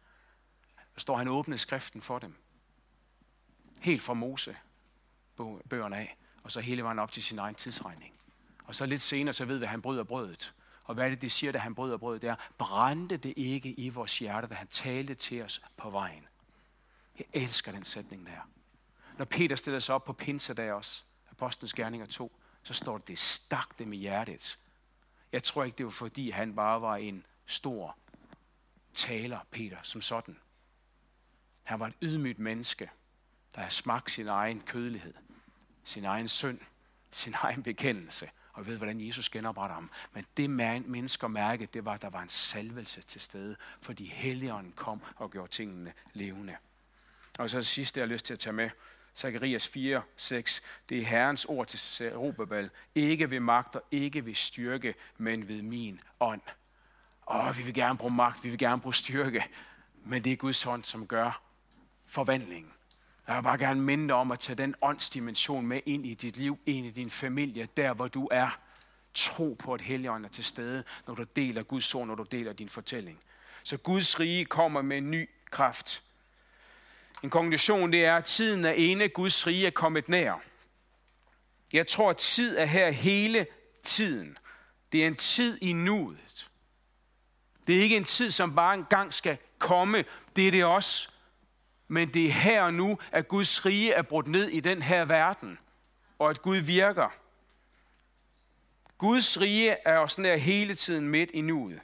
Der 0.95 1.01
står, 1.01 1.17
han 1.17 1.29
åbnede 1.29 1.59
skriften 1.59 2.03
for 2.03 2.19
dem. 2.19 2.35
Helt 3.81 4.03
fra 4.03 4.15
Mose 4.15 4.57
bøgerne 5.69 5.97
af, 5.97 6.17
og 6.43 6.53
så 6.53 6.61
hele 6.61 6.83
vejen 6.83 6.99
op 6.99 7.13
til 7.13 7.23
sin 7.23 7.39
egen 7.39 7.55
tidsregning. 7.55 8.15
Og 8.65 8.75
så 8.75 8.87
lidt 8.87 9.01
senere, 9.01 9.33
så 9.33 9.45
ved 9.45 9.59
vi, 9.59 9.65
at 9.65 9.71
han 9.71 9.83
bryder 9.83 10.05
brødet. 10.05 10.55
Og 10.85 10.95
hvad 10.95 11.05
er 11.05 11.09
det, 11.09 11.23
de 11.23 11.31
siger, 11.31 11.53
da 11.53 11.59
han 11.59 11.75
bryder 11.75 11.97
brødet? 11.97 12.23
Det 12.23 12.31
er, 12.31 12.37
brændte 12.59 13.17
det 13.17 13.35
ikke 13.37 13.73
i 13.73 13.89
vores 13.89 14.19
hjerte, 14.19 14.47
da 14.47 14.55
han 14.55 14.67
talte 14.67 15.15
til 15.15 15.43
os 15.43 15.61
på 15.77 15.91
vejen. 15.91 16.27
Jeg 17.21 17.43
elsker 17.43 17.73
den 17.73 17.85
sætning 17.85 18.27
der. 18.27 18.49
Når 19.19 19.25
Peter 19.25 19.57
stiller 19.57 19.81
sig 19.81 19.95
op 19.95 20.05
på 20.05 20.13
pinsedag 20.13 20.73
også, 20.73 21.03
Apostlenes 21.31 21.75
Gerninger 21.75 22.07
2, 22.07 22.37
så 22.63 22.75
står 22.75 22.99
det, 22.99 23.09
det 23.09 23.19
stak 23.19 23.79
dem 23.79 23.93
i 23.93 23.97
hjertet. 23.97 24.59
Jeg 25.33 25.43
tror 25.43 25.65
ikke, 25.65 25.79
det 25.79 25.87
var 25.87 25.91
fordi, 25.91 26.31
han 26.31 26.55
bare 26.55 26.81
var 26.81 26.97
en 26.97 27.27
stor 27.47 27.99
taler, 28.95 29.39
Peter, 29.51 29.77
som 29.83 30.03
sådan. 30.03 30.37
Han 31.63 31.81
var 31.81 31.87
et 31.87 31.95
ydmygt 32.03 32.39
menneske, 32.39 32.91
der 33.55 33.61
har 33.61 33.69
smagt 33.69 34.11
sin 34.11 34.29
egen 34.29 34.61
kødelighed, 34.61 35.15
sin 35.85 36.05
egen 36.05 36.29
synd, 36.29 36.59
sin 37.11 37.35
egen 37.43 37.63
bekendelse, 37.63 38.31
og 38.53 38.67
ved, 38.67 38.77
hvordan 38.77 39.01
Jesus 39.07 39.29
genopretter 39.29 39.75
ham. 39.75 39.91
Men 40.13 40.27
det 40.37 40.51
mennesker 40.51 41.29
mærkede, 41.29 41.71
det 41.75 41.85
var, 41.85 41.95
at 41.95 42.03
der 42.03 42.11
var 42.11 42.23
en 42.23 42.29
salvelse 42.29 43.03
til 43.03 43.21
stede, 43.21 43.57
fordi 43.81 44.07
Helligånden 44.07 44.73
kom 44.73 45.03
og 45.17 45.31
gjorde 45.31 45.53
tingene 45.53 45.93
levende. 46.13 46.57
Og 47.41 47.51
så 47.51 47.59
det 47.59 47.67
sidste, 47.67 48.01
jeg 48.01 48.07
har 48.07 48.13
lyst 48.13 48.25
til 48.25 48.33
at 48.33 48.39
tage 48.39 48.53
med, 48.53 48.71
Zacharias 49.17 49.69
4, 49.69 50.03
6. 50.17 50.63
Det 50.89 50.99
er 50.99 51.05
Herrens 51.05 51.45
ord 51.45 51.67
til 51.67 51.79
Zerubabel. 51.79 52.71
Ikke 52.95 53.31
ved 53.31 53.41
magt 53.41 53.77
og 53.77 53.83
ikke 53.91 54.27
ved 54.27 54.35
styrke, 54.35 54.95
men 55.19 55.49
ved 55.49 55.63
min 55.63 56.01
ånd. 56.21 56.41
Åh, 57.31 57.59
vi 57.59 57.63
vil 57.63 57.75
gerne 57.75 57.99
bruge 57.99 58.15
magt, 58.15 58.45
vi 58.45 58.49
vil 58.49 58.59
gerne 58.59 58.83
bruge 58.83 58.95
styrke, 58.95 59.45
men 60.05 60.25
det 60.25 60.33
er 60.33 60.37
Guds 60.37 60.67
ånd, 60.67 60.85
som 60.85 61.07
gør 61.07 61.43
forvandlingen. 62.07 62.73
Jeg 63.29 63.37
vil 63.37 63.43
bare 63.43 63.59
gerne 63.59 63.81
minde 63.81 64.09
dig 64.09 64.17
om 64.17 64.31
at 64.33 64.39
tage 64.39 64.57
den 64.57 64.75
åndsdimension 64.83 65.67
med 65.67 65.81
ind 65.87 66.07
i 66.07 66.15
dit 66.15 66.37
liv, 66.37 66.59
ind 66.67 66.87
i 66.87 66.91
din 66.91 67.11
familie, 67.11 67.69
der 67.77 67.95
hvor 67.95 68.09
du 68.09 68.29
er. 68.31 68.59
Tro 69.15 69.57
på, 69.59 69.75
at 69.75 69.81
Helligånden 69.81 70.25
er 70.25 70.29
til 70.29 70.45
stede, 70.45 70.85
når 71.07 71.15
du 71.15 71.23
deler 71.37 71.63
Guds 71.63 71.95
ord, 71.95 72.07
når 72.07 72.15
du 72.15 72.23
deler 72.23 72.53
din 72.53 72.69
fortælling. 72.69 73.21
Så 73.63 73.77
Guds 73.77 74.21
rige 74.21 74.45
kommer 74.45 74.83
med 74.83 74.99
en 74.99 75.11
ny 75.11 75.29
kraft. 75.51 76.05
En 77.23 77.31
konklusion 77.31 77.93
det 77.93 78.05
er, 78.05 78.17
at 78.17 78.25
tiden 78.25 78.65
er 78.65 78.73
ene, 78.73 79.09
Guds 79.09 79.47
rige 79.47 79.67
er 79.67 79.71
kommet 79.71 80.09
nær. 80.09 80.43
Jeg 81.73 81.87
tror, 81.87 82.11
at 82.11 82.17
tid 82.17 82.59
er 82.59 82.65
her 82.65 82.91
hele 82.91 83.47
tiden. 83.83 84.37
Det 84.93 85.03
er 85.03 85.07
en 85.07 85.15
tid 85.15 85.59
i 85.63 85.73
nuet. 85.73 86.51
Det 87.67 87.79
er 87.79 87.83
ikke 87.83 87.97
en 87.97 88.05
tid, 88.05 88.31
som 88.31 88.55
bare 88.55 88.75
en 88.75 88.87
gang 88.91 89.15
skal 89.15 89.39
komme. 89.59 90.05
Det 90.37 90.47
er 90.47 90.51
det 90.51 90.65
også. 90.65 91.09
Men 91.89 92.09
det 92.09 92.27
er 92.27 92.31
her 92.31 92.63
og 92.63 92.75
nu, 92.75 92.99
at 93.13 93.29
Guds 93.29 93.67
rige 93.67 93.93
er 93.93 94.03
brudt 94.03 94.27
ned 94.27 94.49
i 94.49 94.61
den 94.61 94.83
her 94.83 95.05
verden. 95.05 95.59
Og 96.19 96.31
at 96.31 96.43
Gud 96.43 96.57
virker. 96.57 97.09
Guds 98.99 99.41
rige 99.41 99.71
er 99.71 99.99
også 99.99 100.21
nær 100.21 100.37
hele 100.37 100.75
tiden 100.75 101.09
midt 101.09 101.31
i 101.31 101.41
nuet. 101.41 101.81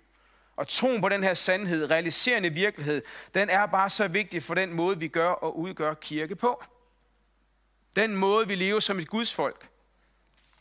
Og 0.56 0.68
troen 0.68 1.00
på 1.00 1.08
den 1.08 1.22
her 1.22 1.34
sandhed, 1.34 1.90
realiserende 1.90 2.50
virkelighed, 2.50 3.02
den 3.34 3.50
er 3.50 3.66
bare 3.66 3.90
så 3.90 4.08
vigtig 4.08 4.42
for 4.42 4.54
den 4.54 4.72
måde, 4.72 4.98
vi 4.98 5.08
gør 5.08 5.30
og 5.30 5.58
udgør 5.58 5.94
kirke 5.94 6.36
på. 6.36 6.64
Den 7.96 8.16
måde, 8.16 8.48
vi 8.48 8.54
lever 8.54 8.80
som 8.80 8.98
et 8.98 9.08
gudsfolk. 9.08 9.68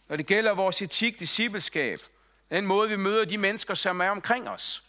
Når 0.08 0.16
det 0.16 0.26
gælder 0.26 0.54
vores 0.54 0.82
etik, 0.82 1.20
discipleskab. 1.20 2.00
Den 2.52 2.66
måde, 2.66 2.90
vi 2.90 2.96
møder 2.96 3.26
de 3.26 3.38
mennesker, 3.38 3.74
som 3.74 4.02
er 4.02 4.10
omkring 4.10 4.50
os. 4.50 4.84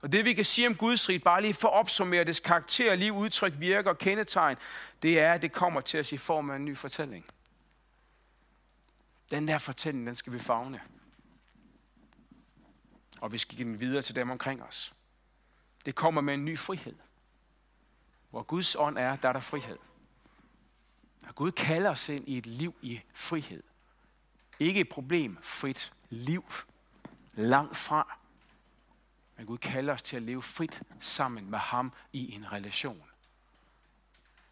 Og 0.00 0.12
det 0.12 0.24
vi 0.24 0.34
kan 0.34 0.44
sige 0.44 0.66
om 0.66 0.76
Guds 0.76 1.08
rig, 1.08 1.22
bare 1.22 1.42
lige 1.42 1.54
for 1.54 1.68
at 1.68 1.74
opsummere 1.74 2.24
dets 2.24 2.40
karakter, 2.40 2.94
liv, 2.94 3.16
udtryk, 3.16 3.52
virker 3.58 3.90
og 3.90 3.98
kendetegn, 3.98 4.56
det 5.02 5.18
er, 5.18 5.32
at 5.32 5.42
det 5.42 5.52
kommer 5.52 5.80
til 5.80 6.00
os 6.00 6.12
i 6.12 6.16
form 6.16 6.50
af 6.50 6.56
en 6.56 6.64
ny 6.64 6.76
fortælling. 6.76 7.24
Den 9.30 9.48
der 9.48 9.58
fortælling, 9.58 10.06
den 10.06 10.14
skal 10.14 10.32
vi 10.32 10.38
fagne 10.38 10.80
og 13.20 13.32
vi 13.32 13.38
skal 13.38 13.56
give 13.56 13.68
den 13.68 13.80
videre 13.80 14.02
til 14.02 14.14
dem 14.14 14.30
omkring 14.30 14.62
os. 14.62 14.94
Det 15.86 15.94
kommer 15.94 16.20
med 16.20 16.34
en 16.34 16.44
ny 16.44 16.58
frihed. 16.58 16.94
Hvor 18.30 18.42
Guds 18.42 18.74
ånd 18.74 18.98
er, 18.98 19.16
der 19.16 19.28
er 19.28 19.32
der 19.32 19.40
frihed. 19.40 19.78
Og 21.26 21.34
Gud 21.34 21.52
kalder 21.52 21.90
os 21.90 22.08
ind 22.08 22.28
i 22.28 22.38
et 22.38 22.46
liv 22.46 22.74
i 22.82 23.00
frihed. 23.14 23.62
Ikke 24.58 24.80
et 24.80 24.88
problemfrit 24.88 25.92
liv. 26.08 26.44
Langt 27.32 27.76
fra. 27.76 28.18
Men 29.36 29.46
Gud 29.46 29.58
kalder 29.58 29.92
os 29.92 30.02
til 30.02 30.16
at 30.16 30.22
leve 30.22 30.42
frit 30.42 30.82
sammen 31.00 31.50
med 31.50 31.58
ham 31.58 31.92
i 32.12 32.34
en 32.34 32.52
relation. 32.52 33.10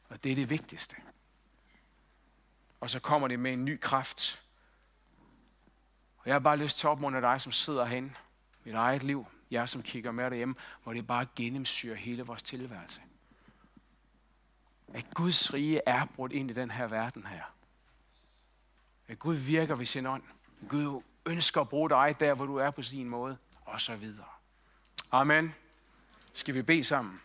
Og 0.09 0.25
det 0.25 0.33
er 0.33 0.37
det 0.37 0.51
vigtigste. 0.51 0.97
Og 2.81 2.91
så 2.91 3.01
kommer 3.01 3.29
det 3.29 3.39
med 3.39 3.53
en 3.53 3.65
ny 3.65 3.81
kraft. 3.81 4.43
Og 6.17 6.27
jeg 6.27 6.35
har 6.35 6.39
bare 6.39 6.57
lyst 6.57 6.79
til 6.79 6.87
at 6.87 6.91
opmuntre 6.91 7.21
dig, 7.21 7.41
som 7.41 7.53
sidder 7.53 7.85
herinde 7.85 8.15
mit 8.65 8.75
eget 8.75 9.03
liv, 9.03 9.27
jeg 9.51 9.69
som 9.69 9.83
kigger 9.83 10.13
med 10.13 10.31
derhjemme, 10.31 10.55
hvor 10.83 10.93
det 10.93 11.07
bare 11.07 11.27
gennemsyrer 11.37 11.97
hele 11.97 12.23
vores 12.23 12.43
tilværelse. 12.43 13.01
At 14.95 15.07
Guds 15.15 15.55
rige 15.55 15.81
er 15.87 16.05
brudt 16.05 16.33
ind 16.33 16.51
i 16.51 16.55
den 16.55 16.71
her 16.71 16.87
verden 16.87 17.27
her. 17.27 17.43
At 19.09 19.19
Gud 19.19 19.35
virker 19.35 19.75
ved 19.75 19.87
sin 19.87 20.07
ånd. 20.07 20.23
Gud 20.69 21.03
ønsker 21.27 21.61
at 21.61 21.69
bruge 21.69 21.91
dig 21.91 22.17
der, 22.21 22.35
hvor 22.35 22.47
du 22.47 22.57
er 22.57 22.71
på 22.71 22.83
sin 22.83 23.09
måde, 23.09 23.37
og 23.65 23.81
så 23.81 23.97
videre. 23.97 24.27
Amen. 25.13 25.55
Skal 26.33 26.55
vi 26.55 26.63
bede 26.63 26.85
sammen? 26.85 27.21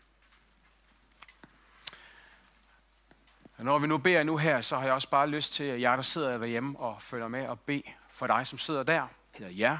Og 3.57 3.65
når 3.65 3.79
vi 3.79 3.87
nu 3.87 3.97
beder 3.97 4.23
nu 4.23 4.37
her, 4.37 4.61
så 4.61 4.77
har 4.77 4.83
jeg 4.83 4.93
også 4.93 5.09
bare 5.09 5.27
lyst 5.27 5.53
til, 5.53 5.63
at 5.63 5.81
jer, 5.81 5.95
der 5.95 6.03
sidder 6.03 6.37
derhjemme 6.37 6.79
og 6.79 7.01
følger 7.01 7.27
med 7.27 7.47
og 7.47 7.59
bede 7.59 7.83
for 8.09 8.27
dig, 8.27 8.47
som 8.47 8.59
sidder 8.59 8.83
der, 8.83 9.07
eller 9.35 9.49
jer, 9.49 9.77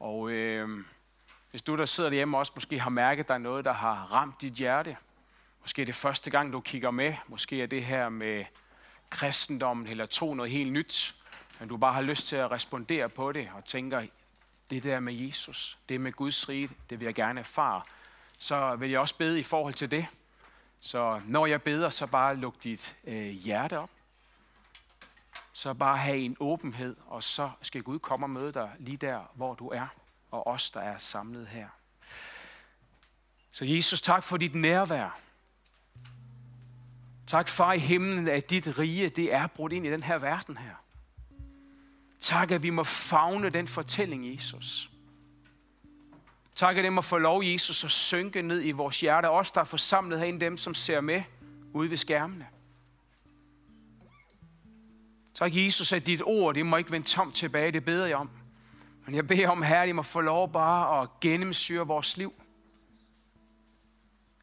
og 0.00 0.30
øh, 0.30 0.84
hvis 1.50 1.62
du, 1.62 1.76
der 1.76 1.84
sidder 1.84 2.10
derhjemme, 2.10 2.38
også 2.38 2.52
måske 2.54 2.80
har 2.80 2.90
mærket, 2.90 3.24
at 3.24 3.28
der 3.28 3.34
er 3.34 3.38
noget, 3.38 3.64
der 3.64 3.72
har 3.72 3.94
ramt 4.14 4.40
dit 4.42 4.52
hjerte. 4.52 4.96
Måske 5.60 5.82
er 5.82 5.86
det 5.86 5.94
første 5.94 6.30
gang, 6.30 6.52
du 6.52 6.60
kigger 6.60 6.90
med. 6.90 7.14
Måske 7.26 7.62
er 7.62 7.66
det 7.66 7.84
her 7.84 8.08
med 8.08 8.44
kristendommen 9.10 9.86
eller 9.86 10.06
tro 10.06 10.34
noget 10.34 10.52
helt 10.52 10.72
nyt. 10.72 11.14
Men 11.60 11.68
du 11.68 11.76
bare 11.76 11.92
har 11.92 12.02
lyst 12.02 12.26
til 12.26 12.36
at 12.36 12.50
respondere 12.50 13.08
på 13.08 13.32
det 13.32 13.50
og 13.56 13.64
tænker, 13.64 14.06
det 14.70 14.82
der 14.82 15.00
med 15.00 15.14
Jesus, 15.14 15.78
det 15.88 16.00
med 16.00 16.12
Guds 16.12 16.48
rige, 16.48 16.70
det 16.90 17.00
vil 17.00 17.04
jeg 17.04 17.14
gerne 17.14 17.40
erfare. 17.40 17.82
Så 18.38 18.76
vil 18.76 18.90
jeg 18.90 19.00
også 19.00 19.16
bede 19.16 19.38
i 19.38 19.42
forhold 19.42 19.74
til 19.74 19.90
det. 19.90 20.06
Så 20.80 21.20
når 21.24 21.46
jeg 21.46 21.62
beder, 21.62 21.90
så 21.90 22.06
bare 22.06 22.36
luk 22.36 22.54
dit 22.64 22.96
øh, 23.04 23.26
hjerte 23.26 23.78
op 23.78 23.90
så 25.58 25.74
bare 25.74 25.96
have 25.96 26.18
en 26.18 26.36
åbenhed, 26.40 26.96
og 27.06 27.22
så 27.22 27.50
skal 27.62 27.82
Gud 27.82 27.98
komme 27.98 28.26
og 28.26 28.30
møde 28.30 28.52
dig 28.52 28.70
lige 28.78 28.96
der, 28.96 29.20
hvor 29.34 29.54
du 29.54 29.68
er, 29.68 29.86
og 30.30 30.46
os, 30.46 30.70
der 30.70 30.80
er 30.80 30.98
samlet 30.98 31.46
her. 31.46 31.68
Så 33.52 33.64
Jesus, 33.64 34.00
tak 34.00 34.22
for 34.22 34.36
dit 34.36 34.54
nærvær. 34.54 35.18
Tak, 37.26 37.48
far 37.48 37.72
i 37.72 37.78
himlen, 37.78 38.28
at 38.28 38.50
dit 38.50 38.78
rige, 38.78 39.08
det 39.08 39.34
er 39.34 39.46
brudt 39.46 39.72
ind 39.72 39.86
i 39.86 39.90
den 39.90 40.02
her 40.02 40.18
verden 40.18 40.56
her. 40.56 40.74
Tak, 42.20 42.50
at 42.50 42.62
vi 42.62 42.70
må 42.70 42.84
fagne 42.84 43.50
den 43.50 43.68
fortælling, 43.68 44.34
Jesus. 44.34 44.90
Tak, 46.54 46.76
at 46.76 46.84
det 46.84 46.92
må 46.92 47.00
få 47.00 47.18
lov, 47.18 47.44
Jesus, 47.44 47.84
at 47.84 47.90
synke 47.90 48.42
ned 48.42 48.64
i 48.64 48.70
vores 48.70 49.00
hjerte. 49.00 49.30
Os, 49.30 49.50
der 49.50 49.60
er 49.60 49.64
forsamlet 49.64 50.18
herinde, 50.18 50.40
dem, 50.40 50.56
som 50.56 50.74
ser 50.74 51.00
med 51.00 51.22
ude 51.72 51.90
ved 51.90 51.96
skærmene. 51.96 52.46
Tak, 55.38 55.56
Jesus, 55.56 55.92
at 55.92 56.06
dit 56.06 56.22
ord, 56.22 56.54
det 56.54 56.66
må 56.66 56.76
ikke 56.76 56.90
vende 56.90 57.06
tomt 57.06 57.34
tilbage. 57.34 57.72
Det 57.72 57.84
beder 57.84 58.06
jeg 58.06 58.16
om. 58.16 58.30
Men 59.06 59.14
jeg 59.14 59.26
beder 59.26 59.48
om, 59.48 59.62
Herre, 59.62 59.82
at 59.82 59.88
I 59.88 59.92
må 59.92 60.02
få 60.02 60.20
lov 60.20 60.52
bare 60.52 61.02
at 61.02 61.20
gennemsyre 61.20 61.86
vores 61.86 62.16
liv. 62.16 62.32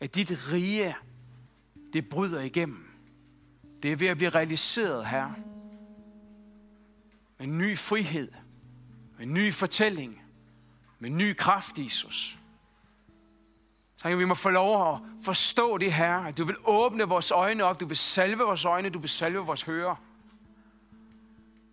At 0.01 0.15
dit 0.15 0.51
rige, 0.51 0.95
det 1.93 2.09
bryder 2.09 2.41
igennem. 2.41 2.89
Det 3.83 3.91
er 3.91 3.95
ved 3.95 4.07
at 4.07 4.17
blive 4.17 4.29
realiseret, 4.29 5.07
Herre. 5.07 5.35
Med 7.37 7.47
ny 7.47 7.77
frihed, 7.77 8.31
med 9.17 9.25
ny 9.25 9.53
fortælling, 9.53 10.21
med 10.99 11.09
ny 11.09 11.35
kraft, 11.35 11.77
Jesus. 11.77 12.39
Så 13.95 14.15
vi 14.15 14.25
må 14.25 14.33
få 14.33 14.49
lov 14.49 14.93
at 14.93 14.99
forstå 15.23 15.77
det 15.77 15.93
her, 15.93 16.15
at 16.15 16.37
du 16.37 16.45
vil 16.45 16.55
åbne 16.65 17.03
vores 17.03 17.31
øjne 17.31 17.63
op, 17.63 17.79
du 17.79 17.85
vil 17.85 17.97
salve 17.97 18.43
vores 18.43 18.65
øjne, 18.65 18.89
du 18.89 18.99
vil 18.99 19.09
salve 19.09 19.39
vores 19.39 19.61
hører. 19.61 19.95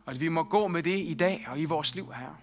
Og 0.05 0.13
at 0.13 0.21
vi 0.21 0.29
må 0.29 0.43
gå 0.43 0.69
med 0.69 0.83
det 0.83 0.99
i 0.99 1.15
dag 1.15 1.47
og 1.49 1.61
i 1.61 1.65
vores 1.65 1.95
liv 1.95 2.13
her. 2.13 2.43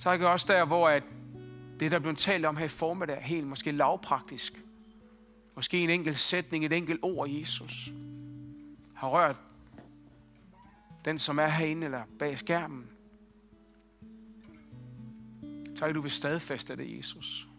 Tak 0.00 0.20
jeg 0.20 0.28
også 0.28 0.46
der, 0.48 0.64
hvor 0.64 0.88
at 0.88 1.02
det, 1.80 1.90
der 1.90 1.98
blev 1.98 2.14
talt 2.14 2.44
om 2.44 2.56
her 2.56 2.64
i 2.64 2.68
formiddag, 2.68 3.16
er 3.16 3.20
helt 3.20 3.46
måske 3.46 3.72
lavpraktisk. 3.72 4.64
Måske 5.54 5.78
en 5.78 5.90
enkelt 5.90 6.16
sætning, 6.16 6.64
et 6.64 6.72
enkelt 6.72 7.00
ord, 7.02 7.28
Jesus, 7.28 7.92
har 8.94 9.08
rørt 9.08 9.40
den, 11.04 11.18
som 11.18 11.38
er 11.38 11.46
herinde 11.46 11.84
eller 11.84 12.02
bag 12.18 12.38
skærmen. 12.38 12.90
Tak, 15.76 15.94
du 15.94 16.00
vil 16.00 16.10
stadfæste 16.10 16.76
det, 16.76 16.98
Jesus. 16.98 17.49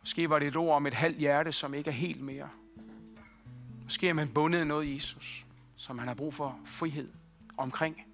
Måske 0.00 0.30
var 0.30 0.38
det 0.38 0.48
et 0.48 0.56
ord 0.56 0.76
om 0.76 0.86
et 0.86 0.94
halvt 0.94 1.18
hjerte, 1.18 1.52
som 1.52 1.74
ikke 1.74 1.90
er 1.90 1.94
helt 1.94 2.20
mere. 2.20 2.48
Måske 3.82 4.08
er 4.08 4.12
man 4.12 4.28
bundet 4.28 4.66
noget, 4.66 4.94
Jesus, 4.94 5.46
som 5.76 5.98
han 5.98 6.08
har 6.08 6.14
brug 6.14 6.34
for 6.34 6.60
frihed 6.64 7.08
omkring. 7.56 8.04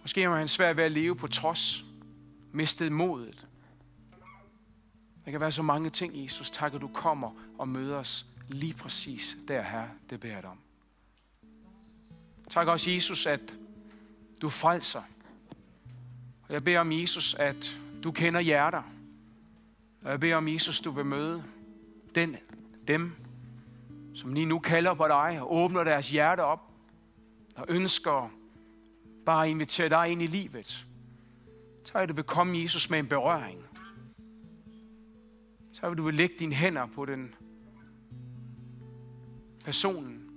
Måske 0.00 0.22
har 0.22 0.30
man 0.30 0.48
svært 0.48 0.76
ved 0.76 0.84
at 0.84 0.92
leve 0.92 1.16
på 1.16 1.26
trods, 1.26 1.84
mistet 2.52 2.92
modet. 2.92 3.46
Der 5.24 5.30
kan 5.30 5.40
være 5.40 5.52
så 5.52 5.62
mange 5.62 5.90
ting, 5.90 6.24
Jesus. 6.24 6.50
Tak, 6.50 6.74
at 6.74 6.80
du 6.80 6.88
kommer 6.88 7.30
og 7.58 7.68
møder 7.68 7.96
os 7.96 8.26
lige 8.48 8.74
præcis 8.74 9.36
der, 9.48 9.62
her. 9.62 9.88
Det 10.10 10.20
beder 10.20 10.40
dig 10.40 10.50
om. 10.50 10.58
Tak 12.50 12.68
også, 12.68 12.90
Jesus, 12.90 13.26
at 13.26 13.54
du 14.42 14.48
frelser. 14.48 15.02
Og 16.48 16.54
jeg 16.54 16.64
beder 16.64 16.80
om, 16.80 16.92
Jesus, 16.92 17.34
at 17.34 17.80
du 18.04 18.12
kender 18.12 18.40
hjerter. 18.40 18.82
Og 20.04 20.10
jeg 20.10 20.20
beder 20.20 20.36
om, 20.36 20.48
Jesus, 20.48 20.80
du 20.80 20.90
vil 20.90 21.06
møde 21.06 21.44
den, 22.14 22.36
dem, 22.88 23.12
som 24.14 24.32
lige 24.32 24.46
nu 24.46 24.58
kalder 24.58 24.94
på 24.94 25.08
dig 25.08 25.38
og 25.40 25.54
åbner 25.54 25.84
deres 25.84 26.10
hjerte 26.10 26.40
op 26.40 26.60
og 27.56 27.66
ønsker 27.68 28.30
bare 29.26 29.44
at 29.44 29.50
invitere 29.50 29.88
dig 29.88 30.08
ind 30.08 30.22
i 30.22 30.26
livet. 30.26 30.86
Så 31.84 31.98
at 31.98 32.08
du 32.08 32.14
vil 32.14 32.24
komme, 32.24 32.58
Jesus, 32.58 32.90
med 32.90 32.98
en 32.98 33.08
berøring. 33.08 33.64
Så 35.72 35.88
vil 35.88 35.98
du 35.98 36.02
vil 36.02 36.14
lægge 36.14 36.34
dine 36.38 36.54
hænder 36.54 36.86
på 36.86 37.04
den 37.04 37.34
personen. 39.64 40.30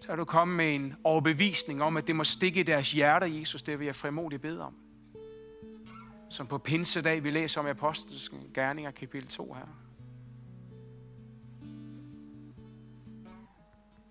Så 0.00 0.12
er 0.12 0.16
du 0.16 0.24
kommet 0.24 0.56
med 0.56 0.74
en 0.74 0.94
overbevisning 1.04 1.82
om, 1.82 1.96
at 1.96 2.06
det 2.06 2.16
må 2.16 2.24
stikke 2.24 2.60
i 2.60 2.62
deres 2.62 2.92
hjerter, 2.92 3.26
Jesus. 3.26 3.62
Det 3.62 3.78
vil 3.78 3.84
jeg 3.84 3.94
frimodigt 3.94 4.42
bede 4.42 4.62
om 4.62 4.87
som 6.30 6.46
på 6.46 6.58
pinsedag 6.58 7.24
vi 7.24 7.30
læser 7.30 7.60
om 7.60 7.66
i 7.66 7.70
Apostlenes 7.70 8.30
Gerninger, 8.54 8.90
kapitel 8.90 9.28
2 9.28 9.52
her. 9.52 9.66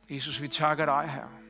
Jesus, 0.10 0.42
vi 0.42 0.48
takker 0.48 0.86
dig 0.86 1.10
her. 1.10 1.47